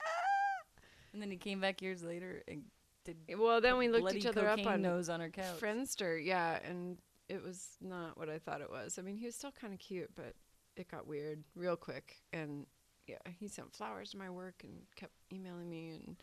Ah! 0.00 0.80
And 1.12 1.20
then 1.20 1.30
he 1.30 1.36
came 1.36 1.60
back 1.60 1.82
years 1.82 2.02
later 2.02 2.42
and 2.48 2.62
did. 3.04 3.18
Eh, 3.28 3.34
well, 3.34 3.60
then 3.60 3.76
we 3.76 3.88
looked 3.88 4.14
each 4.14 4.24
other 4.24 4.48
up 4.48 4.66
on 4.66 4.80
nose 4.80 5.10
on 5.10 5.20
our 5.20 5.28
couch. 5.28 5.60
Friendster, 5.60 6.18
yeah, 6.24 6.58
and 6.66 6.96
it 7.28 7.44
was 7.44 7.76
not 7.82 8.16
what 8.16 8.30
I 8.30 8.38
thought 8.38 8.62
it 8.62 8.70
was. 8.70 8.98
I 8.98 9.02
mean, 9.02 9.16
he 9.16 9.26
was 9.26 9.34
still 9.34 9.52
kind 9.52 9.74
of 9.74 9.78
cute, 9.78 10.10
but 10.16 10.34
it 10.76 10.90
got 10.90 11.06
weird 11.06 11.44
real 11.54 11.76
quick. 11.76 12.22
And 12.32 12.66
yeah, 13.06 13.18
he 13.38 13.48
sent 13.48 13.74
flowers 13.74 14.12
to 14.12 14.16
my 14.16 14.30
work 14.30 14.62
and 14.64 14.72
kept 14.96 15.12
emailing 15.30 15.68
me, 15.68 15.90
and 15.90 16.16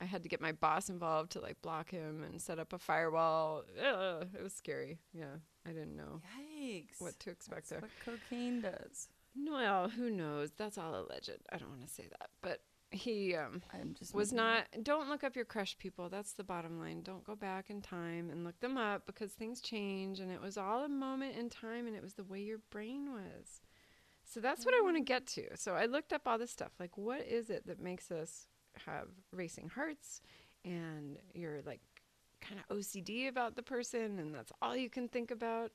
I 0.00 0.06
had 0.06 0.24
to 0.24 0.28
get 0.28 0.40
my 0.40 0.50
boss 0.50 0.90
involved 0.90 1.30
to 1.32 1.40
like 1.40 1.62
block 1.62 1.90
him 1.92 2.24
and 2.24 2.42
set 2.42 2.58
up 2.58 2.72
a 2.72 2.78
firewall. 2.78 3.62
Ugh, 3.80 4.26
it 4.34 4.42
was 4.42 4.54
scary. 4.54 4.98
Yeah, 5.12 5.36
I 5.64 5.70
didn't 5.70 5.96
know 5.96 6.20
Yikes. 6.60 7.00
what 7.00 7.18
to 7.20 7.30
expect 7.30 7.68
That's 7.68 7.70
there. 7.70 7.80
what 7.80 7.90
cocaine 8.04 8.60
does. 8.60 9.08
No 9.34 9.52
well, 9.52 9.88
who 9.88 10.10
knows? 10.10 10.50
That's 10.56 10.76
all 10.78 10.94
alleged. 10.94 11.30
I 11.52 11.56
don't 11.58 11.70
want 11.70 11.86
to 11.86 11.92
say 11.92 12.08
that, 12.10 12.30
but 12.42 12.60
he 12.92 13.36
um 13.36 13.62
I'm 13.72 13.94
just 13.96 14.14
was 14.14 14.32
making 14.32 14.46
not 14.46 14.64
don't 14.82 15.08
look 15.08 15.22
up 15.22 15.36
your 15.36 15.44
crush 15.44 15.78
people 15.78 16.08
that's 16.08 16.32
the 16.32 16.42
bottom 16.42 16.78
line 16.78 17.02
don't 17.02 17.24
go 17.24 17.36
back 17.36 17.70
in 17.70 17.80
time 17.80 18.30
and 18.30 18.42
look 18.42 18.58
them 18.60 18.76
up 18.76 19.06
because 19.06 19.32
things 19.32 19.60
change 19.60 20.18
and 20.18 20.30
it 20.30 20.40
was 20.40 20.58
all 20.58 20.84
a 20.84 20.88
moment 20.88 21.36
in 21.36 21.48
time 21.48 21.86
and 21.86 21.94
it 21.94 22.02
was 22.02 22.14
the 22.14 22.24
way 22.24 22.40
your 22.40 22.58
brain 22.70 23.12
was 23.12 23.60
so 24.24 24.40
that's 24.40 24.64
what 24.64 24.74
i 24.74 24.80
want 24.80 24.96
to 24.96 25.02
get 25.02 25.26
to 25.26 25.56
so 25.56 25.74
i 25.74 25.86
looked 25.86 26.12
up 26.12 26.22
all 26.26 26.36
this 26.36 26.50
stuff 26.50 26.72
like 26.80 26.98
what 26.98 27.20
is 27.20 27.48
it 27.48 27.64
that 27.66 27.80
makes 27.80 28.10
us 28.10 28.48
have 28.86 29.06
racing 29.32 29.68
hearts 29.68 30.20
and 30.64 31.16
you're 31.32 31.62
like 31.64 31.80
kind 32.40 32.60
of 32.60 32.76
ocd 32.76 33.28
about 33.28 33.54
the 33.54 33.62
person 33.62 34.18
and 34.18 34.34
that's 34.34 34.52
all 34.60 34.74
you 34.74 34.90
can 34.90 35.06
think 35.06 35.30
about 35.30 35.70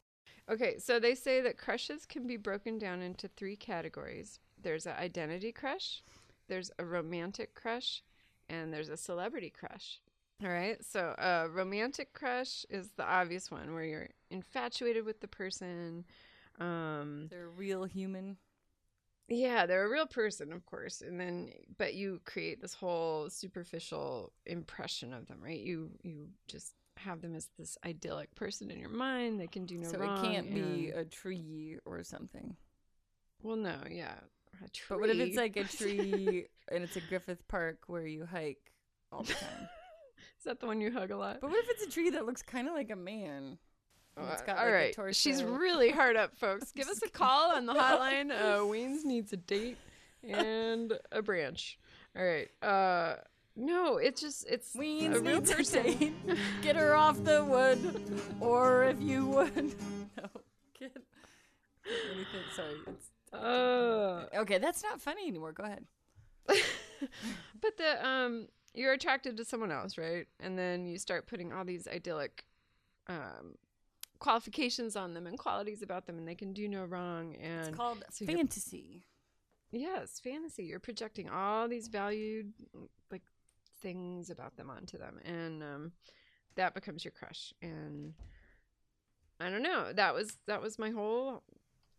okay 0.50 0.78
so 0.78 1.00
they 1.00 1.16
say 1.16 1.42
that 1.42 1.58
crushes 1.58 2.06
can 2.06 2.28
be 2.28 2.38
broken 2.38 2.78
down 2.78 3.02
into 3.02 3.28
three 3.28 3.56
categories 3.56 4.40
there's 4.62 4.86
an 4.86 4.96
identity 5.00 5.52
crush 5.52 6.02
there's 6.48 6.72
a 6.80 6.86
romantic 6.86 7.56
crush 7.56 8.04
and 8.50 8.74
there's 8.74 8.90
a 8.90 8.98
celebrity 8.98 9.50
crush. 9.50 10.00
All 10.44 10.50
right. 10.50 10.84
So, 10.84 11.16
a 11.18 11.48
romantic 11.50 12.14
crush 12.14 12.66
is 12.70 12.92
the 12.98 13.06
obvious 13.06 13.50
one 13.50 13.74
where 13.74 13.84
you're 13.86 14.10
infatuated 14.30 15.06
with 15.06 15.22
the 15.22 15.28
person. 15.28 16.06
Um, 16.60 17.28
They're 17.30 17.46
a 17.46 17.50
real 17.50 17.86
human. 17.86 18.38
yeah, 19.28 19.66
they're 19.66 19.86
a 19.86 19.90
real 19.90 20.06
person, 20.06 20.52
of 20.52 20.66
course. 20.66 21.02
And 21.02 21.20
then, 21.20 21.50
but 21.78 21.94
you 21.96 22.20
create 22.26 22.62
this 22.62 22.74
whole 22.74 23.30
superficial 23.30 24.32
impression 24.46 25.14
of 25.14 25.28
them, 25.28 25.40
right? 25.42 25.60
You, 25.60 25.90
you 26.04 26.28
just 26.48 26.74
have 26.98 27.22
them 27.22 27.36
as 27.36 27.50
this 27.58 27.78
idyllic 27.86 28.34
person 28.36 28.72
in 28.72 28.80
your 28.80 28.90
mind. 28.90 29.40
They 29.40 29.48
can 29.48 29.66
do 29.66 29.78
no 29.78 29.90
so 29.90 30.00
wrong. 30.00 30.18
it 30.26 30.28
can't 30.30 30.54
be 30.54 30.90
a 30.90 31.06
tree 31.06 31.78
or 31.86 32.04
something. 32.04 32.56
well, 33.42 33.56
no, 33.58 33.76
yeah. 33.90 34.16
A 34.64 34.70
tree. 34.70 34.86
But 34.90 35.00
what 35.02 35.10
if 35.10 35.18
it's 35.20 35.36
like 35.38 35.58
a 35.58 35.64
tree 35.78 36.48
and 36.72 36.84
it's 36.84 36.96
a 36.96 37.02
Griffith 37.02 37.46
Park 37.48 37.80
where 37.88 38.06
you 38.08 38.26
hike 38.26 38.72
all 39.12 39.24
the 39.24 39.34
time? 39.34 39.68
Is 40.40 40.46
that 40.46 40.60
the 40.60 40.68
one 40.68 40.80
you 40.80 40.92
hug 40.92 41.12
a 41.12 41.18
lot? 41.18 41.40
but 41.42 41.50
what 41.50 41.60
if 41.64 41.70
it's 41.72 41.84
a 41.86 41.90
tree 41.90 42.12
that 42.12 42.26
looks 42.26 42.42
kind 42.42 42.68
of 42.68 42.74
like 42.74 42.90
a 42.92 42.96
man? 42.96 43.58
And 44.18 44.30
it's 44.32 44.42
Uh, 44.42 44.46
got, 44.46 44.58
all 44.60 44.66
like, 44.72 44.98
a 44.98 45.02
right, 45.04 45.16
she's 45.16 45.44
really 45.44 45.90
hard 45.92 46.16
up, 46.16 46.38
folks. 46.38 46.72
Give 46.76 46.88
us 46.88 47.02
a 47.04 47.10
call 47.10 47.54
on 47.56 47.66
the 47.66 47.74
hotline. 47.74 48.32
Uh, 48.32 48.60
Weens 48.60 49.04
needs 49.04 49.34
a 49.34 49.38
date 49.38 49.78
and 50.24 50.98
a 51.12 51.22
branch. 51.22 51.78
All 52.18 52.24
right. 52.26 52.48
Uh, 52.62 53.16
no, 53.56 53.98
it's 53.98 54.22
just 54.22 54.46
it's 54.50 54.76
Weens 54.76 55.16
a 55.16 55.20
real 55.20 55.42
person. 55.42 56.16
Get 56.62 56.76
her 56.76 56.96
off 56.96 57.24
the 57.24 57.44
wood, 57.44 58.22
or 58.40 58.84
if 58.86 59.02
you 59.02 59.26
would, 59.28 59.56
no, 60.18 60.30
get, 60.80 60.94
get 60.94 61.94
anything. 62.14 62.42
Sorry, 62.56 62.76
it's 62.88 63.10
Uh, 63.34 64.26
okay. 64.42 64.58
That's 64.58 64.84
not 64.84 65.02
funny 65.02 65.28
anymore. 65.28 65.52
Go 65.54 65.64
ahead. 65.64 65.86
but 66.48 67.78
the 67.78 68.08
um, 68.08 68.48
you're 68.74 68.94
attracted 68.94 69.38
to 69.38 69.46
someone 69.46 69.72
else, 69.72 69.98
right? 69.98 70.28
And 70.40 70.58
then 70.58 70.86
you 70.86 70.98
start 71.00 71.28
putting 71.28 71.52
all 71.54 71.66
these 71.66 71.88
idyllic 71.88 72.46
um, 73.08 73.56
qualifications 74.20 74.96
on 74.96 75.14
them 75.14 75.28
and 75.28 75.38
qualities 75.38 75.82
about 75.82 76.06
them, 76.08 76.18
and 76.18 76.28
they 76.28 76.36
can 76.36 76.54
do 76.54 76.68
no 76.68 76.84
wrong. 76.84 77.36
And 77.42 77.68
It's 77.68 77.78
called 77.78 78.04
so 78.12 78.26
fantasy. 78.26 79.06
Yes, 79.72 80.20
fantasy. 80.20 80.64
You're 80.66 80.80
projecting 80.80 81.30
all 81.30 81.68
these 81.68 81.88
valued 81.88 82.54
like 83.12 83.24
things 83.86 84.32
about 84.32 84.58
them 84.58 84.72
onto 84.72 84.98
them, 84.98 85.20
and 85.24 85.62
um, 85.62 85.92
that 86.56 86.74
becomes 86.74 87.06
your 87.06 87.12
crush. 87.12 87.54
And 87.62 88.14
I 89.40 89.52
don't 89.52 89.62
know. 89.62 89.94
That 89.94 90.16
was 90.16 90.38
that 90.48 90.60
was 90.60 90.80
my 90.80 90.90
whole 90.90 91.44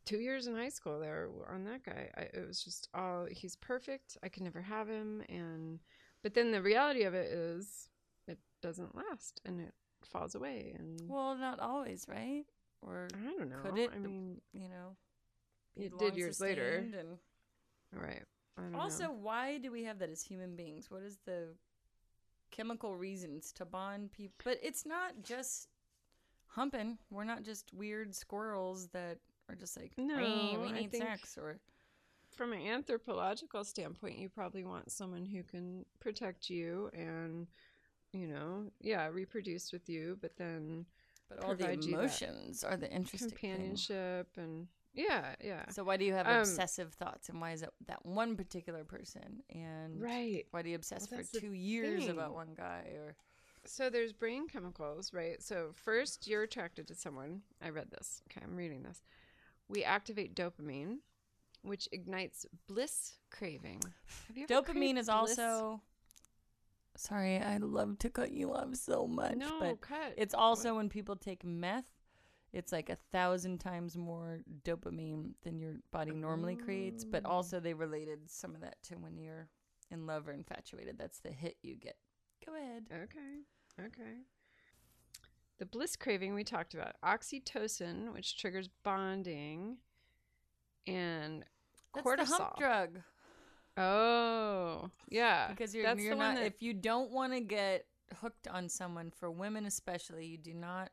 two 0.05 0.19
years 0.19 0.49
in 0.49 0.57
high 0.57 0.69
school 0.69 0.99
there 0.99 1.29
on 1.49 1.65
that 1.65 1.85
guy. 1.85 2.09
I, 2.17 2.23
it 2.23 2.45
was 2.45 2.61
just 2.61 2.89
all 2.93 3.29
he's 3.31 3.55
perfect. 3.55 4.19
I 4.25 4.29
could 4.29 4.43
never 4.43 4.61
have 4.63 4.89
him, 4.89 5.23
and 5.29 5.79
but 6.25 6.35
then 6.35 6.51
the 6.51 6.61
reality 6.61 7.05
of 7.05 7.15
it 7.15 7.31
is 7.31 7.89
it 8.27 8.39
doesn't 8.63 8.97
last, 8.97 9.41
and 9.45 9.61
it 9.61 9.73
falls 10.03 10.35
away. 10.35 10.75
And 10.77 11.01
Well, 11.09 11.37
not 11.37 11.61
always, 11.61 12.05
right? 12.09 12.45
Or 12.83 13.07
I 13.15 13.39
don't 13.39 13.49
know. 13.49 13.59
could 13.63 13.79
it? 13.79 13.91
I 13.95 13.99
mean, 13.99 14.41
you 14.53 14.69
know, 14.69 14.97
it 15.77 15.97
did 15.99 16.17
years 16.17 16.41
later. 16.41 16.85
And 16.99 17.19
right. 17.93 18.25
Don't 18.57 18.73
know. 18.73 18.81
also, 18.81 19.13
why 19.13 19.59
do 19.59 19.71
we 19.71 19.85
have 19.85 19.99
that 19.99 20.11
as 20.11 20.23
human 20.23 20.57
beings? 20.57 20.91
What 20.91 21.03
is 21.03 21.19
the 21.27 21.49
chemical 22.51 22.97
reasons 22.97 23.53
to 23.53 23.65
bond 23.65 24.13
people? 24.13 24.35
But 24.45 24.59
it's 24.63 24.87
not 24.87 25.23
just 25.23 25.69
humping. 26.49 26.99
We're 27.11 27.25
not 27.25 27.43
just 27.43 27.73
weird 27.73 28.15
squirrels 28.15 28.89
that 28.89 29.19
are 29.49 29.55
just 29.55 29.77
like, 29.77 29.93
No, 29.97 30.17
"Meh, 30.17 30.59
we 30.59 30.73
need 30.73 30.93
sex 30.93 31.39
or 31.39 31.59
from 32.37 32.53
an 32.53 32.61
anthropological 32.61 33.65
standpoint, 33.65 34.19
you 34.19 34.29
probably 34.29 34.63
want 34.65 34.91
someone 34.93 35.25
who 35.25 35.43
can 35.43 35.85
protect 36.01 36.51
you 36.51 36.91
and, 36.93 37.47
you 38.13 38.27
know, 38.27 38.65
yeah, 38.81 39.09
reproduce 39.09 39.73
with 39.73 39.89
you, 39.89 40.19
but 40.21 40.37
then 40.37 40.85
but 41.29 41.43
all 41.43 41.55
the 41.57 41.73
emotions 41.73 42.63
are 42.63 42.77
the 42.77 42.93
interesting 42.93 43.31
thing. 43.31 43.39
companionship 43.51 44.29
and 44.37 44.69
yeah, 44.97 45.35
yeah. 45.41 45.69
So 45.71 45.85
why 45.85 45.97
do 45.97 46.05
you 46.05 46.15
have 46.15 46.27
Um, 46.27 46.41
obsessive 46.41 46.93
thoughts, 46.95 47.29
and 47.29 47.41
why 47.41 47.53
is 47.53 47.63
it 47.63 47.71
that 47.87 48.05
one 48.05 48.35
particular 48.37 48.83
person? 48.85 49.43
And 49.51 50.01
Right. 50.03 50.45
why 50.51 50.63
do 50.63 50.71
you 50.71 50.77
obsess 50.77 51.09
Well, 51.11 51.23
for 51.23 51.41
two 51.41 51.53
years 51.53 52.09
about 52.09 52.35
one 52.35 52.55
guy? 52.55 52.95
Or 52.97 53.15
So 53.65 53.91
there's 53.91 54.13
brain 54.13 54.49
chemicals, 54.49 55.13
right? 55.13 55.43
So 55.43 55.73
first 55.73 56.27
you're 56.27 56.43
attracted 56.45 56.87
to 56.89 56.95
someone. 56.95 57.43
I 57.61 57.69
read 57.71 57.91
this. 57.91 58.23
Okay, 58.31 58.41
I'm 58.45 58.57
reading 58.57 58.83
this. 58.83 59.03
We 59.69 59.83
activate 59.85 60.35
dopamine, 60.37 60.99
which 61.63 61.89
ignites 61.93 62.47
bliss 62.69 63.15
craving. 63.31 63.83
Have 64.29 64.37
you 64.37 64.47
dopamine 64.47 64.97
is 64.99 65.07
bliss? 65.07 65.39
also. 65.39 65.83
Sorry, 66.97 67.39
I 67.39 67.59
love 67.59 67.99
to 67.99 68.09
cut 68.09 68.31
you 68.33 68.55
off 68.55 68.75
so 68.77 69.07
much, 69.07 69.37
no 69.37 69.59
but 69.61 69.81
cut. 69.83 70.15
It's 70.17 70.33
also 70.33 70.77
when 70.77 70.89
people 70.89 71.17
take 71.17 71.45
meth, 71.45 71.85
it's 72.53 72.73
like 72.73 72.89
a 72.91 72.97
thousand 73.13 73.59
times 73.59 73.97
more 73.97 74.41
dopamine 74.65 75.33
than 75.43 75.59
your 75.59 75.75
body 75.93 76.13
normally 76.13 76.57
creates. 76.57 77.05
But 77.05 77.23
Oh. 77.27 77.31
also, 77.31 77.61
they 77.61 77.75
related 77.75 78.31
some 78.31 78.55
of 78.55 78.61
that 78.63 78.83
to 78.85 78.95
when 78.97 79.19
you're 79.19 79.49
in 79.91 80.07
love 80.07 80.27
or 80.29 80.33
infatuated. 80.33 80.97
That's 80.99 81.21
the 81.21 81.31
hit 81.33 81.57
you 81.63 81.75
get. 81.77 81.97
Go 82.45 82.55
ahead. 82.55 82.87
Okay. 82.93 83.43
Okay. 83.87 84.21
The 85.59 85.67
bliss 85.67 85.97
craving 85.97 86.35
we 86.35 86.45
talked 86.45 86.75
about. 86.75 86.97
Oxytocin, 87.03 88.13
which 88.13 88.37
triggers 88.39 88.69
bonding, 88.83 89.79
and 90.87 91.45
That's 91.95 92.07
cortisol. 92.07 92.17
the 92.17 92.25
hump 92.45 92.57
drug 92.59 93.03
Oh, 93.79 94.91
yeah. 95.11 95.49
because 95.49 95.75
you're, 95.75 95.85
That's 95.85 96.01
you're 96.01 96.11
the 96.15 96.17
one 96.19 96.35
not. 96.35 96.41
that- 96.41 96.47
If 96.47 96.63
you 96.63 96.73
don't 96.75 97.11
want 97.11 97.33
to 97.35 97.41
get 97.41 97.87
hooked 98.21 98.49
on 98.49 98.69
someone, 98.69 99.11
for 99.11 99.31
women 99.31 99.67
especially, 99.67 100.27
you 100.27 100.39
do 100.39 100.55
not 100.55 100.91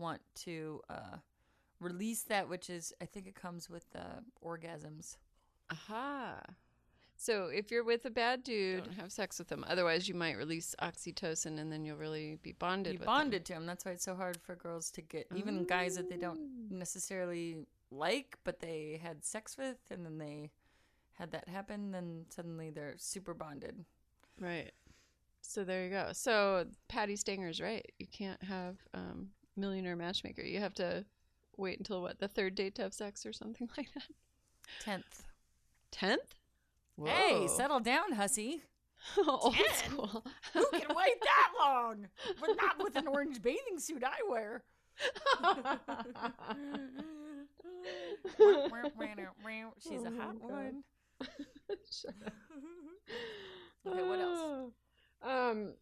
want 0.00 0.20
to 0.46 0.80
uh, 0.88 1.16
release 1.78 2.22
that, 2.22 2.48
which 2.48 2.70
is 2.70 2.92
I 3.00 3.04
think 3.04 3.26
it 3.26 3.34
comes 3.34 3.68
with 3.68 3.84
uh, 3.94 4.20
orgasms. 4.44 5.16
Aha. 5.70 6.40
So 7.16 7.50
if 7.52 7.70
you're 7.70 7.84
with 7.84 8.06
a 8.06 8.10
bad 8.10 8.42
dude, 8.42 8.84
don't 8.84 8.94
have 8.94 9.12
sex 9.12 9.38
with 9.38 9.48
them. 9.48 9.62
Otherwise, 9.68 10.08
you 10.08 10.14
might 10.14 10.38
release 10.38 10.74
oxytocin, 10.82 11.58
and 11.60 11.70
then 11.70 11.84
you'll 11.84 11.98
really 11.98 12.38
be 12.42 12.52
bonded. 12.52 12.94
you 12.94 12.98
with 12.98 13.06
bonded 13.06 13.44
to 13.44 13.52
them. 13.52 13.66
That's 13.66 13.84
why 13.84 13.92
it's 13.92 14.04
so 14.04 14.14
hard 14.14 14.38
for 14.40 14.54
girls 14.56 14.90
to 14.92 15.02
get 15.02 15.26
even 15.36 15.64
guys 15.64 15.96
that 15.96 16.08
they 16.08 16.16
don't 16.16 16.40
necessarily 16.70 17.58
like, 17.90 18.38
but 18.42 18.60
they 18.60 18.98
had 19.02 19.22
sex 19.22 19.58
with, 19.58 19.76
and 19.90 20.04
then 20.04 20.16
they 20.16 20.50
had 21.12 21.30
that 21.32 21.46
happen. 21.46 21.90
Then 21.90 22.24
suddenly 22.30 22.70
they're 22.70 22.94
super 22.96 23.34
bonded. 23.34 23.84
Right. 24.40 24.72
So 25.42 25.62
there 25.62 25.84
you 25.84 25.90
go. 25.90 26.10
So 26.12 26.64
Patti 26.88 27.16
Stanger's 27.16 27.60
right. 27.60 27.84
You 27.98 28.06
can't 28.06 28.42
have 28.42 28.76
um, 28.94 29.28
millionaire 29.60 29.96
matchmaker. 29.96 30.42
You 30.42 30.60
have 30.60 30.74
to 30.74 31.04
wait 31.56 31.78
until 31.78 32.02
what 32.02 32.18
the 32.18 32.28
third 32.28 32.54
date 32.54 32.74
to 32.76 32.82
have 32.82 32.94
sex 32.94 33.24
or 33.26 33.32
something 33.32 33.68
like 33.76 33.88
that. 33.94 34.04
Tenth. 34.80 35.24
Tenth. 35.90 36.34
Hey, 37.02 37.46
settle 37.48 37.80
down, 37.80 38.12
hussy. 38.12 38.62
Old 39.26 39.54
Ten? 39.54 39.64
school. 39.74 40.24
Who 40.52 40.66
can 40.70 40.88
wait 40.94 41.20
that 41.22 41.52
long? 41.58 42.06
But 42.38 42.50
not 42.60 42.82
with 42.82 42.96
an 42.96 43.06
orange 43.08 43.40
bathing 43.40 43.78
suit 43.78 44.04
I 44.04 44.18
wear. 44.28 44.62
She's 49.78 50.02
a 50.02 50.10
hot 50.10 50.40
one. 50.40 50.84
Okay, 53.86 54.02
what 54.02 54.20
else? 54.20 54.72
Um, 55.22 55.72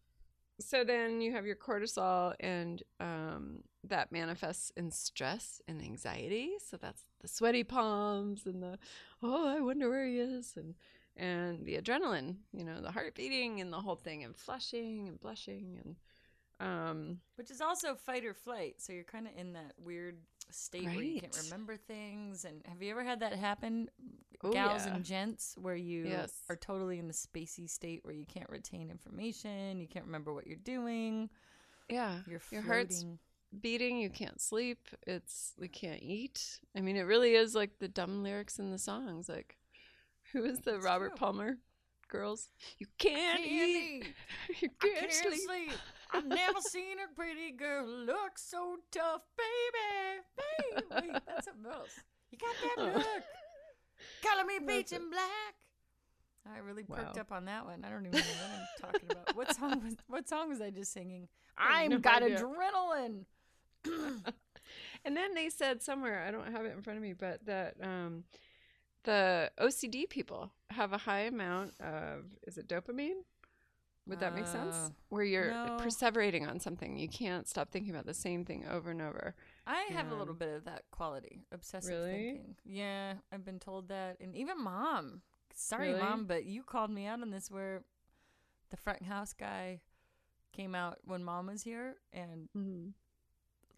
so 0.59 0.83
then 0.83 1.21
you 1.21 1.33
have 1.33 1.45
your 1.45 1.55
cortisol, 1.55 2.33
and 2.39 2.81
um, 2.99 3.63
that 3.83 4.11
manifests 4.11 4.71
in 4.75 4.91
stress 4.91 5.61
and 5.67 5.81
anxiety. 5.81 6.51
So 6.65 6.77
that's 6.77 7.03
the 7.21 7.27
sweaty 7.27 7.63
palms 7.63 8.45
and 8.45 8.61
the 8.61 8.77
oh, 9.23 9.47
I 9.47 9.59
wonder 9.61 9.89
where 9.89 10.05
he 10.05 10.19
is, 10.19 10.53
and 10.57 10.75
and 11.15 11.65
the 11.65 11.77
adrenaline, 11.77 12.37
you 12.53 12.63
know, 12.63 12.81
the 12.81 12.91
heart 12.91 13.15
beating 13.15 13.59
and 13.61 13.71
the 13.73 13.81
whole 13.81 13.95
thing, 13.95 14.23
and 14.23 14.35
flushing 14.35 15.07
and 15.07 15.19
blushing, 15.19 15.79
and 15.83 15.95
um, 16.59 17.17
Which 17.35 17.51
is 17.51 17.61
also 17.61 17.95
fight 17.95 18.25
or 18.25 18.33
flight. 18.33 18.75
So 18.79 18.93
you're 18.93 19.03
kind 19.03 19.27
of 19.27 19.33
in 19.37 19.53
that 19.53 19.73
weird 19.77 20.17
state 20.51 20.83
where 20.85 21.01
you 21.01 21.21
can't 21.21 21.33
remember 21.43 21.77
things. 21.77 22.43
And 22.45 22.61
have 22.67 22.81
you 22.81 22.91
ever 22.91 23.03
had 23.03 23.19
that 23.21 23.33
happen, 23.33 23.89
Oh, 24.43 24.51
gals 24.53 24.85
yeah. 24.85 24.95
and 24.95 25.03
gents, 25.05 25.55
where 25.59 25.75
you 25.75 26.07
Yes. 26.09 26.31
are 26.49 26.55
totally 26.55 26.99
in 26.99 27.07
the 27.07 27.13
spacey 27.13 27.69
state 27.69 27.99
where 28.03 28.13
you 28.13 28.25
can't 28.25 28.49
retain 28.49 28.89
information, 28.89 29.79
you 29.79 29.87
can't 29.87 30.05
remember 30.05 30.33
what 30.33 30.47
you're 30.47 30.57
doing, 30.57 31.29
yeah, 31.89 32.19
you're 32.25 32.41
your 32.51 32.61
heart's 32.61 33.05
beating, 33.61 33.97
you 33.97 34.09
can't 34.09 34.39
sleep, 34.41 34.87
it's 35.07 35.53
you 35.59 35.69
can't 35.69 36.01
eat. 36.01 36.59
I 36.75 36.81
mean, 36.81 36.95
it 36.97 37.03
really 37.03 37.33
is 37.35 37.55
like 37.55 37.79
the 37.79 37.87
dumb 37.87 38.23
lyrics 38.23 38.59
in 38.59 38.71
the 38.71 38.77
songs. 38.77 39.29
Like, 39.29 39.57
who 40.33 40.43
is 40.45 40.59
the 40.59 40.75
It's 40.75 40.85
Robert 40.85 41.09
true. 41.09 41.17
Palmer 41.17 41.57
girls? 42.09 42.49
You 42.77 42.87
can't, 42.97 43.39
eat, 43.39 44.03
eat. 44.03 44.05
you 44.61 44.69
can't, 44.81 44.99
can't 44.99 45.13
sleep. 45.13 45.41
sleep. 45.45 45.71
I've 46.11 46.25
never 46.25 46.59
seen 46.61 46.97
a 46.99 47.13
pretty 47.15 47.51
girl 47.51 47.87
look 47.87 48.37
so 48.37 48.77
tough, 48.91 49.21
baby. 49.37 50.85
Baby, 50.97 51.11
wait, 51.13 51.21
that's 51.27 51.45
something 51.45 51.71
else. 51.71 51.91
You 52.31 52.37
got 52.37 52.55
that 52.63 52.75
oh. 52.77 52.97
look. 52.97 53.23
Color 54.23 54.45
me 54.45 54.59
peach 54.65 54.91
and 54.91 55.09
black. 55.11 55.55
I 56.51 56.59
really 56.59 56.83
perked 56.83 57.15
Wow. 57.15 57.21
up 57.21 57.31
on 57.31 57.45
that 57.45 57.65
one. 57.65 57.83
I 57.85 57.89
don't 57.89 58.05
even 58.05 58.19
know 58.19 58.25
what 58.25 58.51
I'm 58.51 58.91
talking 58.91 59.11
about. 59.11 59.35
What 59.35 59.55
song 59.55 59.81
was 59.83 59.95
What 60.07 60.27
song 60.27 60.49
was 60.49 60.61
I 60.61 60.69
just 60.69 60.91
singing? 60.93 61.27
I'm 61.57 61.91
no 61.91 61.97
got 61.99 62.23
idea. 62.23 62.39
adrenaline. 62.39 63.25
And 65.05 65.15
then 65.15 65.33
they 65.33 65.49
said 65.49 65.81
somewhere, 65.81 66.23
I 66.27 66.31
don't 66.31 66.51
have 66.51 66.65
it 66.65 66.75
in 66.75 66.81
front 66.81 66.97
of 66.97 67.03
me, 67.03 67.13
but 67.13 67.45
that 67.45 67.75
um, 67.81 68.25
the 69.03 69.49
OCD 69.59 70.07
people 70.09 70.51
have 70.69 70.91
a 70.91 70.97
high 70.97 71.21
amount 71.21 71.73
of, 71.79 72.25
is 72.45 72.57
it 72.57 72.67
dopamine? 72.67 73.23
Would 74.07 74.19
that 74.19 74.35
make 74.35 74.45
sense? 74.45 74.75
Uh, 74.75 74.89
Where 75.09 75.23
you're 75.23 75.51
no. 75.51 75.77
perseverating 75.79 76.47
on 76.47 76.59
something. 76.59 76.97
You 76.97 77.07
can't 77.07 77.47
stop 77.47 77.71
thinking 77.71 77.91
about 77.91 78.05
the 78.07 78.13
same 78.13 78.43
thing 78.43 78.65
over 78.69 78.91
and 78.91 79.01
over. 79.01 79.35
I 79.65 79.87
have 79.93 80.11
a 80.11 80.15
little 80.15 80.33
bit 80.33 80.49
of 80.49 80.65
that 80.65 80.83
quality, 80.91 81.45
obsessive 81.51 81.89
Really? 81.91 82.11
thinking. 82.11 82.55
Yeah, 82.65 83.13
I've 83.31 83.45
been 83.45 83.59
told 83.59 83.87
that, 83.89 84.17
and 84.19 84.35
even 84.35 84.61
mom. 84.61 85.21
Sorry, 85.55 85.89
Really? 85.89 86.01
mom, 86.01 86.25
but 86.25 86.45
you 86.45 86.63
called 86.63 86.91
me 86.91 87.05
out 87.05 87.21
on 87.21 87.29
this. 87.29 87.49
Where 87.49 87.83
the 88.69 88.77
front 88.77 89.03
house 89.03 89.33
guy 89.33 89.79
came 90.51 90.75
out 90.75 90.97
when 91.05 91.23
mom 91.23 91.47
was 91.47 91.63
here, 91.63 91.95
and 92.11 92.49
Mm-hmm. 92.57 92.89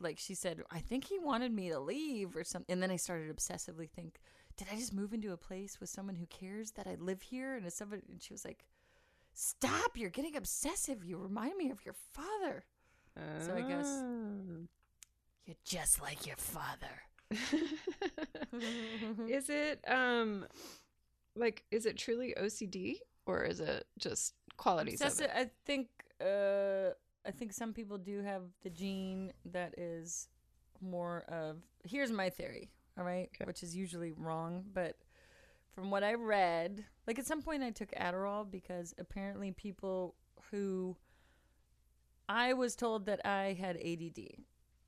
Like 0.02 0.18
she 0.20 0.34
said, 0.36 0.62
I 0.72 0.80
think 0.80 1.06
he 1.06 1.20
wanted 1.20 1.52
me 1.54 1.70
to 1.70 1.80
leave 1.80 2.36
or 2.36 2.44
something. 2.44 2.72
And 2.72 2.82
then 2.82 2.92
I 2.92 2.96
started 2.98 3.36
obsessively 3.36 3.90
think, 3.90 4.20
did 4.58 4.68
I 4.72 4.76
just 4.76 4.94
move 4.94 5.14
into 5.14 5.32
a 5.32 5.38
place 5.38 5.80
with 5.80 5.90
someone 5.90 6.16
who 6.16 6.26
cares 6.28 6.72
that 6.72 6.88
I 6.88 6.96
live 6.96 7.22
here? 7.22 7.56
And 7.56 7.66
it's 7.66 7.78
somebody, 7.78 8.02
and 8.12 8.22
she 8.22 8.34
was 8.34 8.44
like, 8.46 8.66
"Stop! 9.34 9.96
You're 9.98 10.10
getting 10.10 10.36
obsessive. 10.36 11.04
You 11.06 11.18
remind 11.18 11.56
me 11.58 11.72
of 11.72 11.86
your 11.86 11.96
father. 12.14 12.66
So 13.40 13.54
I 13.56 13.62
guess- 13.62 14.02
Ah. 14.04 14.66
You're 15.46 15.56
just 15.64 16.02
like 16.02 16.26
your 16.28 16.36
father." 16.38 17.04
is 19.30 19.50
it 19.50 19.80
um 19.88 20.46
like 21.36 21.64
is 21.72 21.86
it 21.86 21.98
truly 21.98 22.34
OCD 22.38 22.98
or 23.26 23.44
is 23.44 23.60
it 23.62 23.88
just 23.98 24.34
qualities 24.58 25.02
Obsessive. 25.02 25.26
of 25.32 25.32
it? 25.32 25.48
I 25.48 25.50
think. 25.66 25.88
Uh, 26.20 26.94
I 27.26 27.32
think 27.32 27.54
some 27.54 27.74
people 27.74 27.98
do 27.98 28.22
have 28.22 28.44
the 28.64 28.70
gene 28.70 29.34
that 29.46 29.78
is 29.78 30.28
more 30.82 31.24
of. 31.28 31.58
Here's 31.84 32.12
my 32.12 32.30
theory. 32.30 32.72
All 32.98 33.06
right, 33.06 33.30
Okay. 33.36 33.46
which 33.46 33.64
is 33.64 33.76
usually 33.76 34.12
wrong, 34.12 34.66
but 34.74 34.98
from 35.74 35.90
what 35.90 36.04
I 36.04 36.16
read, 36.16 36.84
like 37.08 37.18
at 37.20 37.26
some 37.26 37.42
point 37.42 37.64
I 37.64 37.72
took 37.72 37.92
Adderall 37.92 38.50
because 38.50 38.94
apparently 38.98 39.52
people 39.52 40.16
who 40.52 40.98
I 42.28 42.54
was 42.54 42.76
told 42.76 43.06
that 43.06 43.26
I 43.26 43.58
had 43.60 43.78
ADD. 43.78 44.44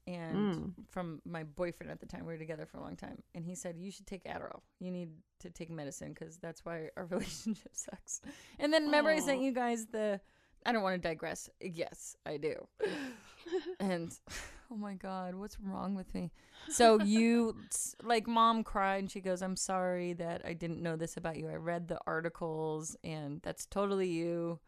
And 0.05 0.55
hmm. 0.55 0.69
from 0.89 1.21
my 1.25 1.43
boyfriend 1.43 1.89
at 1.91 2.01
the 2.01 2.05
time, 2.05 2.25
we 2.25 2.33
were 2.33 2.37
together 2.37 2.65
for 2.65 2.77
a 2.77 2.81
long 2.81 2.97
time, 2.97 3.23
and 3.33 3.45
he 3.45 3.55
said, 3.55 3.77
"You 3.77 3.89
should 3.89 4.05
take 4.05 4.25
Adderall. 4.25 4.59
You 4.79 4.91
need 4.91 5.11
to 5.39 5.49
take 5.49 5.69
medicine 5.69 6.09
because 6.09 6.37
that's 6.37 6.65
why 6.65 6.89
our 6.97 7.05
relationship 7.09 7.71
sucks." 7.71 8.19
And 8.59 8.73
then 8.73 8.85
remember, 8.85 9.11
I 9.11 9.19
sent 9.19 9.41
you 9.41 9.53
guys 9.53 9.85
the. 9.85 10.19
I 10.65 10.71
don't 10.71 10.83
want 10.83 11.01
to 11.01 11.07
digress. 11.07 11.49
Yes, 11.59 12.15
I 12.25 12.37
do. 12.37 12.55
and 13.79 14.17
oh 14.71 14.75
my 14.75 14.93
god, 14.93 15.35
what's 15.35 15.59
wrong 15.59 15.95
with 15.95 16.13
me? 16.13 16.31
So 16.69 17.01
you 17.01 17.55
like 18.01 18.27
mom 18.27 18.63
cried 18.63 18.99
and 18.99 19.11
she 19.11 19.19
goes, 19.21 19.41
"I'm 19.41 19.55
sorry 19.55 20.13
that 20.13 20.41
I 20.45 20.53
didn't 20.53 20.81
know 20.81 20.95
this 20.95 21.17
about 21.17 21.37
you. 21.37 21.49
I 21.49 21.55
read 21.55 21.87
the 21.87 21.99
articles 22.07 22.95
and 23.03 23.41
that's 23.43 23.65
totally 23.65 24.09
you. 24.09 24.59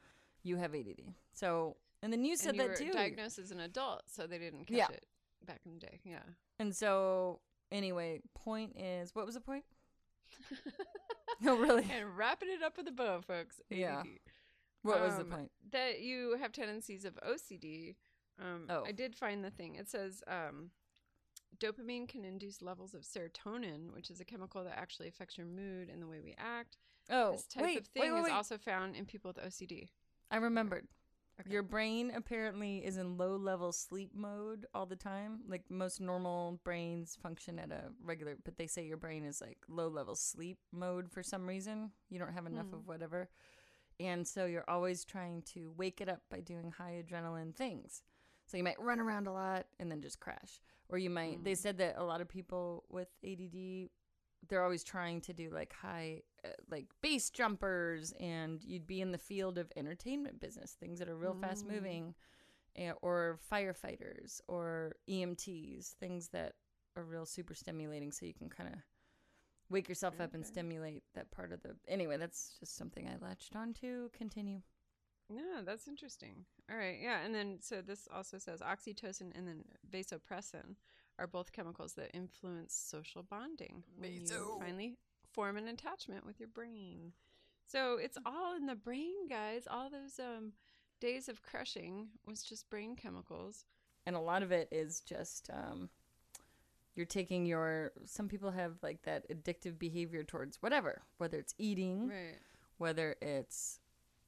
You 0.43 0.57
have 0.57 0.75
ADD." 0.75 1.13
So, 1.33 1.77
and 2.03 2.11
then 2.11 2.25
you 2.25 2.35
said 2.35 2.55
you 2.55 2.61
that 2.61 2.69
were 2.69 2.75
too. 2.75 2.91
diagnosed 2.91 3.39
as 3.39 3.51
an 3.51 3.59
adult, 3.61 4.03
so 4.07 4.27
they 4.27 4.37
didn't 4.37 4.65
catch 4.65 4.77
Yeah. 4.77 4.87
it 4.91 5.05
back 5.45 5.61
in 5.65 5.73
the 5.73 5.79
day. 5.79 5.99
Yeah. 6.03 6.23
And 6.59 6.75
so 6.75 7.39
anyway, 7.71 8.21
point 8.33 8.75
is, 8.77 9.13
what 9.15 9.25
was 9.25 9.35
the 9.35 9.41
point? 9.41 9.63
no, 11.41 11.55
really. 11.57 11.87
And 11.91 12.17
wrapping 12.17 12.49
it 12.49 12.63
up 12.63 12.77
with 12.77 12.87
a 12.87 12.91
bow, 12.91 13.21
folks. 13.25 13.61
Yeah. 13.69 14.03
What 14.85 15.01
was 15.01 15.15
the 15.15 15.21
Um, 15.21 15.29
point? 15.29 15.51
That 15.71 16.01
you 16.01 16.37
have 16.37 16.51
tendencies 16.51 17.05
of 17.05 17.15
OCD. 17.23 17.95
Um, 18.39 18.67
Oh. 18.69 18.83
I 18.85 18.91
did 18.91 19.15
find 19.15 19.43
the 19.43 19.51
thing. 19.51 19.75
It 19.75 19.89
says 19.89 20.23
um, 20.27 20.71
dopamine 21.57 22.07
can 22.07 22.25
induce 22.25 22.61
levels 22.61 22.93
of 22.93 23.01
serotonin, 23.03 23.93
which 23.93 24.09
is 24.09 24.19
a 24.19 24.25
chemical 24.25 24.63
that 24.63 24.77
actually 24.77 25.07
affects 25.07 25.37
your 25.37 25.47
mood 25.47 25.89
and 25.89 26.01
the 26.01 26.07
way 26.07 26.19
we 26.19 26.35
act. 26.37 26.77
Oh, 27.09 27.33
this 27.33 27.45
type 27.47 27.63
wait, 27.63 27.79
of 27.79 27.87
thing 27.87 28.13
wait, 28.13 28.23
wait, 28.23 28.27
is 28.29 28.33
also 28.33 28.57
found 28.57 28.95
in 28.95 29.05
people 29.05 29.29
with 29.29 29.45
OCD. 29.45 29.89
I 30.31 30.37
remembered. 30.37 30.87
Okay. 31.39 31.51
Your 31.51 31.63
brain 31.63 32.13
apparently 32.15 32.77
is 32.77 32.95
in 32.95 33.17
low 33.17 33.35
level 33.35 33.73
sleep 33.73 34.11
mode 34.15 34.65
all 34.73 34.85
the 34.85 34.95
time. 34.95 35.41
Like 35.47 35.63
most 35.69 35.99
normal 35.99 36.61
brains 36.63 37.17
function 37.21 37.59
at 37.59 37.71
a 37.71 37.89
regular, 38.03 38.37
but 38.43 38.57
they 38.57 38.67
say 38.67 38.85
your 38.85 38.97
brain 38.97 39.25
is 39.25 39.41
like 39.41 39.57
low 39.67 39.89
level 39.89 40.15
sleep 40.15 40.57
mode 40.71 41.11
for 41.11 41.21
some 41.21 41.45
reason. 41.45 41.91
You 42.09 42.19
don't 42.19 42.31
have 42.33 42.45
enough 42.45 42.71
of 42.71 42.87
whatever. 42.87 43.29
And 43.99 44.27
so 44.27 44.45
you're 44.45 44.69
always 44.69 45.05
trying 45.05 45.41
to 45.53 45.71
wake 45.77 46.01
it 46.01 46.09
up 46.09 46.21
by 46.29 46.41
doing 46.41 46.71
high 46.71 47.01
adrenaline 47.03 47.55
things. 47.55 48.01
So 48.45 48.57
you 48.57 48.63
might 48.63 48.79
run 48.79 48.99
around 48.99 49.27
a 49.27 49.33
lot 49.33 49.65
and 49.79 49.91
then 49.91 50.01
just 50.01 50.19
crash. 50.19 50.61
Or 50.89 50.97
you 50.97 51.09
might, 51.09 51.43
they 51.43 51.55
said 51.55 51.77
that 51.79 51.95
a 51.97 52.03
lot 52.03 52.21
of 52.21 52.27
people 52.27 52.83
with 52.89 53.07
ADD, 53.25 53.89
they're 54.47 54.63
always 54.63 54.83
trying 54.83 55.21
to 55.21 55.33
do 55.33 55.49
like 55.49 55.73
high, 55.73 56.21
uh, 56.43 56.49
like 56.69 56.85
base 57.01 57.31
jumpers, 57.31 58.13
and 58.19 58.63
you'd 58.63 58.85
be 58.85 59.01
in 59.01 59.11
the 59.11 59.17
field 59.17 59.57
of 59.57 59.71
entertainment 59.75 60.39
business, 60.39 60.75
things 60.79 60.99
that 60.99 61.09
are 61.09 61.15
real 61.15 61.33
fast 61.41 61.65
moving, 61.65 62.13
eh, 62.75 62.91
or 63.01 63.39
firefighters 63.51 64.41
or 64.47 64.93
EMTs, 65.09 65.93
things 65.93 66.27
that 66.29 66.53
are 66.95 67.03
real 67.03 67.25
super 67.25 67.55
stimulating. 67.55 68.11
So 68.11 68.25
you 68.27 68.33
can 68.33 68.49
kind 68.49 68.69
of 68.71 68.79
wake 69.69 69.89
yourself 69.89 70.19
up 70.19 70.33
and 70.33 70.45
stimulate 70.45 71.03
that 71.15 71.31
part 71.31 71.51
of 71.51 71.61
the. 71.61 71.75
Anyway, 71.87 72.17
that's 72.17 72.55
just 72.59 72.75
something 72.77 73.07
I 73.07 73.23
latched 73.25 73.55
on 73.55 73.73
to. 73.81 74.09
Continue. 74.13 74.61
Yeah, 75.29 75.61
that's 75.65 75.87
interesting. 75.87 76.45
All 76.69 76.77
right, 76.77 76.97
yeah, 77.01 77.21
and 77.25 77.33
then 77.33 77.57
so 77.59 77.81
this 77.81 78.07
also 78.13 78.37
says 78.37 78.61
oxytocin 78.61 79.35
and 79.35 79.47
then 79.47 79.63
vasopressin 79.89 80.75
are 81.17 81.27
both 81.27 81.51
chemicals 81.51 81.93
that 81.93 82.11
influence 82.13 82.75
social 82.75 83.23
bonding 83.23 83.83
when 83.97 84.11
you 84.13 84.19
finally 84.59 84.97
form 85.33 85.57
an 85.57 85.67
attachment 85.67 86.25
with 86.25 86.39
your 86.39 86.49
brain. 86.49 87.13
So 87.65 87.97
it's 87.97 88.17
all 88.25 88.55
in 88.55 88.67
the 88.67 88.75
brain, 88.75 89.27
guys. 89.27 89.63
All 89.69 89.89
those 89.89 90.19
um, 90.19 90.51
days 91.01 91.27
of 91.27 91.41
crushing 91.41 92.09
was 92.27 92.43
just 92.43 92.69
brain 92.69 92.95
chemicals. 92.95 93.65
and 94.05 94.15
a 94.15 94.19
lot 94.19 94.43
of 94.43 94.51
it 94.51 94.67
is 94.71 95.01
just 95.01 95.49
um, 95.51 95.89
you're 96.95 97.05
taking 97.05 97.45
your 97.45 97.91
some 98.05 98.27
people 98.27 98.51
have 98.51 98.73
like 98.81 99.01
that 99.03 99.29
addictive 99.29 99.77
behavior 99.77 100.23
towards 100.23 100.61
whatever 100.61 101.01
whether 101.17 101.37
it's 101.37 101.53
eating 101.57 102.07
Right. 102.09 102.37
whether 102.77 103.15
it's 103.21 103.79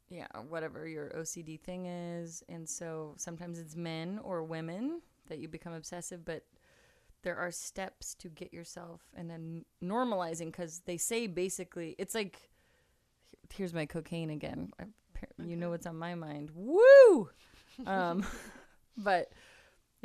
yeah 0.10 0.28
whatever 0.50 0.88
your 0.88 1.10
ocd 1.18 1.60
thing 1.62 1.86
is 1.86 2.44
and 2.50 2.68
so 2.68 3.14
sometimes 3.18 3.60
it's 3.60 3.76
men 3.76 4.20
or 4.24 4.44
women 4.44 5.02
that 5.28 5.40
you 5.40 5.48
become 5.48 5.74
obsessive 5.74 6.24
but 6.26 6.44
there 7.24 7.36
are 7.38 7.52
steps 7.52 8.14
to 8.16 8.30
get 8.30 8.54
yourself 8.54 9.02
and 9.16 9.30
then 9.30 9.66
normalizing 9.84 10.46
because 10.48 10.80
they 10.86 10.98
say 10.98 11.28
basically 11.28 11.96
it's 11.98 12.16
like 12.16 12.50
here's 13.54 13.74
my 13.74 13.86
cocaine 13.86 14.30
again. 14.30 14.72
I, 14.80 14.84
you 15.44 15.56
know 15.56 15.70
what's 15.72 15.88
on 15.88 15.96
my 15.98 16.16
mind. 16.16 16.52
Woo! 16.54 17.30
Um, 17.86 18.26
but 18.98 19.32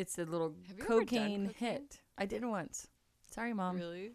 it's 0.03 0.19
a 0.19 0.25
little 0.25 0.55
Have 0.69 0.79
you 0.79 0.85
ever 0.85 0.89
done 0.89 1.07
cocaine, 1.07 1.47
cocaine? 1.47 1.55
hit. 1.59 2.01
I 2.19 2.27
did 2.27 2.45
once. 2.45 2.89
Sorry, 3.31 3.55
mom. 3.55 3.77
really? 3.77 4.13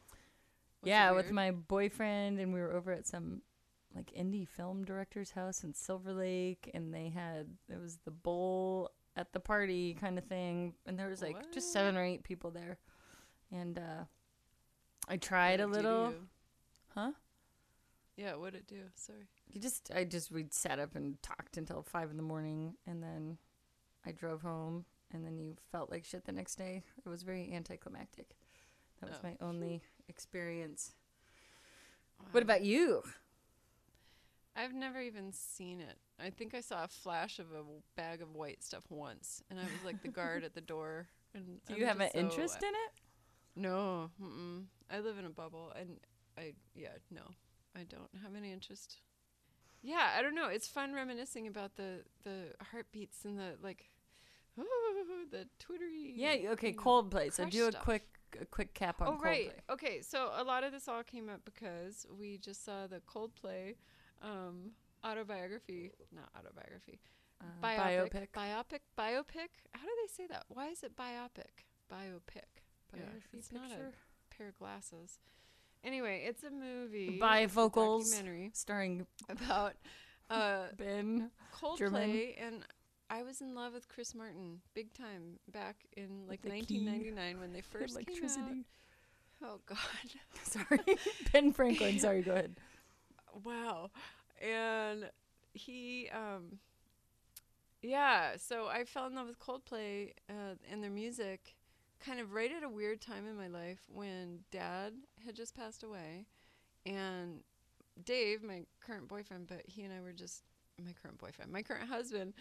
Was 0.81 0.89
yeah, 0.89 1.11
with 1.11 1.31
my 1.31 1.51
boyfriend, 1.51 2.39
and 2.39 2.53
we 2.53 2.59
were 2.59 2.73
over 2.73 2.91
at 2.91 3.07
some 3.07 3.41
like 3.95 4.11
indie 4.15 4.47
film 4.47 4.83
director's 4.83 5.31
house 5.31 5.63
in 5.63 5.73
Silver 5.73 6.13
Lake, 6.13 6.69
and 6.73 6.93
they 6.93 7.09
had 7.09 7.47
it 7.69 7.79
was 7.81 7.97
the 8.05 8.11
bowl 8.11 8.91
at 9.15 9.33
the 9.33 9.39
party 9.39 9.95
kind 9.99 10.17
of 10.19 10.25
thing, 10.25 10.73
and 10.85 10.99
there 10.99 11.07
was 11.07 11.21
like 11.21 11.51
just 11.51 11.73
seven 11.73 11.97
or 11.97 12.03
eight 12.03 12.23
people 12.23 12.51
there, 12.51 12.77
and 13.51 13.79
uh, 13.79 14.03
I 15.07 15.17
tried 15.17 15.61
a 15.61 15.67
What'd 15.67 15.79
it 15.79 15.87
do 15.87 15.87
to 15.87 15.93
little, 15.97 16.13
huh? 16.93 17.11
Yeah, 18.17 18.35
what'd 18.35 18.59
it 18.59 18.67
do? 18.67 18.81
Sorry. 18.95 19.27
You 19.51 19.61
just 19.61 19.89
I 19.95 20.03
just 20.03 20.31
we 20.31 20.45
sat 20.51 20.77
up 20.79 20.95
and 20.95 21.21
talked 21.23 21.57
until 21.57 21.81
five 21.81 22.11
in 22.11 22.17
the 22.17 22.23
morning, 22.23 22.75
and 22.85 23.01
then 23.01 23.37
I 24.05 24.11
drove 24.11 24.41
home, 24.43 24.85
and 25.13 25.25
then 25.25 25.37
you 25.37 25.55
felt 25.71 25.89
like 25.91 26.03
shit 26.05 26.25
the 26.25 26.31
next 26.31 26.55
day. 26.55 26.83
It 27.05 27.09
was 27.09 27.23
very 27.23 27.51
anticlimactic. 27.53 28.35
That 28.99 29.09
was 29.09 29.19
Oh. 29.23 29.27
my 29.27 29.37
only 29.41 29.81
experience. 30.07 30.93
What 32.31 32.43
about 32.43 32.63
you? 32.63 33.03
I've 34.55 34.73
never 34.73 34.99
even 34.99 35.31
seen 35.31 35.79
it. 35.79 35.97
I 36.19 36.31
think 36.31 36.55
I 36.55 36.61
saw 36.61 36.83
a 36.83 36.87
flash 36.87 37.37
of 37.37 37.51
a 37.51 37.61
bag 37.95 38.21
of 38.23 38.33
white 38.33 38.63
stuff 38.63 38.85
once, 38.89 39.43
and 39.49 39.59
I 39.59 39.63
was 39.63 39.83
like 39.85 40.01
the 40.01 40.07
guard 40.07 40.43
at 40.43 40.55
the 40.55 40.61
door. 40.73 41.07
And 41.35 41.59
Do 41.67 41.75
I'm 41.75 41.79
you 41.79 41.85
have 41.85 41.99
an 41.99 42.09
so- 42.11 42.19
interest 42.19 42.63
in 42.63 42.69
it? 42.69 42.91
No, 43.55 44.11
mm-mm. 44.21 44.65
I 44.89 44.99
live 44.99 45.17
in 45.17 45.25
a 45.25 45.29
bubble, 45.31 45.71
and 45.79 45.99
I 46.37 46.53
yeah 46.75 46.89
no, 47.11 47.21
I 47.75 47.83
don't 47.83 48.09
have 48.23 48.35
any 48.35 48.51
interest. 48.51 48.97
Yeah, 49.83 50.09
I 50.17 50.21
don't 50.21 50.35
know. 50.35 50.47
It's 50.47 50.67
fun 50.67 50.93
reminiscing 50.93 51.47
about 51.47 51.75
the 51.75 52.03
the 52.23 52.53
heartbeats 52.71 53.25
and 53.25 53.37
the 53.37 53.55
like, 53.61 53.89
the 55.31 55.47
twittery. 55.59 56.13
Yeah. 56.15 56.51
Okay. 56.51 56.73
Coldplay. 56.73 57.31
So 57.33 57.45
do 57.45 57.67
a 57.67 57.71
stuff. 57.71 57.83
quick, 57.83 58.07
a 58.41 58.45
quick 58.45 58.73
cap 58.73 59.01
on 59.01 59.07
Oh 59.07 59.11
Coldplay. 59.13 59.23
right. 59.23 59.51
Okay. 59.69 60.01
So 60.01 60.31
a 60.35 60.43
lot 60.43 60.63
of 60.63 60.71
this 60.71 60.87
all 60.87 61.03
came 61.03 61.29
up 61.29 61.41
because 61.45 62.05
we 62.19 62.37
just 62.37 62.63
saw 62.65 62.87
the 62.87 63.01
Coldplay 63.01 63.75
um, 64.21 64.71
autobiography, 65.05 65.91
not 66.13 66.29
autobiography, 66.37 66.99
Uh, 67.39 67.45
biopic, 67.63 68.11
biopic. 68.11 68.27
biopic, 68.33 68.79
biopic. 68.97 69.49
How 69.73 69.83
do 69.83 69.91
they 70.01 70.07
say 70.11 70.27
that? 70.27 70.45
Why 70.49 70.69
is 70.69 70.83
it 70.83 70.95
biopic? 70.95 71.65
Biopic. 71.91 72.49
Yeah, 72.93 73.01
Biography 73.03 73.37
it's 73.37 73.51
not 73.51 73.69
a 73.71 73.91
pair 74.35 74.47
of 74.49 74.57
glasses. 74.57 75.19
Anyway, 75.83 76.23
it's 76.27 76.43
a 76.43 76.49
movie. 76.49 77.19
Bifocals. 77.21 78.05
Documentary 78.09 78.49
Starring 78.53 79.05
about 79.29 79.73
uh, 80.29 80.63
Ben. 80.75 81.29
Coldplay, 81.55 81.77
German. 81.77 82.31
and 82.41 82.63
I 83.09 83.23
was 83.23 83.41
in 83.41 83.55
love 83.55 83.73
with 83.73 83.87
Chris 83.87 84.13
Martin 84.13 84.59
big 84.73 84.93
time 84.93 85.39
back 85.51 85.77
in 85.95 86.27
like 86.27 86.41
the 86.41 86.49
key. 86.49 86.79
1999 86.85 87.39
when 87.39 87.53
they 87.53 87.61
first 87.61 87.97
came 88.05 88.23
out. 88.25 88.65
Oh 89.43 89.59
God. 89.65 89.77
Sorry. 90.43 90.97
ben 91.33 91.53
Franklin. 91.53 91.99
Sorry. 91.99 92.21
Go 92.21 92.31
ahead. 92.33 92.55
wow 93.43 93.89
and 94.41 95.09
he 95.53 96.09
um 96.13 96.59
yeah 97.81 98.31
so 98.37 98.67
i 98.67 98.83
fell 98.83 99.07
in 99.07 99.15
love 99.15 99.27
with 99.27 99.39
coldplay 99.39 100.11
uh, 100.29 100.53
and 100.71 100.83
their 100.83 100.91
music 100.91 101.55
kind 102.03 102.19
of 102.19 102.33
right 102.33 102.51
at 102.51 102.63
a 102.63 102.69
weird 102.69 103.01
time 103.01 103.27
in 103.27 103.35
my 103.35 103.47
life 103.47 103.79
when 103.91 104.39
dad 104.51 104.93
had 105.25 105.35
just 105.35 105.55
passed 105.55 105.83
away 105.83 106.25
and 106.85 107.39
dave 108.05 108.43
my 108.43 108.63
current 108.85 109.07
boyfriend 109.07 109.47
but 109.47 109.61
he 109.65 109.81
and 109.83 109.93
i 109.93 109.99
were 110.01 110.11
just 110.13 110.43
my 110.83 110.91
current 111.01 111.17
boyfriend 111.17 111.51
my 111.51 111.61
current 111.63 111.89
husband 111.89 112.33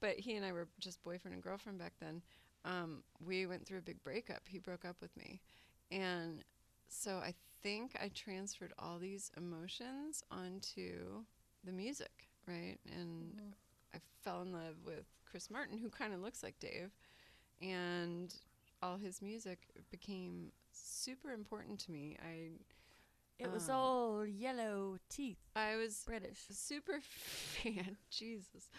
but 0.00 0.18
he 0.18 0.34
and 0.34 0.44
i 0.44 0.52
were 0.52 0.68
just 0.80 1.02
boyfriend 1.02 1.34
and 1.34 1.42
girlfriend 1.42 1.78
back 1.78 1.92
then 2.00 2.22
um, 2.66 3.02
we 3.24 3.44
went 3.46 3.66
through 3.66 3.78
a 3.78 3.82
big 3.82 4.02
breakup 4.02 4.42
he 4.46 4.58
broke 4.58 4.84
up 4.84 4.96
with 5.00 5.14
me 5.16 5.40
and 5.90 6.42
so 6.88 7.16
i 7.16 7.34
think 7.62 7.92
i 8.02 8.10
transferred 8.14 8.72
all 8.78 8.98
these 8.98 9.30
emotions 9.36 10.22
onto 10.30 11.24
the 11.64 11.72
music, 11.72 12.28
right? 12.46 12.76
And 12.94 13.40
I 13.94 13.98
fell 14.22 14.42
in 14.42 14.52
love 14.52 14.76
with 14.84 15.06
Chris 15.28 15.50
Martin, 15.50 15.78
who 15.78 15.88
kind 15.88 16.12
of 16.12 16.20
looks 16.20 16.42
like 16.42 16.58
Dave, 16.60 16.90
and 17.60 18.34
all 18.82 18.96
his 18.96 19.22
music 19.22 19.58
became 19.90 20.52
super 20.72 21.32
important 21.32 21.78
to 21.80 21.92
me. 21.92 22.16
I 22.22 22.50
It 23.38 23.50
was 23.50 23.68
Um, 23.68 23.74
all 23.76 24.26
yellow 24.26 24.98
teeth. 25.08 25.38
I 25.56 25.76
was 25.76 26.02
British. 26.06 26.48
a 26.50 26.54
super 26.54 27.00
fan, 27.00 27.96
Jesus, 28.10 28.70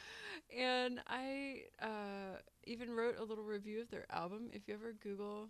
and 0.55 1.01
I 1.07 1.63
uh, 1.81 2.39
even 2.63 2.91
wrote 2.93 3.17
a 3.19 3.23
little 3.23 3.43
review 3.43 3.81
of 3.81 3.89
their 3.89 4.05
album. 4.09 4.49
If 4.53 4.67
you 4.67 4.73
ever 4.75 4.93
Google 4.93 5.49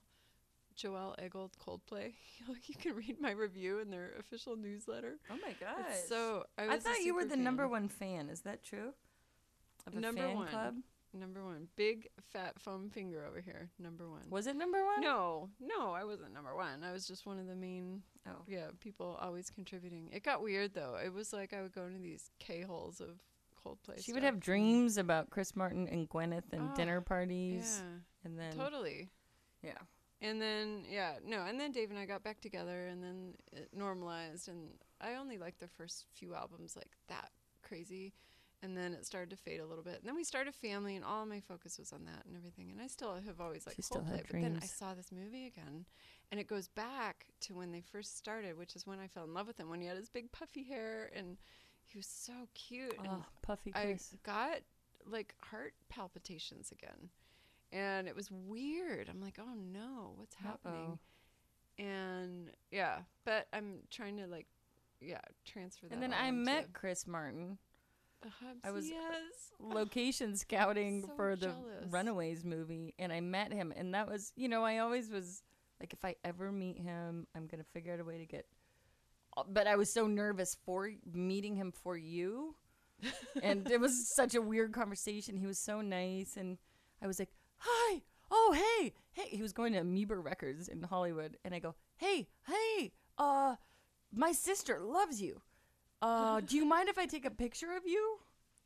Joelle 0.76 1.16
Eggold 1.20 1.52
Coldplay, 1.64 2.14
you 2.66 2.76
can 2.76 2.96
read 2.96 3.22
my 3.22 3.32
review 3.32 3.80
in 3.80 3.92
their 3.92 4.12
official 4.20 4.56
newsletter. 4.56 5.18
Oh 5.30 5.36
my 5.42 5.54
It's 5.90 6.10
so 6.10 6.46
I, 6.58 6.70
I 6.70 6.80
thought 6.80 7.02
you 7.02 7.14
were 7.16 7.26
the 7.26 7.38
number 7.38 7.68
one 7.68 7.88
fan. 7.88 8.30
Is 8.30 8.42
that 8.42 8.64
true? 8.64 8.94
Number 9.94 10.22
fan 10.22 10.36
one. 10.36 10.48
club? 10.48 10.76
Number 11.14 11.44
one. 11.44 11.68
Big 11.76 12.10
fat 12.34 12.60
foam 12.60 12.90
finger 12.90 13.24
over 13.26 13.40
here. 13.40 13.70
Number 13.80 14.10
one. 14.10 14.24
Was 14.30 14.48
it 14.48 14.56
number 14.56 14.84
one? 14.84 15.00
No, 15.00 15.50
no, 15.62 15.92
I 15.94 16.04
wasn't 16.04 16.34
number 16.34 16.56
one. 16.56 16.84
I 16.84 16.92
was 16.92 17.08
just 17.08 17.26
one 17.26 17.40
of 17.40 17.48
the 17.48 17.56
main, 17.56 18.02
Oh. 18.28 18.42
yeah, 18.48 18.68
people 18.80 19.18
always 19.22 19.50
contributing. 19.50 20.10
It 20.12 20.24
got 20.24 20.42
weird 20.42 20.74
though. 20.74 20.98
It 21.04 21.14
was 21.14 21.32
like 21.32 21.54
I 21.54 21.62
would 21.62 21.74
go 21.74 21.84
into 21.86 22.00
these 22.00 22.32
K 22.40 22.62
holes 22.62 23.00
of 23.00 23.20
Coldplay. 23.64 24.04
She 24.04 24.14
would 24.14 24.24
have 24.24 24.40
dreams 24.40 24.98
about 24.98 25.30
Chris 25.30 25.56
Martin 25.56 25.88
and 25.88 26.10
Gwyneth 26.10 26.52
and 26.52 26.70
Oh, 26.72 26.76
dinner 26.76 27.02
parties, 27.02 27.82
Yeah, 27.84 28.00
and 28.24 28.40
then 28.40 28.54
totally. 28.58 29.10
yeah, 29.64 29.78
And 30.22 30.42
then 30.42 30.86
yeah, 30.90 31.16
no, 31.26 31.46
and 31.46 31.60
then 31.60 31.72
Dave 31.72 31.90
and 31.92 32.00
I 32.00 32.06
got 32.06 32.24
back 32.24 32.42
together, 32.42 32.88
and 32.88 33.04
then 33.04 33.34
it 33.52 33.70
normalized, 33.74 34.48
and 34.48 34.70
I 35.02 35.16
only 35.16 35.38
liked 35.38 35.60
the 35.60 35.68
first 35.68 36.06
few 36.16 36.34
albums 36.36 36.76
like 36.76 36.92
that 37.10 37.32
crazy, 37.64 38.14
and 38.64 38.76
then 38.78 38.94
it 38.94 39.06
started 39.06 39.30
to 39.32 39.36
fade 39.36 39.60
a 39.60 39.66
little 39.66 39.84
bit, 39.84 39.96
and 40.00 40.08
then 40.08 40.16
we 40.16 40.24
started 40.24 40.54
a 40.54 40.58
family, 40.68 40.96
and 40.96 41.04
all 41.06 41.26
my 41.26 41.40
focus 41.42 41.78
was 41.78 41.92
on 41.92 42.06
that 42.06 42.26
and 42.26 42.36
everything, 42.36 42.70
and 42.72 42.80
I 42.82 42.88
still 42.88 43.14
have 43.14 43.42
always 43.42 43.66
liked 43.68 43.76
She 43.78 43.82
still 43.84 44.02
Coldplay, 44.02 44.24
but 44.30 44.42
then 44.42 44.60
I 44.62 44.66
saw 44.66 44.94
this 44.94 45.12
movie 45.12 45.46
again, 45.48 45.86
and 46.32 46.40
it 46.40 46.48
goes 46.48 46.68
back 46.68 47.26
to 47.42 47.54
when 47.54 47.72
they 47.72 47.82
first 47.82 48.18
started, 48.18 48.58
which 48.58 48.76
is 48.76 48.86
when 48.88 49.00
I 49.00 49.08
fell 49.08 49.24
in 49.24 49.34
love 49.34 49.48
with 49.48 49.60
him 49.60 49.70
when 49.70 49.82
he 49.82 49.88
had 49.88 49.98
his 49.98 50.10
big 50.10 50.32
puffy 50.32 50.64
hair, 50.64 51.10
and 51.16 51.38
he 51.88 51.98
was 51.98 52.08
so 52.08 52.34
cute, 52.54 52.96
and 52.98 53.08
oh, 53.10 53.26
Puffy 53.42 53.72
I 53.76 53.84
Chris. 53.86 54.16
got 54.24 54.58
like 55.06 55.36
heart 55.40 55.74
palpitations 55.90 56.72
again. 56.72 57.10
And 57.72 58.08
it 58.08 58.16
was 58.16 58.30
weird. 58.32 59.10
I'm 59.10 59.22
like, 59.22 59.38
oh 59.40 59.54
no, 59.56 60.14
what's 60.16 60.36
happening? 60.36 60.98
And 61.78 62.52
yeah, 62.72 63.00
but 63.26 63.48
I'm 63.54 63.80
trying 63.92 64.18
to 64.18 64.28
like, 64.28 64.48
yeah, 65.02 65.20
transfer 65.46 65.88
that. 65.88 65.94
And 65.94 66.02
then 66.02 66.14
I 66.14 66.32
met 66.32 66.74
Chris 66.74 67.06
Martin. 67.06 67.58
I 68.64 68.72
was- 68.72 68.86
uh, 68.86 68.94
yes. 68.94 69.52
location 69.60 70.36
scouting 70.36 71.04
so 71.04 71.10
for 71.16 71.36
the 71.36 71.48
jealous. 71.48 71.92
Runaways 71.92 72.44
movie, 72.44 72.94
and 72.98 73.12
I 73.14 73.22
met 73.22 73.52
him, 73.52 73.74
and 73.76 73.94
that 73.94 74.10
was, 74.10 74.32
you 74.36 74.48
know, 74.48 74.64
I 74.64 74.80
always 74.80 75.12
was 75.12 75.44
like, 75.80 75.94
if 75.94 76.04
I 76.06 76.16
ever 76.24 76.52
meet 76.52 76.78
him, 76.80 77.28
I'm 77.36 77.48
gonna 77.48 77.64
figure 77.74 77.94
out 77.94 78.00
a 78.00 78.04
way 78.06 78.18
to 78.18 78.26
get. 78.26 78.46
uh, 79.38 79.44
But 79.48 79.68
I 79.68 79.76
was 79.76 79.92
so 79.92 80.08
nervous 80.08 80.56
for 80.66 80.92
meeting 81.12 81.56
him 81.56 81.72
for 81.72 81.98
you, 81.98 82.56
and 83.44 83.70
it 83.70 83.80
was 83.80 84.08
such 84.16 84.36
a 84.36 84.42
weird 84.42 84.72
conversation. 84.74 85.38
He 85.38 85.46
was 85.48 85.60
so 85.60 85.82
nice, 85.82 86.38
and 86.38 86.58
I 87.02 87.08
was 87.08 87.20
like, 87.20 87.32
"Hi, 87.58 88.02
oh 88.32 88.54
hey, 88.54 88.94
hey." 89.12 89.30
He 89.36 89.42
was 89.42 89.54
going 89.54 89.74
to 89.74 89.80
Amoeba 89.80 90.18
Records 90.18 90.68
in 90.70 90.82
Hollywood, 90.84 91.38
and 91.44 91.54
I 91.54 91.60
go, 91.60 91.76
"Hey, 91.98 92.28
hey, 92.48 92.94
uh, 93.18 93.56
my 94.14 94.32
sister 94.32 94.80
loves 94.82 95.22
you. 95.22 95.42
Uh, 96.02 96.40
do 96.42 96.56
you 96.56 96.66
mind 96.66 96.88
if 96.90 96.98
I 96.98 97.06
take 97.06 97.26
a 97.26 97.32
picture 97.32 97.76
of 97.76 97.86
you?" 97.86 98.20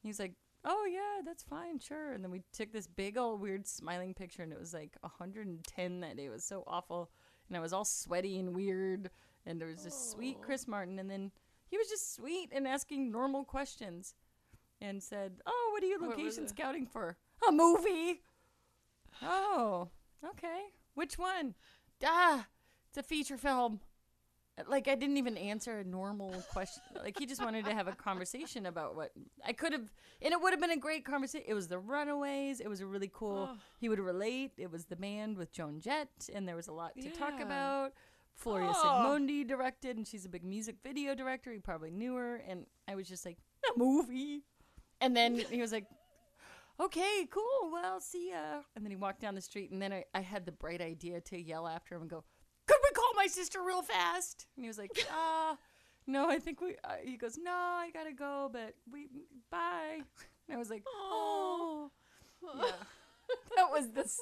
He's 0.03 0.19
like, 0.19 0.33
"Oh 0.63 0.85
yeah, 0.85 1.21
that's 1.25 1.43
fine, 1.43 1.79
sure." 1.79 2.11
And 2.11 2.23
then 2.23 2.31
we 2.31 2.43
took 2.51 2.71
this 2.71 2.87
big 2.87 3.17
old 3.17 3.41
weird 3.41 3.67
smiling 3.67 4.13
picture, 4.13 4.43
and 4.43 4.51
it 4.51 4.59
was 4.59 4.73
like 4.73 4.97
110 5.01 5.99
that 6.01 6.17
day. 6.17 6.25
It 6.25 6.31
was 6.31 6.43
so 6.43 6.63
awful, 6.67 7.11
and 7.47 7.57
I 7.57 7.59
was 7.59 7.73
all 7.73 7.85
sweaty 7.85 8.39
and 8.39 8.55
weird. 8.55 9.09
And 9.45 9.59
there 9.59 9.69
was 9.69 9.83
this 9.83 10.11
sweet 10.11 10.41
Chris 10.41 10.67
Martin, 10.67 10.99
and 10.99 11.09
then 11.09 11.31
he 11.67 11.77
was 11.77 11.87
just 11.87 12.13
sweet 12.13 12.49
and 12.51 12.67
asking 12.67 13.11
normal 13.11 13.45
questions, 13.45 14.15
and 14.81 15.01
said, 15.01 15.41
"Oh, 15.45 15.69
what 15.71 15.83
are 15.83 15.87
you 15.87 15.99
location 15.99 16.47
scouting 16.47 16.85
for? 16.85 17.17
A 17.47 17.51
movie? 17.51 18.21
Oh, 19.21 19.89
okay. 20.23 20.73
Which 20.93 21.17
one? 21.17 21.55
Ah, 22.03 22.47
it's 22.89 22.97
a 22.97 23.03
feature 23.03 23.37
film." 23.37 23.81
Like 24.67 24.87
I 24.87 24.95
didn't 24.95 25.17
even 25.17 25.37
answer 25.37 25.79
a 25.79 25.83
normal 25.83 26.31
question. 26.51 26.83
like 27.03 27.17
he 27.17 27.25
just 27.25 27.43
wanted 27.43 27.65
to 27.65 27.73
have 27.73 27.87
a 27.87 27.93
conversation 27.93 28.65
about 28.65 28.95
what 28.95 29.11
I 29.45 29.53
could 29.53 29.73
have, 29.73 29.91
and 30.21 30.33
it 30.33 30.41
would 30.41 30.51
have 30.51 30.59
been 30.59 30.71
a 30.71 30.77
great 30.77 31.05
conversation. 31.05 31.45
It 31.47 31.53
was 31.53 31.67
the 31.67 31.79
Runaways. 31.79 32.59
It 32.59 32.67
was 32.67 32.81
a 32.81 32.85
really 32.85 33.09
cool. 33.13 33.49
Oh. 33.51 33.57
He 33.79 33.89
would 33.89 33.99
relate. 33.99 34.51
It 34.57 34.71
was 34.71 34.85
the 34.85 34.95
band 34.95 35.37
with 35.37 35.51
Joan 35.51 35.79
Jett, 35.79 36.09
and 36.33 36.47
there 36.47 36.55
was 36.55 36.67
a 36.67 36.73
lot 36.73 36.91
to 37.01 37.09
talk 37.11 37.39
about. 37.39 37.93
Floria 38.43 38.71
Oh. 38.73 38.83
Sigismondi 38.83 39.45
directed, 39.45 39.97
and 39.97 40.07
she's 40.07 40.25
a 40.25 40.29
big 40.29 40.43
music 40.43 40.77
video 40.83 41.13
director. 41.13 41.51
He 41.51 41.59
probably 41.59 41.91
knew 41.91 42.15
her, 42.15 42.37
and 42.37 42.65
I 42.87 42.95
was 42.95 43.07
just 43.07 43.25
like, 43.25 43.37
a 43.75 43.77
movie. 43.77 44.43
And 45.01 45.15
then 45.15 45.35
he 45.35 45.59
was 45.59 45.71
like, 45.73 45.85
okay, 46.79 47.27
cool. 47.29 47.69
Well, 47.71 47.99
see 47.99 48.29
ya. 48.31 48.61
And 48.75 48.85
then 48.85 48.91
he 48.91 48.95
walked 48.95 49.19
down 49.21 49.35
the 49.35 49.41
street, 49.41 49.71
and 49.71 49.81
then 49.81 49.91
I, 49.91 50.05
I 50.13 50.21
had 50.21 50.45
the 50.45 50.51
bright 50.53 50.81
idea 50.81 51.19
to 51.21 51.37
yell 51.39 51.67
after 51.67 51.95
him 51.95 52.01
and 52.01 52.09
go, 52.09 52.23
could 52.65 52.77
we 52.83 52.89
my 53.19 53.27
sister 53.27 53.59
real 53.61 53.81
fast? 53.81 54.47
And 54.55 54.63
he 54.63 54.67
was 54.69 54.77
like, 54.77 54.91
ah, 55.11 55.57
no, 56.07 56.29
I 56.29 56.39
think 56.39 56.61
we, 56.61 56.75
uh, 56.83 56.95
he 57.03 57.17
goes, 57.17 57.37
no, 57.41 57.51
I 57.51 57.89
gotta 57.93 58.13
go, 58.13 58.49
but 58.51 58.73
we, 58.91 59.07
bye. 59.51 60.01
And 60.47 60.55
I 60.55 60.57
was 60.57 60.69
like, 60.69 60.83
oh. 60.87 61.91
Yeah. 62.55 62.71
that 63.55 63.69
was 63.71 63.89
this. 63.89 64.19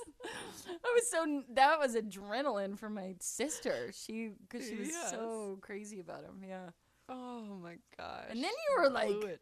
I 0.68 0.92
was 0.94 1.10
so. 1.10 1.44
That 1.54 1.80
was 1.80 1.96
adrenaline 1.96 2.78
for 2.78 2.90
my 2.90 3.16
sister. 3.22 3.92
She 3.94 4.32
because 4.50 4.68
she 4.68 4.76
was 4.76 4.90
Yes. 4.90 5.12
so 5.12 5.60
crazy 5.62 6.00
about 6.00 6.24
him. 6.24 6.44
Yeah. 6.46 6.70
Oh 7.08 7.42
my 7.64 7.76
gosh. 7.98 8.26
And 8.30 8.44
then 8.44 8.52
you 8.52 8.82
were 8.82 8.90
like, 8.90 9.40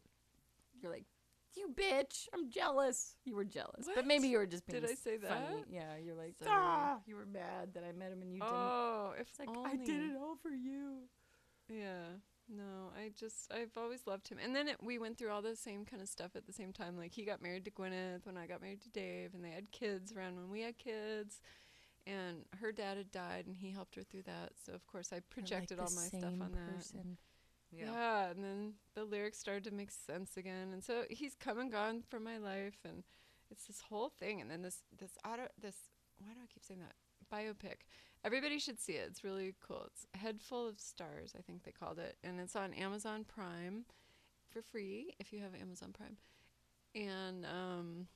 you're 0.82 0.92
like, 0.92 1.06
you 1.56 1.70
bitch. 1.74 2.28
I'm 2.34 2.50
jealous. 2.50 3.16
You 3.26 3.36
were 3.36 3.46
jealous, 3.46 3.88
but 3.96 4.06
maybe 4.06 4.28
you 4.28 4.38
were 4.38 4.46
just 4.46 4.66
being 4.68 4.82
Did 4.82 4.90
I 4.92 4.96
say 4.96 5.18
funny. 5.18 5.46
that? 5.46 5.66
Yeah. 5.70 5.98
You're 6.04 6.16
like, 6.16 6.36
Sorry. 6.44 6.52
ah, 6.56 6.98
you 7.06 7.16
were 7.16 7.26
mad 7.26 7.74
that 7.74 7.84
I 7.84 7.92
met 7.92 8.12
him 8.12 8.22
and 8.22 8.34
you 8.34 8.40
didn't. 8.42 8.54
Oh, 8.54 9.14
if 9.20 9.28
It's 9.30 9.40
like 9.40 9.50
only. 9.50 9.72
I 9.72 9.76
did 9.76 10.02
it 10.12 10.16
all 10.20 10.36
for 10.42 10.50
you. 10.50 11.04
Yeah. 11.70 12.18
No, 12.48 12.92
I 12.96 13.10
just 13.20 13.52
I've 13.52 13.76
always 13.76 14.06
loved 14.06 14.28
him. 14.28 14.38
And 14.44 14.56
then 14.56 14.68
it, 14.68 14.78
we 14.84 15.00
went 15.00 15.18
through 15.18 15.32
all 15.32 15.42
the 15.42 15.56
same 15.56 15.84
kind 15.84 16.02
of 16.02 16.08
stuff 16.08 16.36
at 16.36 16.46
the 16.46 16.54
same 16.54 16.72
time. 16.72 16.96
Like 16.96 17.12
he 17.14 17.26
got 17.26 17.42
married 17.42 17.66
to 17.66 17.72
Gwyneth 17.72 18.26
when 18.26 18.38
I 18.38 18.46
got 18.46 18.62
married 18.62 18.82
to 18.82 18.90
Dave, 18.90 19.34
and 19.34 19.44
they 19.44 19.50
had 19.50 19.72
kids 19.72 20.14
around 20.14 20.36
when 20.36 20.52
we 20.52 20.62
had 20.62 20.78
kids. 20.78 21.42
And 22.06 22.46
her 22.60 22.72
dad 22.72 22.98
had 22.98 23.12
died, 23.12 23.48
and 23.48 23.56
he 23.56 23.72
helped 23.72 23.96
her 23.96 24.04
through 24.04 24.24
that. 24.28 24.52
So 24.64 24.74
of 24.74 24.86
course 24.86 25.12
I 25.12 25.22
projected 25.32 25.80
all 25.80 25.90
my 25.96 26.04
stuff 26.04 26.24
on 26.40 26.52
that. 26.52 26.86
Person. 27.80 27.94
Yeah. 27.94 28.30
and 28.30 28.44
then 28.44 28.74
the 28.94 29.04
lyrics 29.04 29.38
started 29.38 29.64
to 29.66 29.72
make 29.72 29.92
sense 29.92 30.38
again, 30.38 30.70
and 30.74 30.84
so 30.84 31.04
he's 31.10 31.36
come 31.36 31.60
and 31.60 31.72
gone 31.72 32.04
from 32.10 32.24
my 32.24 32.38
life, 32.38 32.78
and 32.84 33.04
it's 33.52 33.66
this 33.66 33.82
whole 33.82 34.10
thing. 34.10 34.42
And 34.42 34.50
then 34.50 34.62
this 34.62 34.84
this 34.98 35.18
auto 35.26 35.48
this 35.62 35.76
why 36.20 36.34
do 36.34 36.40
I 36.44 36.48
keep 36.48 36.64
saying 36.64 36.82
that 36.82 36.96
biopic? 37.34 37.86
Everybody 38.24 38.58
should 38.58 38.80
see 38.80 38.94
it. 38.94 39.08
It's 39.10 39.24
really 39.24 39.54
cool. 39.66 39.84
It's 39.88 40.08
Head 40.20 40.42
Full 40.42 40.68
of 40.68 40.80
Stars, 40.80 41.34
I 41.38 41.42
think 41.42 41.64
they 41.64 41.72
called 41.72 42.00
it, 42.00 42.18
and 42.24 42.40
it's 42.40 42.56
on 42.56 42.74
Amazon 42.74 43.24
Prime 43.24 43.86
for 44.50 44.62
free 44.62 45.14
if 45.20 45.32
you 45.32 45.40
have 45.42 45.54
Amazon 45.60 45.94
Prime, 45.94 46.18
and 46.96 47.46
um, 47.46 48.08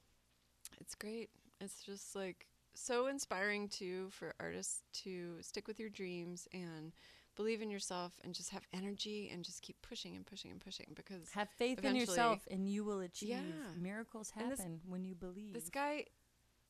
it's 0.79 0.95
great. 0.95 1.29
It's 1.61 1.83
just 1.83 2.15
like 2.15 2.47
so 2.73 3.07
inspiring 3.07 3.67
too 3.67 4.07
for 4.11 4.33
artists 4.39 4.83
to 4.93 5.35
stick 5.41 5.67
with 5.67 5.79
your 5.79 5.89
dreams 5.89 6.47
and 6.53 6.93
believe 7.39 7.61
in 7.61 7.69
yourself 7.71 8.11
and 8.23 8.33
just 8.33 8.49
have 8.49 8.63
energy 8.73 9.29
and 9.31 9.43
just 9.45 9.61
keep 9.61 9.77
pushing 9.81 10.13
and 10.17 10.25
pushing 10.25 10.51
and 10.51 10.59
pushing 10.59 10.87
because 10.93 11.23
Have 11.31 11.49
faith 11.57 11.83
in 11.85 11.95
yourself, 11.95 12.39
and 12.51 12.67
you 12.67 12.83
will 12.83 12.99
achieve. 12.99 13.29
Yeah. 13.29 13.71
Miracles 13.89 14.31
And 14.35 14.51
this- 14.51 14.59
happen 14.59 14.81
when 14.85 15.05
you 15.05 15.15
believe. 15.15 15.53
this 15.53 15.69
guy 15.69 16.05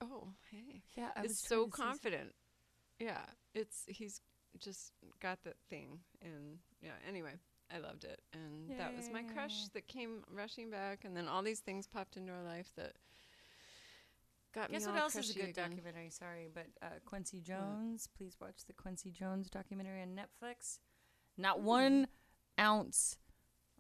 oh 0.02 0.30
hey 0.52 0.82
yeah, 0.96 1.10
I 1.16 1.24
is 1.24 1.40
so 1.40 1.48
trying 1.48 1.72
to 1.72 1.76
say 1.76 1.78
something. 1.78 1.86
confident 1.88 2.36
yeah 3.00 3.22
it's 3.54 3.84
he's 3.88 4.22
just 4.58 4.94
got 5.20 5.44
that 5.44 5.58
thing 5.70 6.00
and 6.22 6.60
yeah 6.82 6.92
anyway 7.08 7.34
i 7.76 7.78
loved 7.80 8.04
it 8.06 8.22
and 8.34 8.78
that 8.80 8.96
was 8.96 9.10
my 9.12 9.24
crush 9.24 9.58
that 9.74 9.88
came 9.88 10.24
rushing 10.34 10.70
back 10.70 11.04
and 11.06 11.16
then 11.18 11.28
all 11.28 11.44
these 11.44 11.60
things 11.60 11.86
popped 11.88 12.16
into 12.16 12.32
our 12.32 12.44
life 12.44 12.70
that 12.78 12.94
got 14.54 14.72
Guess 14.72 14.88
what 14.88 14.98
else 14.98 15.16
is 15.16 15.30
a 15.30 15.34
good 15.34 15.50
again. 15.50 15.70
documentary? 15.70 16.10
Sorry, 16.10 16.50
but 16.54 16.68
uh, 16.82 17.00
Quincy 17.06 17.42
Jones. 17.42 18.08
Please 18.18 18.38
watch 18.42 18.66
the 18.68 18.74
Quincy 18.74 19.12
Jones 19.12 19.50
documentary 19.50 20.02
on 20.02 20.10
Netflix. 20.10 20.80
Not 21.38 21.62
one 21.62 22.08
ounce, 22.60 23.18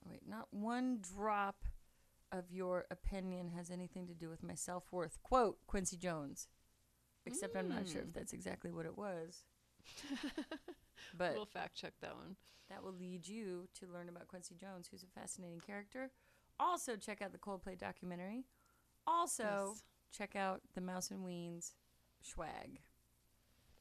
wait, 0.05 0.22
not 0.28 0.47
one 0.51 0.99
drop 1.01 1.65
of 2.32 2.51
your 2.51 2.86
opinion 2.91 3.49
has 3.49 3.72
anything 3.72 4.07
to 4.07 4.13
do 4.13 4.30
with 4.30 4.43
my 4.43 4.55
self 4.55 4.86
worth. 4.91 5.17
Quote 5.24 5.57
Quincy 5.67 5.97
Jones. 5.97 6.47
Except 7.26 7.55
I'm 7.55 7.70
not 7.70 7.88
sure 7.88 8.01
if 8.01 8.13
that's 8.13 8.34
exactly 8.34 8.72
what 8.72 8.86
it 8.86 8.97
was. 8.97 9.43
but 11.17 11.34
we'll 11.34 11.45
fact 11.45 11.76
check 11.76 11.93
that 12.01 12.15
one 12.15 12.36
that 12.70 12.84
will 12.84 12.93
lead 12.93 13.28
you 13.28 13.67
to 13.80 13.88
learn 13.91 14.09
about 14.09 14.28
Quincy 14.28 14.55
Jones, 14.55 14.88
who's 14.89 15.03
a 15.03 15.20
fascinating 15.20 15.59
character. 15.59 16.11
Also, 16.59 16.95
check 16.95 17.22
out 17.22 17.32
the 17.32 17.38
Coldplay 17.38 17.78
documentary. 17.78 18.45
Also, 19.07 19.70
Yes. 19.74 19.84
Check 20.12 20.36
out 20.36 20.62
the 20.76 20.82
Mouse 20.82 21.12
and 21.12 21.26
Weens 21.26 21.74
swag. 22.22 22.80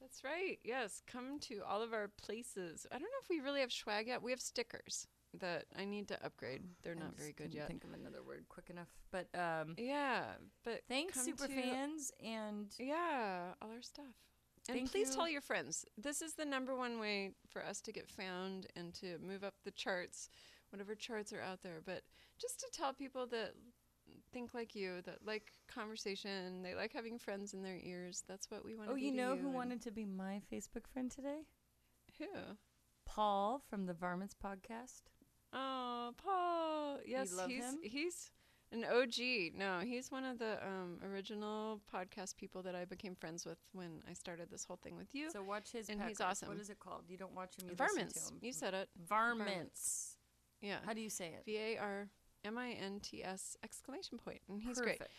That's 0.01 0.23
right. 0.23 0.57
Yes, 0.63 1.01
come 1.07 1.39
to 1.41 1.61
all 1.67 1.81
of 1.81 1.93
our 1.93 2.07
places. 2.07 2.87
I 2.91 2.95
don't 2.95 3.03
know 3.03 3.21
if 3.21 3.29
we 3.29 3.41
really 3.41 3.59
have 3.59 3.71
swag 3.71 4.07
yet. 4.07 4.23
We 4.23 4.31
have 4.31 4.39
stickers 4.39 5.07
that 5.39 5.65
I 5.77 5.85
need 5.85 6.07
to 6.07 6.25
upgrade. 6.25 6.63
They're 6.83 6.95
I 6.97 7.03
not 7.03 7.17
very 7.17 7.33
good 7.33 7.53
yet. 7.53 7.67
Think 7.67 7.83
of 7.83 7.93
another 7.93 8.23
word 8.25 8.45
quick 8.49 8.69
enough. 8.69 8.87
But 9.11 9.27
um, 9.37 9.75
Yeah, 9.77 10.23
but 10.63 10.81
thanks, 10.87 11.21
super 11.21 11.47
fans, 11.47 12.11
and 12.23 12.67
Yeah, 12.79 13.53
all 13.61 13.69
our 13.71 13.81
stuff. 13.81 14.05
And 14.69 14.89
please 14.89 15.09
you. 15.09 15.15
tell 15.15 15.29
your 15.29 15.41
friends. 15.41 15.85
This 15.97 16.21
is 16.21 16.33
the 16.33 16.45
number 16.45 16.75
one 16.75 16.99
way 16.99 17.31
for 17.49 17.65
us 17.65 17.81
to 17.81 17.91
get 17.91 18.07
found 18.09 18.67
and 18.75 18.93
to 18.95 19.17
move 19.19 19.43
up 19.43 19.55
the 19.65 19.71
charts, 19.71 20.29
whatever 20.69 20.95
charts 20.95 21.33
are 21.33 21.41
out 21.41 21.61
there. 21.63 21.81
But 21.83 22.03
just 22.39 22.59
to 22.59 22.67
tell 22.71 22.93
people 22.93 23.25
that 23.27 23.53
think 24.31 24.53
like 24.53 24.75
you, 24.75 25.01
that 25.05 25.19
like 25.25 25.51
conversation, 25.67 26.61
they 26.61 26.75
like 26.75 26.93
having 26.93 27.17
friends 27.17 27.53
in 27.53 27.61
their 27.61 27.77
ears. 27.81 28.23
That's 28.27 28.49
what 28.49 28.65
we 28.65 28.75
want 28.75 28.89
to 28.89 28.93
oh, 28.93 28.97
you 28.97 29.11
know 29.11 29.35
who 29.35 29.49
wanted 29.49 29.81
to 29.83 29.91
be 29.91 30.05
my 30.05 30.41
Facebook 30.51 30.87
friend 30.91 31.09
today? 31.09 31.41
Who? 32.19 32.25
Paul 33.05 33.61
from 33.69 33.85
the 33.85 33.93
Varmints 33.93 34.35
podcast. 34.35 35.01
Oh, 35.53 36.13
Paul. 36.23 36.99
Yes, 37.05 37.33
he's 37.47 37.63
him? 37.63 37.79
he's 37.81 38.31
an 38.71 38.85
OG. 38.85 39.57
No, 39.57 39.79
he's 39.79 40.11
one 40.11 40.25
of 40.25 40.37
the 40.37 40.57
um, 40.63 40.99
original 41.03 41.81
podcast 41.93 42.37
people 42.37 42.61
that 42.63 42.75
I 42.75 42.85
became 42.85 43.15
friends 43.15 43.45
with 43.45 43.57
when 43.73 44.03
I 44.09 44.13
started 44.13 44.49
this 44.51 44.63
whole 44.63 44.79
thing 44.83 44.95
with 44.95 45.13
you. 45.13 45.31
So 45.31 45.41
watch 45.41 45.71
his. 45.71 45.89
And 45.89 46.01
he's 46.03 46.21
awesome. 46.21 46.49
What 46.49 46.59
is 46.59 46.69
it 46.69 46.79
called? 46.79 47.03
You 47.07 47.17
don't 47.17 47.35
watch 47.35 47.55
him. 47.59 47.69
You 47.69 47.75
Varmints. 47.75 48.29
him. 48.29 48.37
You 48.41 48.53
said 48.53 48.73
it. 48.73 48.89
Varmints. 49.07 50.17
Yeah. 50.61 50.77
How 50.85 50.93
do 50.93 51.01
you 51.01 51.09
say 51.09 51.27
it? 51.27 51.45
V 51.45 51.57
A 51.57 51.77
R 51.77 52.09
M 52.43 52.57
I 52.57 52.71
N 52.71 52.99
T 53.01 53.23
S 53.23 53.57
exclamation 53.63 54.17
point, 54.17 54.41
and 54.49 54.61
he's 54.61 54.79
great. 54.79 54.99
Perfect. 54.99 55.15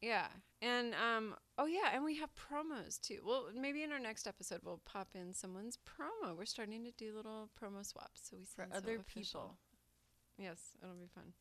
Yeah, 0.00 0.26
and 0.62 0.94
um, 0.94 1.34
oh 1.58 1.66
yeah, 1.66 1.90
and 1.92 2.04
we 2.04 2.16
have 2.18 2.30
promos 2.34 3.00
too. 3.00 3.18
Well, 3.26 3.46
maybe 3.54 3.82
in 3.82 3.90
our 3.90 3.98
next 3.98 4.26
episode 4.26 4.60
we'll 4.64 4.80
pop 4.84 5.08
in 5.14 5.34
someone's 5.34 5.76
promo. 5.76 6.36
We're 6.36 6.44
starting 6.44 6.84
to 6.84 6.92
do 6.92 7.14
little 7.16 7.50
promo 7.60 7.84
swaps, 7.84 8.20
so 8.30 8.36
we 8.38 8.44
For 8.44 8.66
other 8.72 8.98
people. 8.98 9.56
Yes, 10.38 10.76
it'll 10.80 10.94
be 10.94 11.08
fun. 11.12 11.32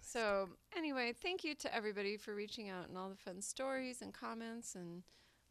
So 0.00 0.48
anyway, 0.76 1.12
thank 1.20 1.44
you 1.44 1.54
to 1.56 1.74
everybody 1.74 2.16
for 2.16 2.34
reaching 2.34 2.68
out 2.68 2.88
and 2.88 2.96
all 2.96 3.08
the 3.08 3.16
fun 3.16 3.42
stories 3.42 4.02
and 4.02 4.14
comments 4.14 4.74
and 4.74 5.02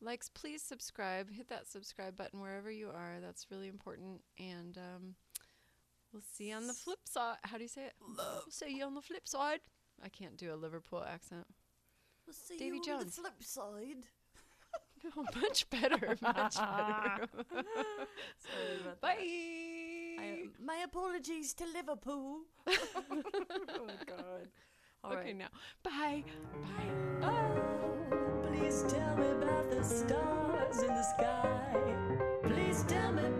likes. 0.01 0.29
Please 0.29 0.61
subscribe. 0.61 1.29
Hit 1.29 1.49
that 1.49 1.67
subscribe 1.67 2.15
button 2.15 2.39
wherever 2.39 2.71
you 2.71 2.89
are. 2.89 3.17
That's 3.21 3.47
really 3.51 3.67
important. 3.67 4.21
And 4.39 4.77
um, 4.77 5.15
we'll 6.15 6.23
see 6.33 6.49
you 6.49 6.55
on 6.55 6.67
the 6.67 6.73
flip 6.73 6.99
side. 7.03 7.35
How 7.43 7.57
do 7.57 7.63
you 7.63 7.69
say 7.69 7.85
it? 7.87 7.93
We'll 8.17 8.43
see 8.49 8.77
you 8.77 8.85
on 8.85 8.95
the 8.95 9.01
flip 9.01 9.27
side. 9.27 9.59
I 10.01 10.07
can't 10.07 10.37
do 10.37 10.53
a 10.53 10.55
Liverpool 10.55 11.03
accent. 11.05 11.45
We'll 12.25 12.33
see 12.33 12.57
Davy 12.57 12.79
you 12.85 12.93
on 12.93 13.05
the 13.05 13.11
flip 13.11 13.43
side. 13.43 14.05
No, 15.03 15.09
oh, 15.17 15.25
much 15.41 15.69
better. 15.69 16.17
Much 16.21 16.55
better. 16.55 17.27
Bye. 19.01 19.17
I, 20.17 20.39
um, 20.43 20.51
my 20.63 20.77
apologies 20.85 21.53
to 21.55 21.65
Liverpool. 21.65 22.43
oh 22.67 23.89
god. 24.07 24.47
All 25.03 25.11
okay, 25.11 25.21
right. 25.25 25.37
now. 25.37 25.47
Bye. 25.83 26.23
Bye. 27.21 27.29
Oh, 27.29 28.47
please 28.47 28.85
tell 28.87 29.17
me 29.17 29.27
about 29.27 29.69
the 29.69 29.83
stars 29.83 30.79
in 30.79 30.87
the 30.87 31.03
sky. 31.03 31.95
Please 32.43 32.83
tell 32.87 33.11
me 33.11 33.34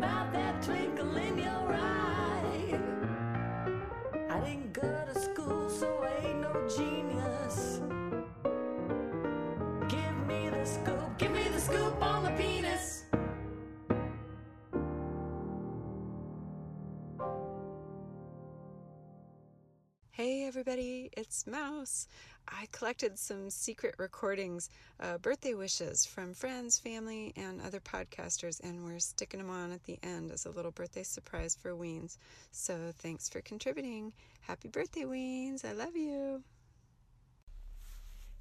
everybody, 20.56 21.10
it's 21.18 21.45
Mouse. 21.45 22.08
I 22.47 22.70
collected 22.72 23.20
some 23.20 23.49
secret 23.49 23.93
recordings, 23.97 24.70
uh, 25.01 25.18
birthday 25.18 25.53
wishes 25.53 26.06
from 26.06 26.34
friends, 26.34 26.80
family, 26.80 27.34
and 27.36 27.60
other 27.60 27.82
podcasters, 27.82 28.62
and 28.64 28.86
we're 28.86 28.99
sticking 28.99 29.41
them 29.41 29.49
on 29.49 29.74
at 29.74 29.84
the 29.84 29.99
end 30.01 30.32
as 30.32 30.45
a 30.45 30.51
little 30.51 30.72
birthday 30.72 31.03
surprise 31.03 31.58
for 31.62 31.72
Weens. 31.72 32.18
So 32.53 32.93
thanks 32.99 33.28
for 33.28 33.41
contributing. 33.41 34.14
Happy 34.39 34.70
birthday, 34.70 35.01
Weens. 35.01 35.66
I 35.66 35.74
love 35.74 35.97
you. 35.97 36.41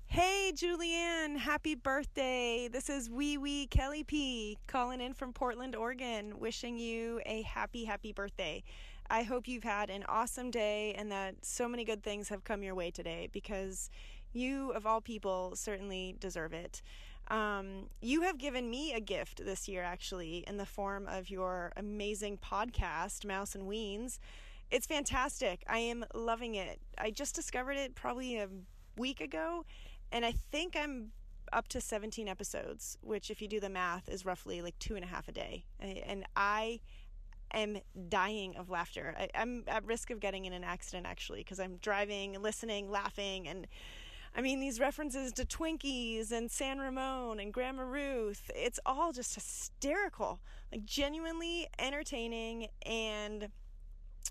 Hey, 0.06 0.52
Julianne, 0.54 1.36
happy 1.36 1.74
birthday. 1.74 2.68
This 2.68 2.88
is 2.88 3.10
Wee 3.10 3.38
Wee 3.38 3.66
Kelly 3.66 4.04
P 4.04 4.56
calling 4.68 5.00
in 5.00 5.14
from 5.14 5.32
Portland, 5.32 5.74
Oregon, 5.74 6.38
wishing 6.38 6.78
you 6.78 7.20
a 7.26 7.42
happy, 7.42 7.84
happy 7.84 8.12
birthday. 8.12 8.62
I 9.10 9.22
hope 9.22 9.46
you've 9.46 9.64
had 9.64 9.90
an 9.90 10.04
awesome 10.08 10.50
day 10.50 10.94
and 10.94 11.10
that 11.12 11.44
so 11.44 11.68
many 11.68 11.84
good 11.84 12.02
things 12.02 12.28
have 12.28 12.44
come 12.44 12.62
your 12.62 12.74
way 12.74 12.90
today 12.90 13.28
because 13.32 13.90
you, 14.32 14.70
of 14.72 14.86
all 14.86 15.00
people, 15.00 15.54
certainly 15.54 16.16
deserve 16.18 16.52
it. 16.52 16.82
Um, 17.28 17.88
you 18.00 18.22
have 18.22 18.38
given 18.38 18.68
me 18.68 18.92
a 18.92 19.00
gift 19.00 19.44
this 19.44 19.68
year, 19.68 19.82
actually, 19.82 20.44
in 20.46 20.56
the 20.56 20.66
form 20.66 21.06
of 21.08 21.30
your 21.30 21.72
amazing 21.76 22.38
podcast, 22.38 23.24
Mouse 23.24 23.54
and 23.54 23.64
Weens. 23.64 24.18
It's 24.70 24.86
fantastic. 24.86 25.62
I 25.68 25.78
am 25.78 26.04
loving 26.14 26.54
it. 26.54 26.80
I 26.98 27.10
just 27.10 27.34
discovered 27.34 27.76
it 27.76 27.94
probably 27.94 28.36
a 28.36 28.48
week 28.96 29.20
ago, 29.20 29.64
and 30.12 30.24
I 30.24 30.32
think 30.32 30.76
I'm 30.76 31.12
up 31.52 31.68
to 31.68 31.80
17 31.80 32.28
episodes, 32.28 32.98
which, 33.00 33.30
if 33.30 33.40
you 33.40 33.48
do 33.48 33.60
the 33.60 33.68
math, 33.68 34.08
is 34.08 34.26
roughly 34.26 34.60
like 34.60 34.78
two 34.78 34.96
and 34.96 35.04
a 35.04 35.08
half 35.08 35.28
a 35.28 35.32
day. 35.32 35.64
And 35.80 36.24
I 36.36 36.80
am 37.58 37.78
dying 38.08 38.56
of 38.56 38.70
laughter. 38.70 39.14
I, 39.18 39.28
am 39.34 39.64
at 39.66 39.84
risk 39.84 40.10
of 40.10 40.20
getting 40.20 40.44
in 40.44 40.52
an 40.52 40.64
accident 40.64 41.06
actually 41.06 41.40
because 41.40 41.60
I'm 41.60 41.76
driving, 41.76 42.40
listening, 42.40 42.90
laughing, 42.90 43.48
and 43.48 43.66
I 44.36 44.40
mean 44.40 44.60
these 44.60 44.80
references 44.80 45.32
to 45.34 45.44
Twinkies 45.44 46.32
and 46.32 46.50
San 46.50 46.78
Ramon 46.78 47.38
and 47.40 47.52
Grandma 47.52 47.82
Ruth. 47.82 48.50
It's 48.54 48.80
all 48.84 49.12
just 49.12 49.34
hysterical, 49.34 50.40
like 50.72 50.84
genuinely 50.84 51.68
entertaining. 51.78 52.68
And 52.84 53.48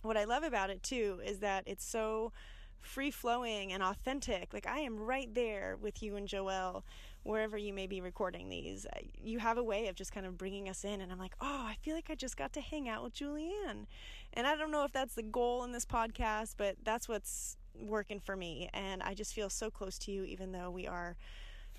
what 0.02 0.18
I 0.18 0.26
love 0.26 0.44
about 0.44 0.70
it 0.70 0.84
too 0.84 1.22
is 1.26 1.40
that 1.40 1.64
it's 1.66 1.86
so 1.86 2.34
free 2.82 3.12
flowing 3.12 3.72
and 3.72 3.82
authentic. 3.82 4.54
Like 4.54 4.68
I 4.68 4.80
am 4.80 5.00
right 5.00 5.34
there 5.34 5.78
with 5.82 6.04
you 6.04 6.16
and 6.16 6.28
Joelle 6.28 6.84
wherever 7.24 7.58
you 7.58 7.74
may 7.74 7.88
be 7.88 8.02
recording 8.02 8.50
these, 8.50 8.86
uh, 8.86 9.00
you 9.22 9.40
have 9.40 9.58
a 9.58 9.64
way 9.64 9.88
of 9.88 9.96
just 9.96 10.12
kind 10.12 10.26
of 10.26 10.38
bringing 10.38 10.70
us 10.70 10.84
in. 10.84 11.02
And 11.02 11.12
I'm 11.12 11.20
like, 11.20 11.36
oh, 11.42 11.66
I 11.68 11.76
feel 11.82 11.96
like 11.96 12.10
I 12.10 12.16
just 12.16 12.38
got 12.38 12.54
to 12.54 12.62
hang 12.62 12.90
out 12.90 13.04
with 13.04 13.14
Julianne. 13.14 13.86
And 14.34 14.46
I 14.46 14.56
don't 14.56 14.72
know 14.72 14.84
if 14.84 14.92
that's 14.92 15.16
the 15.16 15.24
goal 15.24 15.64
in 15.64 15.72
this 15.72 15.86
podcast, 15.86 16.56
but 16.58 16.76
that's 16.84 17.08
what's 17.08 17.58
working 17.80 18.20
for 18.20 18.36
me. 18.36 18.70
And 18.74 19.02
I 19.02 19.14
just 19.14 19.34
feel 19.34 19.50
so 19.50 19.70
close 19.70 19.98
to 20.00 20.12
you, 20.12 20.24
even 20.26 20.52
though 20.52 20.70
we 20.70 20.86
are 20.86 21.16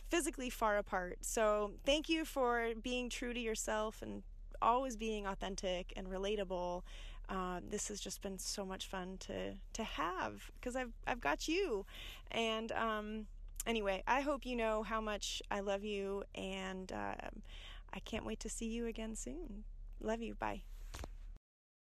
physically 0.08 0.50
far 0.50 0.78
apart. 0.78 1.18
So 1.20 1.72
thank 1.84 2.08
you 2.08 2.24
for 2.24 2.70
being 2.82 3.10
true 3.10 3.34
to 3.34 3.40
yourself 3.40 4.00
and 4.02 4.22
always 4.62 4.96
being 4.96 5.26
authentic 5.26 5.92
and 5.96 6.08
relatable. 6.08 6.82
Uh, 7.28 7.60
this 7.68 7.88
has 7.88 8.00
just 8.00 8.20
been 8.22 8.38
so 8.38 8.66
much 8.66 8.86
fun 8.86 9.16
to 9.18 9.54
to 9.72 9.82
have 9.82 10.50
because 10.54 10.76
I've 10.76 10.92
I've 11.06 11.22
got 11.22 11.48
you, 11.48 11.86
and 12.30 12.70
um, 12.72 13.26
anyway, 13.66 14.02
I 14.06 14.20
hope 14.20 14.44
you 14.46 14.56
know 14.56 14.82
how 14.82 15.00
much 15.00 15.42
I 15.50 15.60
love 15.60 15.84
you, 15.84 16.24
and 16.34 16.90
um, 16.92 17.42
I 17.92 17.98
can't 18.00 18.24
wait 18.24 18.40
to 18.40 18.48
see 18.48 18.66
you 18.66 18.86
again 18.86 19.14
soon. 19.16 19.64
Love 20.00 20.20
you. 20.20 20.34
Bye. 20.34 20.62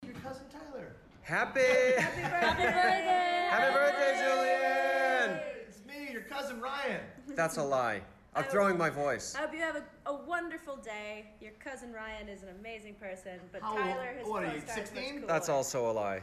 Your 0.03 0.15
cousin 0.15 0.45
Tyler. 0.51 0.93
Happy! 1.21 1.59
Happy 1.97 2.21
birthday! 2.21 3.47
Happy 3.49 3.73
birthday, 3.73 4.13
Julian! 4.23 5.39
It's 5.67 5.81
me, 5.85 6.11
your 6.13 6.21
cousin 6.21 6.61
Ryan. 6.61 7.01
That's 7.35 7.57
a 7.57 7.63
lie. 7.63 8.01
I'm 8.33 8.45
throwing 8.45 8.77
my 8.77 8.89
voice. 8.89 9.35
I 9.35 9.39
hope 9.39 9.53
you 9.53 9.59
have 9.59 9.75
a, 9.75 9.83
a 10.05 10.13
wonderful 10.13 10.77
day. 10.77 11.25
Your 11.41 11.51
cousin 11.53 11.91
Ryan 11.91 12.29
is 12.29 12.43
an 12.43 12.49
amazing 12.59 12.93
person, 12.93 13.39
but 13.51 13.61
How 13.61 13.75
Tyler, 13.75 14.09
old- 14.09 14.17
his 14.19 14.27
what 14.27 14.43
are 14.43 14.53
you, 14.55 14.61
co-star, 14.61 14.83
is 14.83 14.91
much 14.91 14.95
16? 14.95 15.23
That's 15.27 15.49
also 15.49 15.89
a 15.89 15.91
lie. 15.91 16.21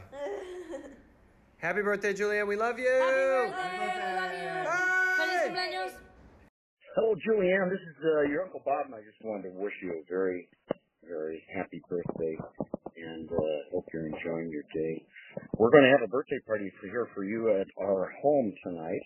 Happy 1.57 1.81
birthday, 1.81 2.13
Julian. 2.13 2.47
We 2.47 2.55
love 2.55 2.79
you. 2.79 2.89
Bye. 4.65 5.01
Hello, 6.97 7.13
Julianne. 7.21 7.69
This 7.69 7.85
is 7.85 7.97
uh, 8.01 8.25
your 8.33 8.49
Uncle 8.49 8.65
Bob, 8.65 8.89
and 8.89 8.97
I 8.97 9.05
just 9.05 9.21
wanted 9.21 9.53
to 9.53 9.53
wish 9.61 9.77
you 9.85 9.93
a 9.93 10.01
very, 10.09 10.49
very 11.05 11.37
happy 11.53 11.85
birthday, 11.85 12.33
and 12.97 13.29
uh, 13.29 13.57
hope 13.69 13.85
you're 13.93 14.09
enjoying 14.09 14.49
your 14.49 14.65
day. 14.73 15.05
We're 15.61 15.69
going 15.69 15.85
to 15.85 15.93
have 15.93 16.01
a 16.01 16.09
birthday 16.09 16.41
party 16.49 16.65
for 16.81 16.89
here 16.89 17.05
for 17.13 17.21
you 17.29 17.53
at 17.61 17.69
our 17.77 18.09
home 18.25 18.49
tonight, 18.65 19.05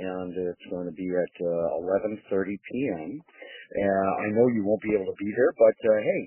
and 0.00 0.32
it's 0.32 0.66
going 0.72 0.88
to 0.88 0.96
be 0.96 1.04
at 1.04 1.34
uh, 1.44 2.32
11:30 2.32 2.32
p.m. 2.32 3.20
Uh, 3.20 4.10
I 4.24 4.26
know 4.32 4.48
you 4.56 4.64
won't 4.64 4.80
be 4.80 4.96
able 4.96 5.12
to 5.12 5.18
be 5.20 5.28
there, 5.36 5.52
but 5.60 5.76
uh, 5.84 6.00
hey, 6.00 6.22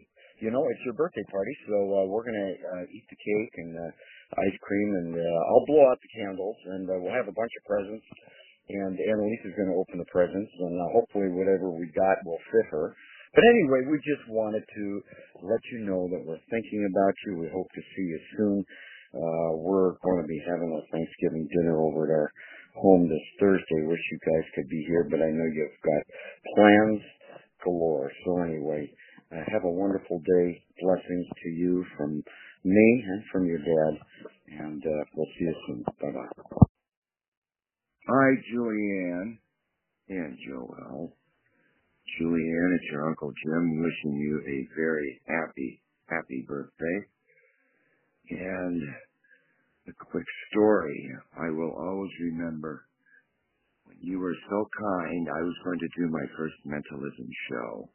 you 0.46 0.54
know 0.54 0.70
it's 0.70 0.86
your 0.86 0.94
birthday 0.94 1.26
party, 1.34 1.56
so 1.66 1.78
uh, 1.98 2.06
we're 2.06 2.30
going 2.30 2.38
to 2.38 2.54
uh, 2.78 2.86
eat 2.94 3.10
the 3.10 3.18
cake 3.18 3.54
and 3.58 3.74
uh, 3.74 3.90
ice 4.38 4.58
cream, 4.62 4.90
and 5.02 5.18
uh, 5.18 5.50
I'll 5.50 5.66
blow 5.66 5.82
out 5.90 5.98
the 5.98 6.14
candles, 6.14 6.58
and 6.78 6.86
uh, 6.86 7.02
we'll 7.02 7.18
have 7.18 7.26
a 7.26 7.34
bunch 7.34 7.54
of 7.58 7.66
presents 7.66 8.06
and 8.70 9.00
Annalise 9.00 9.44
is 9.48 9.56
going 9.56 9.72
to 9.72 9.80
open 9.80 9.98
the 10.00 10.12
presents, 10.12 10.52
and 10.60 10.76
uh, 10.76 10.88
hopefully 10.92 11.32
whatever 11.32 11.72
we 11.72 11.88
got 11.96 12.20
will 12.26 12.42
fit 12.52 12.68
her. 12.72 12.96
But 13.36 13.44
anyway, 13.48 13.88
we 13.88 13.98
just 14.04 14.26
wanted 14.30 14.64
to 14.64 14.86
let 15.44 15.62
you 15.72 15.86
know 15.88 16.08
that 16.12 16.24
we're 16.26 16.42
thinking 16.50 16.88
about 16.90 17.16
you. 17.26 17.38
We 17.40 17.50
hope 17.54 17.68
to 17.70 17.84
see 17.96 18.06
you 18.08 18.20
soon. 18.38 18.58
Uh, 19.14 19.52
we're 19.64 19.96
going 20.04 20.22
to 20.22 20.28
be 20.28 20.42
having 20.48 20.72
a 20.72 20.84
Thanksgiving 20.92 21.48
dinner 21.56 21.80
over 21.80 22.06
at 22.08 22.12
our 22.12 22.30
home 22.76 23.08
this 23.08 23.28
Thursday. 23.40 23.88
Wish 23.88 24.04
you 24.12 24.20
guys 24.26 24.46
could 24.56 24.70
be 24.70 24.84
here, 24.88 25.08
but 25.10 25.22
I 25.22 25.32
know 25.32 25.48
you've 25.48 25.82
got 25.84 26.04
plans 26.56 27.02
galore. 27.64 28.12
So 28.26 28.42
anyway, 28.44 28.92
uh, 29.32 29.44
have 29.52 29.64
a 29.64 29.72
wonderful 29.72 30.20
day. 30.20 30.64
Blessings 30.82 31.28
to 31.44 31.50
you 31.50 31.86
from 31.98 32.24
me 32.64 33.04
and 33.08 33.24
from 33.32 33.46
your 33.48 33.60
dad, 33.60 33.94
and 34.60 34.84
uh, 34.84 35.04
we'll 35.16 35.28
see 35.40 35.46
you 35.46 35.56
soon. 35.68 35.84
Bye 36.02 36.12
bye. 36.12 36.77
Hi, 38.10 38.32
Julianne 38.56 39.38
and 40.08 40.38
Joelle. 40.48 41.12
Julianne, 42.16 42.76
it's 42.76 42.90
your 42.90 43.10
Uncle 43.10 43.34
Jim 43.44 43.84
wishing 43.84 44.16
you 44.16 44.40
a 44.48 44.80
very 44.80 45.20
happy, 45.28 45.82
happy 46.08 46.46
birthday. 46.48 47.00
And 48.30 48.82
a 49.90 50.06
quick 50.10 50.24
story. 50.50 51.10
I 51.38 51.50
will 51.50 51.76
always 51.78 52.12
remember 52.22 52.86
when 53.84 53.98
you 54.00 54.20
were 54.20 54.36
so 54.50 54.70
kind, 54.80 55.28
I 55.28 55.42
was 55.42 55.56
going 55.66 55.80
to 55.80 55.90
do 56.00 56.08
my 56.08 56.24
first 56.38 56.56
mentalism 56.64 57.28
show. 57.52 57.90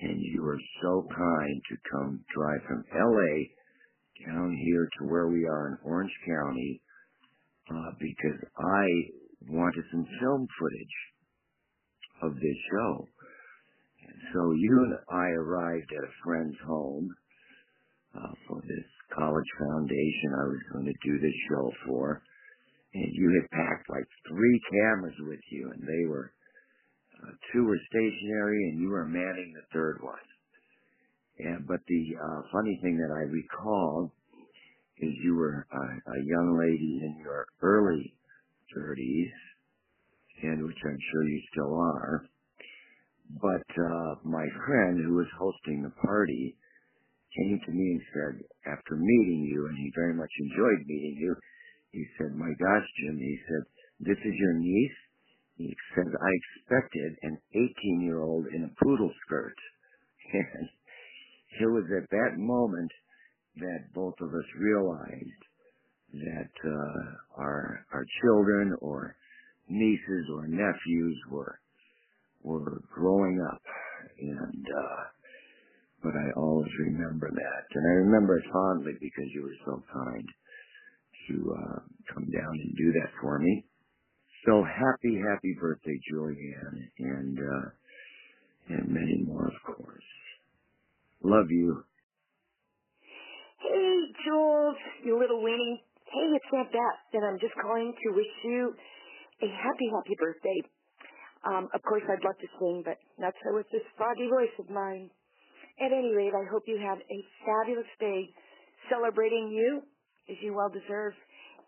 And 0.00 0.22
you 0.22 0.40
were 0.40 0.60
so 0.80 1.06
kind 1.14 1.62
to 1.68 1.76
come 1.92 2.24
drive 2.34 2.62
from 2.66 2.84
LA 2.96 3.44
down 4.26 4.56
here 4.64 4.88
to 4.98 5.04
where 5.04 5.28
we 5.28 5.44
are 5.44 5.68
in 5.68 5.78
Orange 5.84 6.16
County 6.26 6.80
uh, 7.70 7.90
because 8.00 8.40
I 8.58 8.84
wanted 9.48 9.84
some 9.90 10.06
film 10.20 10.46
footage 10.58 10.96
of 12.22 12.34
this 12.34 12.58
show. 12.70 13.08
And 14.06 14.18
so 14.32 14.52
you 14.52 14.74
and 14.84 14.94
I 15.10 15.28
arrived 15.36 15.90
at 15.92 16.08
a 16.08 16.16
friend's 16.24 16.56
home 16.66 17.14
uh, 18.14 18.32
for 18.46 18.60
this 18.62 18.86
college 19.16 19.50
foundation 19.58 20.30
I 20.38 20.48
was 20.48 20.62
going 20.72 20.86
to 20.86 21.08
do 21.08 21.18
this 21.20 21.38
show 21.50 21.70
for. 21.86 22.22
And 22.94 23.10
you 23.12 23.40
had 23.40 23.58
packed 23.58 23.90
like 23.90 24.06
three 24.28 24.60
cameras 24.70 25.16
with 25.26 25.40
you, 25.50 25.70
and 25.74 25.82
they 25.82 26.06
were 26.08 26.32
uh, 27.22 27.32
two 27.52 27.64
were 27.64 27.78
stationary, 27.90 28.70
and 28.70 28.80
you 28.80 28.88
were 28.88 29.06
manning 29.06 29.52
the 29.54 29.66
third 29.72 29.98
one. 30.00 30.26
And 31.38 31.66
but 31.66 31.80
the 31.88 32.04
uh, 32.14 32.42
funny 32.52 32.78
thing 32.82 32.96
that 32.98 33.12
I 33.12 33.26
recall 33.26 34.12
is 34.98 35.10
you 35.24 35.34
were 35.34 35.66
a, 35.72 36.10
a 36.10 36.24
young 36.24 36.56
lady 36.58 37.02
in 37.02 37.18
your 37.20 37.46
early 37.62 38.14
30s, 38.76 39.32
and 40.42 40.66
which 40.66 40.78
I'm 40.84 40.98
sure 41.12 41.24
you 41.24 41.40
still 41.52 41.74
are. 41.74 42.26
But 43.40 43.68
uh, 43.78 44.14
my 44.24 44.46
friend 44.66 45.00
who 45.00 45.14
was 45.16 45.30
hosting 45.38 45.82
the 45.82 45.94
party 46.06 46.56
came 47.36 47.60
to 47.66 47.72
me 47.72 47.98
and 47.98 48.02
said, 48.14 48.34
after 48.70 48.94
meeting 48.96 49.48
you, 49.50 49.66
and 49.66 49.76
he 49.76 49.90
very 49.94 50.14
much 50.14 50.30
enjoyed 50.40 50.86
meeting 50.86 51.16
you, 51.18 51.34
he 51.90 52.04
said, 52.18 52.34
my 52.36 52.50
gosh, 52.58 52.86
Jim, 53.00 53.18
he 53.18 53.38
said, 53.48 53.62
this 54.00 54.18
is 54.18 54.34
your 54.38 54.54
niece? 54.54 54.98
He 55.56 55.74
said, 55.94 56.10
I 56.10 56.30
expected 56.34 57.10
an 57.22 57.38
18-year-old 57.54 58.46
in 58.54 58.64
a 58.64 58.74
poodle 58.82 59.12
skirt. 59.26 59.56
And 60.34 60.68
it 61.60 61.70
was 61.70 61.84
at 61.94 62.10
that 62.10 62.34
moment 62.36 62.90
that 63.58 63.94
both 63.94 64.14
of 64.20 64.34
us 64.34 64.48
realized 64.58 65.42
that 66.20 66.70
uh, 66.70 67.40
our 67.42 67.86
our 67.92 68.06
children 68.22 68.76
or 68.80 69.16
nieces 69.68 70.26
or 70.34 70.46
nephews 70.48 71.18
were 71.30 71.58
were 72.42 72.82
growing 72.94 73.40
up, 73.52 73.62
and 74.20 74.66
uh, 74.66 75.04
but 76.02 76.12
I 76.14 76.32
always 76.36 76.70
remember 76.80 77.30
that, 77.30 77.64
and 77.76 77.86
I 77.86 77.94
remember 78.06 78.38
it 78.38 78.44
fondly 78.52 78.92
because 79.00 79.26
you 79.34 79.42
were 79.42 79.58
so 79.66 79.82
kind. 79.92 80.28
to 81.28 81.56
uh, 81.58 81.80
come 82.14 82.26
down 82.30 82.52
and 82.62 82.76
do 82.76 82.92
that 82.92 83.10
for 83.20 83.38
me. 83.38 83.64
So 84.46 84.64
happy, 84.64 85.20
happy 85.30 85.56
birthday, 85.60 85.98
Julianne, 86.12 86.88
and 86.98 87.38
uh, 87.38 87.68
and 88.68 88.88
many 88.88 89.24
more, 89.26 89.46
of 89.48 89.76
course. 89.76 90.04
Love 91.22 91.50
you. 91.50 91.84
Hey, 93.60 94.00
Jules, 94.26 94.76
you 95.04 95.18
little 95.18 95.42
weenie. 95.42 95.80
Hey, 96.14 96.30
it's 96.38 96.46
Aunt 96.54 96.70
Beth, 96.70 97.02
and 97.14 97.26
I'm 97.26 97.40
just 97.42 97.54
calling 97.58 97.90
to 97.92 98.08
wish 98.14 98.34
you 98.46 98.74
a 99.42 99.48
happy, 99.48 99.88
happy 99.94 100.16
birthday. 100.20 100.60
Um, 101.46 101.68
of 101.74 101.82
course, 101.82 102.02
I'd 102.08 102.24
love 102.24 102.38
to 102.40 102.48
sing, 102.60 102.82
but 102.84 102.98
not 103.18 103.34
so 103.44 103.54
with 103.56 103.66
this 103.72 103.82
froggy 103.96 104.28
voice 104.30 104.54
of 104.60 104.70
mine. 104.70 105.10
At 105.80 105.92
any 105.92 106.14
rate, 106.14 106.34
I 106.34 106.44
hope 106.52 106.64
you 106.66 106.78
have 106.78 106.98
a 106.98 107.18
fabulous 107.46 107.90
day 108.00 108.30
celebrating 108.90 109.50
you 109.52 109.82
as 110.30 110.36
you 110.42 110.54
well 110.54 110.70
deserve. 110.70 111.14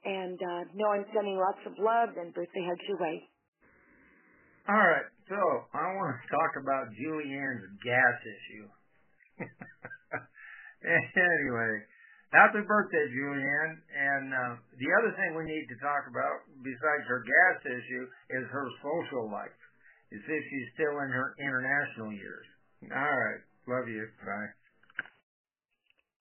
And 0.04 0.38
uh, 0.40 0.64
know 0.74 0.90
I'm 0.92 1.06
sending 1.14 1.38
lots 1.38 1.62
of 1.66 1.74
love 1.78 2.10
and 2.18 2.34
birthday 2.34 2.64
hugs 2.66 2.86
your 2.88 3.00
way. 3.00 3.16
All 4.68 4.76
right, 4.76 5.06
so 5.28 5.36
I 5.74 5.84
want 5.96 6.16
to 6.22 6.28
talk 6.30 6.52
about 6.62 6.94
Julianne's 6.94 7.66
gas 7.84 8.16
issue. 8.22 8.68
anyway, 10.84 11.74
happy 12.32 12.62
birthday, 12.66 13.06
Julianne. 13.12 13.74
And 13.92 14.26
uh, 14.32 14.54
the 14.78 14.90
other 15.02 15.12
thing 15.14 15.36
we 15.36 15.46
need 15.46 15.66
to 15.70 15.78
talk 15.82 16.06
about, 16.10 16.46
besides 16.62 17.04
her 17.06 17.22
gas 17.22 17.56
issue, 17.66 18.04
is 18.40 18.44
her 18.50 18.66
social 18.82 19.30
life. 19.30 19.54
Is 20.14 20.22
if 20.22 20.42
she's 20.46 20.68
still 20.78 21.02
in 21.02 21.10
her 21.10 21.34
international 21.34 22.14
years. 22.14 22.46
All 22.94 22.94
right, 22.94 23.42
love 23.66 23.90
you. 23.90 24.06
Bye. 24.22 24.54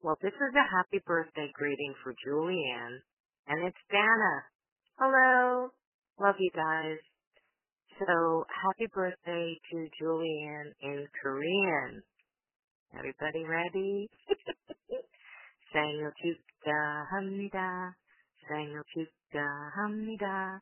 Well, 0.03 0.18
this 0.22 0.34
is 0.34 0.55
a 0.55 0.66
happy 0.70 1.03
birthday 1.07 1.50
greeting 1.55 1.94
for 2.03 2.14
Julianne, 2.22 2.98
and 3.48 3.66
it's 3.66 3.82
Dana. 3.90 4.34
Hello. 4.98 5.70
Love 6.20 6.36
you 6.38 6.50
guys. 6.55 6.98
So, 7.98 8.44
happy 8.50 8.90
birthday 8.94 9.59
to 9.70 9.88
Julianne 10.00 10.72
in 10.82 11.07
Korean. 11.22 12.03
Everybody 12.98 13.44
ready? 13.44 14.11
생일 15.71 16.11
축하합니다. 16.15 17.93
생일 18.47 18.81
축하합니다. 18.88 20.59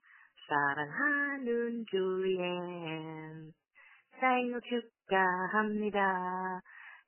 사랑하는 0.47 1.85
줄리엔. 1.89 3.51
생일 4.19 4.61
축하합니다. 4.61 6.61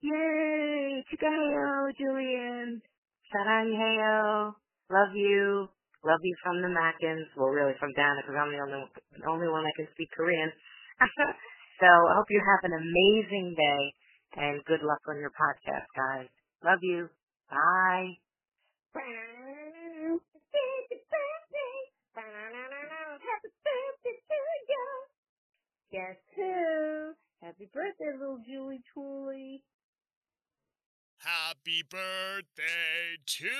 예, 0.03 1.03
축하해요, 1.09 1.91
줄리엔. 1.97 2.81
사랑해요. 3.31 4.55
Love 4.89 5.17
you. 5.17 5.67
Love 6.05 6.21
you 6.23 6.35
from 6.43 6.61
the 6.61 6.69
Mackins. 6.69 7.27
Well, 7.35 7.49
really 7.49 7.73
from 7.79 7.91
Dana, 7.93 8.21
because 8.21 8.37
I'm 8.37 8.51
the 8.53 8.61
only, 8.61 8.85
the 9.17 9.27
only 9.27 9.47
one 9.49 9.63
that 9.65 9.73
can 9.75 9.87
speak 9.91 10.09
Korean. 10.15 10.51
so 11.81 11.87
I 11.89 12.13
hope 12.15 12.29
you 12.29 12.39
have 12.39 12.63
an 12.63 12.77
amazing 12.77 13.55
day, 13.57 13.93
and 14.37 14.63
good 14.65 14.83
luck 14.85 15.01
on 15.09 15.19
your 15.19 15.33
podcast, 15.33 15.89
guys. 15.97 16.29
Love 16.63 16.79
you. 16.81 17.09
Bye. 17.52 18.16
Happy 23.24 23.50
birthday 23.62 24.16
to 24.28 24.40
you. 24.68 24.86
Guess 25.92 26.16
who? 26.34 27.12
Happy 27.42 27.68
birthday, 27.74 28.12
little 28.18 28.38
Julie 28.46 28.82
Tooley. 28.94 29.62
Happy 31.18 31.82
birthday 31.88 33.18
to 33.26 33.50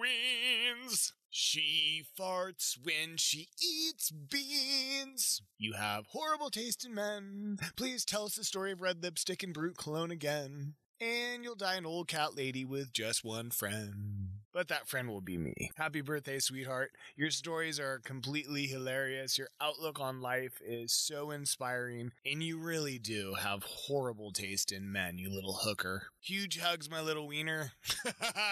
Weens. 0.00 1.12
She 1.28 2.04
farts 2.18 2.78
when 2.80 3.16
she 3.16 3.48
eats 3.60 4.10
beans. 4.10 5.42
You 5.58 5.72
have 5.72 6.06
horrible 6.12 6.50
taste 6.50 6.84
in 6.84 6.94
men. 6.94 7.58
Please 7.74 8.04
tell 8.04 8.26
us 8.26 8.36
the 8.36 8.44
story 8.44 8.70
of 8.70 8.80
red 8.80 9.02
lipstick 9.02 9.42
and 9.42 9.52
Brut 9.52 9.76
cologne 9.76 10.12
again. 10.12 10.74
And 11.02 11.42
you'll 11.42 11.56
die 11.56 11.74
an 11.74 11.84
old 11.84 12.06
cat 12.06 12.36
lady 12.36 12.64
with 12.64 12.92
just 12.92 13.24
one 13.24 13.50
friend. 13.50 14.28
But 14.52 14.68
that 14.68 14.88
friend 14.88 15.08
will 15.08 15.20
be 15.20 15.36
me. 15.36 15.72
Happy 15.74 16.00
birthday, 16.00 16.38
sweetheart. 16.38 16.92
Your 17.16 17.30
stories 17.30 17.80
are 17.80 17.98
completely 18.04 18.68
hilarious. 18.68 19.36
Your 19.36 19.48
outlook 19.60 19.98
on 19.98 20.20
life 20.20 20.60
is 20.64 20.92
so 20.92 21.32
inspiring. 21.32 22.12
And 22.24 22.40
you 22.40 22.56
really 22.60 23.00
do 23.00 23.34
have 23.34 23.64
horrible 23.64 24.30
taste 24.30 24.70
in 24.70 24.92
men, 24.92 25.18
you 25.18 25.28
little 25.28 25.54
hooker. 25.64 26.04
Huge 26.20 26.60
hugs, 26.60 26.88
my 26.88 27.00
little 27.00 27.26
wiener. 27.26 27.72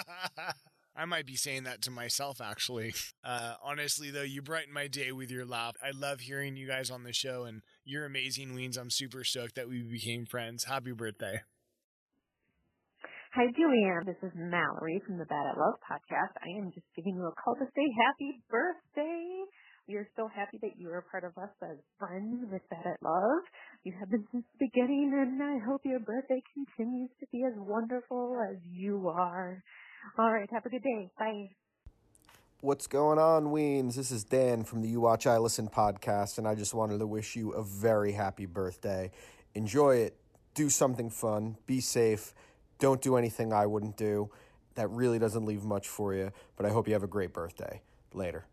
I 0.96 1.05
might 1.05 1.26
be 1.26 1.36
saying 1.36 1.62
that 1.64 1.82
to 1.82 1.92
myself, 1.92 2.40
actually. 2.40 2.94
Uh, 3.22 3.55
honestly, 3.62 4.11
though, 4.11 4.22
you 4.22 4.42
brighten 4.42 4.74
my 4.74 4.88
day 4.88 5.12
with 5.12 5.30
your 5.30 5.46
laugh. 5.46 5.76
I 5.80 5.92
love 5.92 6.18
hearing 6.18 6.57
you 6.57 6.66
guys 6.66 6.90
on 6.90 7.05
the 7.05 7.12
show, 7.12 7.44
and 7.44 7.62
you're 7.84 8.07
amazing, 8.07 8.57
Weens. 8.57 8.76
I'm 8.76 8.90
super 8.90 9.22
stoked 9.22 9.55
that 9.55 9.68
we 9.68 9.82
became 9.82 10.26
friends. 10.26 10.64
Happy 10.64 10.90
birthday. 10.90 11.42
Hi, 13.33 13.47
Julianne. 13.55 14.07
This 14.07 14.16
is 14.24 14.33
Mallory 14.35 15.01
from 15.07 15.16
the 15.16 15.24
Bad 15.24 15.47
at 15.47 15.57
Love 15.57 15.78
podcast. 15.89 16.35
I 16.43 16.51
am 16.59 16.72
just 16.74 16.87
giving 16.97 17.14
you 17.14 17.26
a 17.26 17.33
call 17.41 17.55
to 17.55 17.64
say 17.76 17.87
happy 18.05 18.43
birthday. 18.51 19.45
We 19.87 19.95
are 19.95 20.09
so 20.16 20.26
happy 20.26 20.59
that 20.62 20.72
you 20.76 20.89
are 20.89 20.99
a 20.99 21.03
part 21.05 21.22
of 21.22 21.39
us 21.41 21.51
as 21.62 21.76
friends 21.97 22.45
with 22.51 22.62
Bad 22.70 22.85
at 22.85 22.99
Love. 23.01 23.43
You 23.85 23.93
have 24.01 24.11
been 24.11 24.26
since 24.33 24.43
the 24.59 24.66
beginning, 24.66 25.12
and 25.14 25.41
I 25.41 25.64
hope 25.64 25.83
your 25.85 26.01
birthday 26.01 26.43
continues 26.55 27.11
to 27.20 27.26
be 27.31 27.45
as 27.45 27.53
wonderful 27.57 28.37
as 28.51 28.57
you 28.68 29.09
are. 29.09 29.62
All 30.18 30.33
right, 30.33 30.51
have 30.53 30.66
a 30.66 30.68
good 30.68 30.83
day. 30.83 31.09
Bye. 31.16 31.51
What's 32.62 32.89
going 32.89 33.20
on, 33.20 33.53
Weens? 33.53 33.95
This 33.95 34.11
is 34.11 34.24
Dan 34.24 34.64
from 34.64 34.83
the 34.83 34.89
You 34.89 35.01
Watch 35.01 35.28
I 35.28 35.39
Listen 35.39 35.68
podcast, 35.68 36.39
and 36.39 36.49
I 36.49 36.57
just 36.57 36.74
wanted 36.74 36.99
to 36.99 37.07
wish 37.07 37.37
you 37.37 37.53
a 37.53 37.62
very 37.62 38.11
happy 38.11 38.47
birthday. 38.47 39.12
Enjoy 39.55 39.95
it. 39.99 40.16
Do 40.55 40.68
something 40.68 41.11
fun. 41.11 41.59
Be 41.68 41.81
safe. 41.81 42.35
Don't 42.81 43.03
do 43.03 43.16
anything 43.16 43.53
I 43.53 43.66
wouldn't 43.66 43.97
do. 43.97 44.31
That 44.74 44.89
really 44.91 45.18
doesn't 45.18 45.45
leave 45.45 45.64
much 45.64 45.89
for 45.89 46.14
you, 46.14 46.33
but 46.57 46.64
I 46.64 46.70
hope 46.70 46.89
you 46.89 46.95
have 46.95 47.03
a 47.03 47.09
great 47.09 47.33
birthday. 47.33 47.83
Later. 48.14 48.47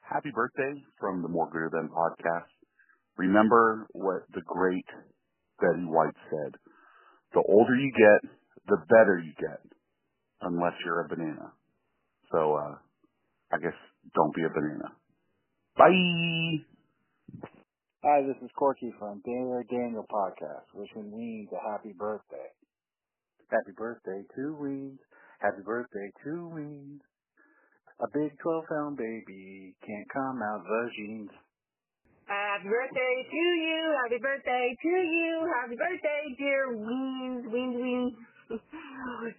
Happy 0.00 0.30
birthday 0.34 0.82
from 0.98 1.22
the 1.22 1.28
More 1.28 1.48
Gooder 1.48 1.70
Than 1.72 1.88
podcast. 1.88 2.48
Remember 3.16 3.86
what 3.92 4.22
the 4.34 4.40
great 4.44 4.86
Betty 5.60 5.84
White 5.84 6.16
said. 6.30 6.54
The 7.34 7.42
older 7.46 7.76
you 7.76 7.92
get, 7.92 8.30
the 8.66 8.78
better 8.88 9.22
you 9.24 9.32
get, 9.38 9.60
unless 10.40 10.72
you're 10.84 11.04
a 11.04 11.08
banana. 11.08 11.52
So, 12.32 12.54
uh, 12.56 12.74
I 13.52 13.58
guess 13.58 13.74
don't 14.14 14.34
be 14.34 14.42
a 14.42 14.48
banana. 14.48 14.92
Bye! 15.76 16.64
Hi, 18.02 18.22
this 18.26 18.36
is 18.42 18.50
Corky 18.56 18.92
from 18.98 19.22
Dare 19.24 19.64
Daniel 19.70 20.06
Podcast, 20.10 20.66
wishing 20.74 21.12
Weens 21.12 21.52
a 21.52 21.70
happy 21.70 21.92
birthday. 21.96 22.50
Happy 23.50 23.72
birthday 23.76 24.22
to 24.36 24.56
Weens. 24.60 24.98
Happy 25.40 25.62
birthday 25.64 26.10
to 26.24 26.50
Weens. 26.54 27.00
A 28.00 28.06
big 28.12 28.36
12 28.42 28.64
pound 28.68 28.96
baby 28.96 29.74
can't 29.86 30.08
come 30.12 30.40
out 30.42 30.64
the 30.64 30.90
jeans. 30.96 31.30
Happy 32.26 32.68
birthday 32.68 33.26
to 33.30 33.36
you. 33.36 33.96
Happy 34.02 34.18
birthday 34.20 34.76
to 34.82 34.88
you. 34.88 35.52
Happy 35.60 35.76
birthday, 35.76 36.34
dear 36.38 36.74
Weens, 36.74 37.44
Weens, 37.52 37.76
Weens. 37.76 38.14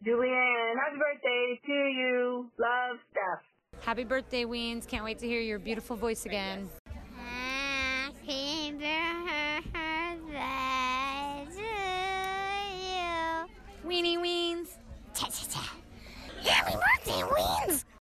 Julianne, 0.06 0.76
happy 0.84 0.97
birthday 0.97 1.60
to 1.66 1.74
you. 1.74 2.51
Love, 2.60 2.97
Steph. 3.12 3.84
Happy 3.84 4.03
birthday, 4.03 4.45
Weens. 4.45 4.88
Can't 4.88 5.03
wait 5.03 5.20
to 5.20 5.28
hear 5.28 5.41
your 5.41 5.60
beautiful 5.60 5.95
voice 5.95 6.26
again. 6.26 6.70
Happy 6.86 8.72
birthday 8.72 9.85
Weenie 13.86 14.18
Weens. 14.20 14.70
Cha 15.14 15.28
cha 15.28 15.46
cha. 15.48 15.62
Happy 16.50 16.74
birthday, 16.74 17.24
Weens. 17.24 17.86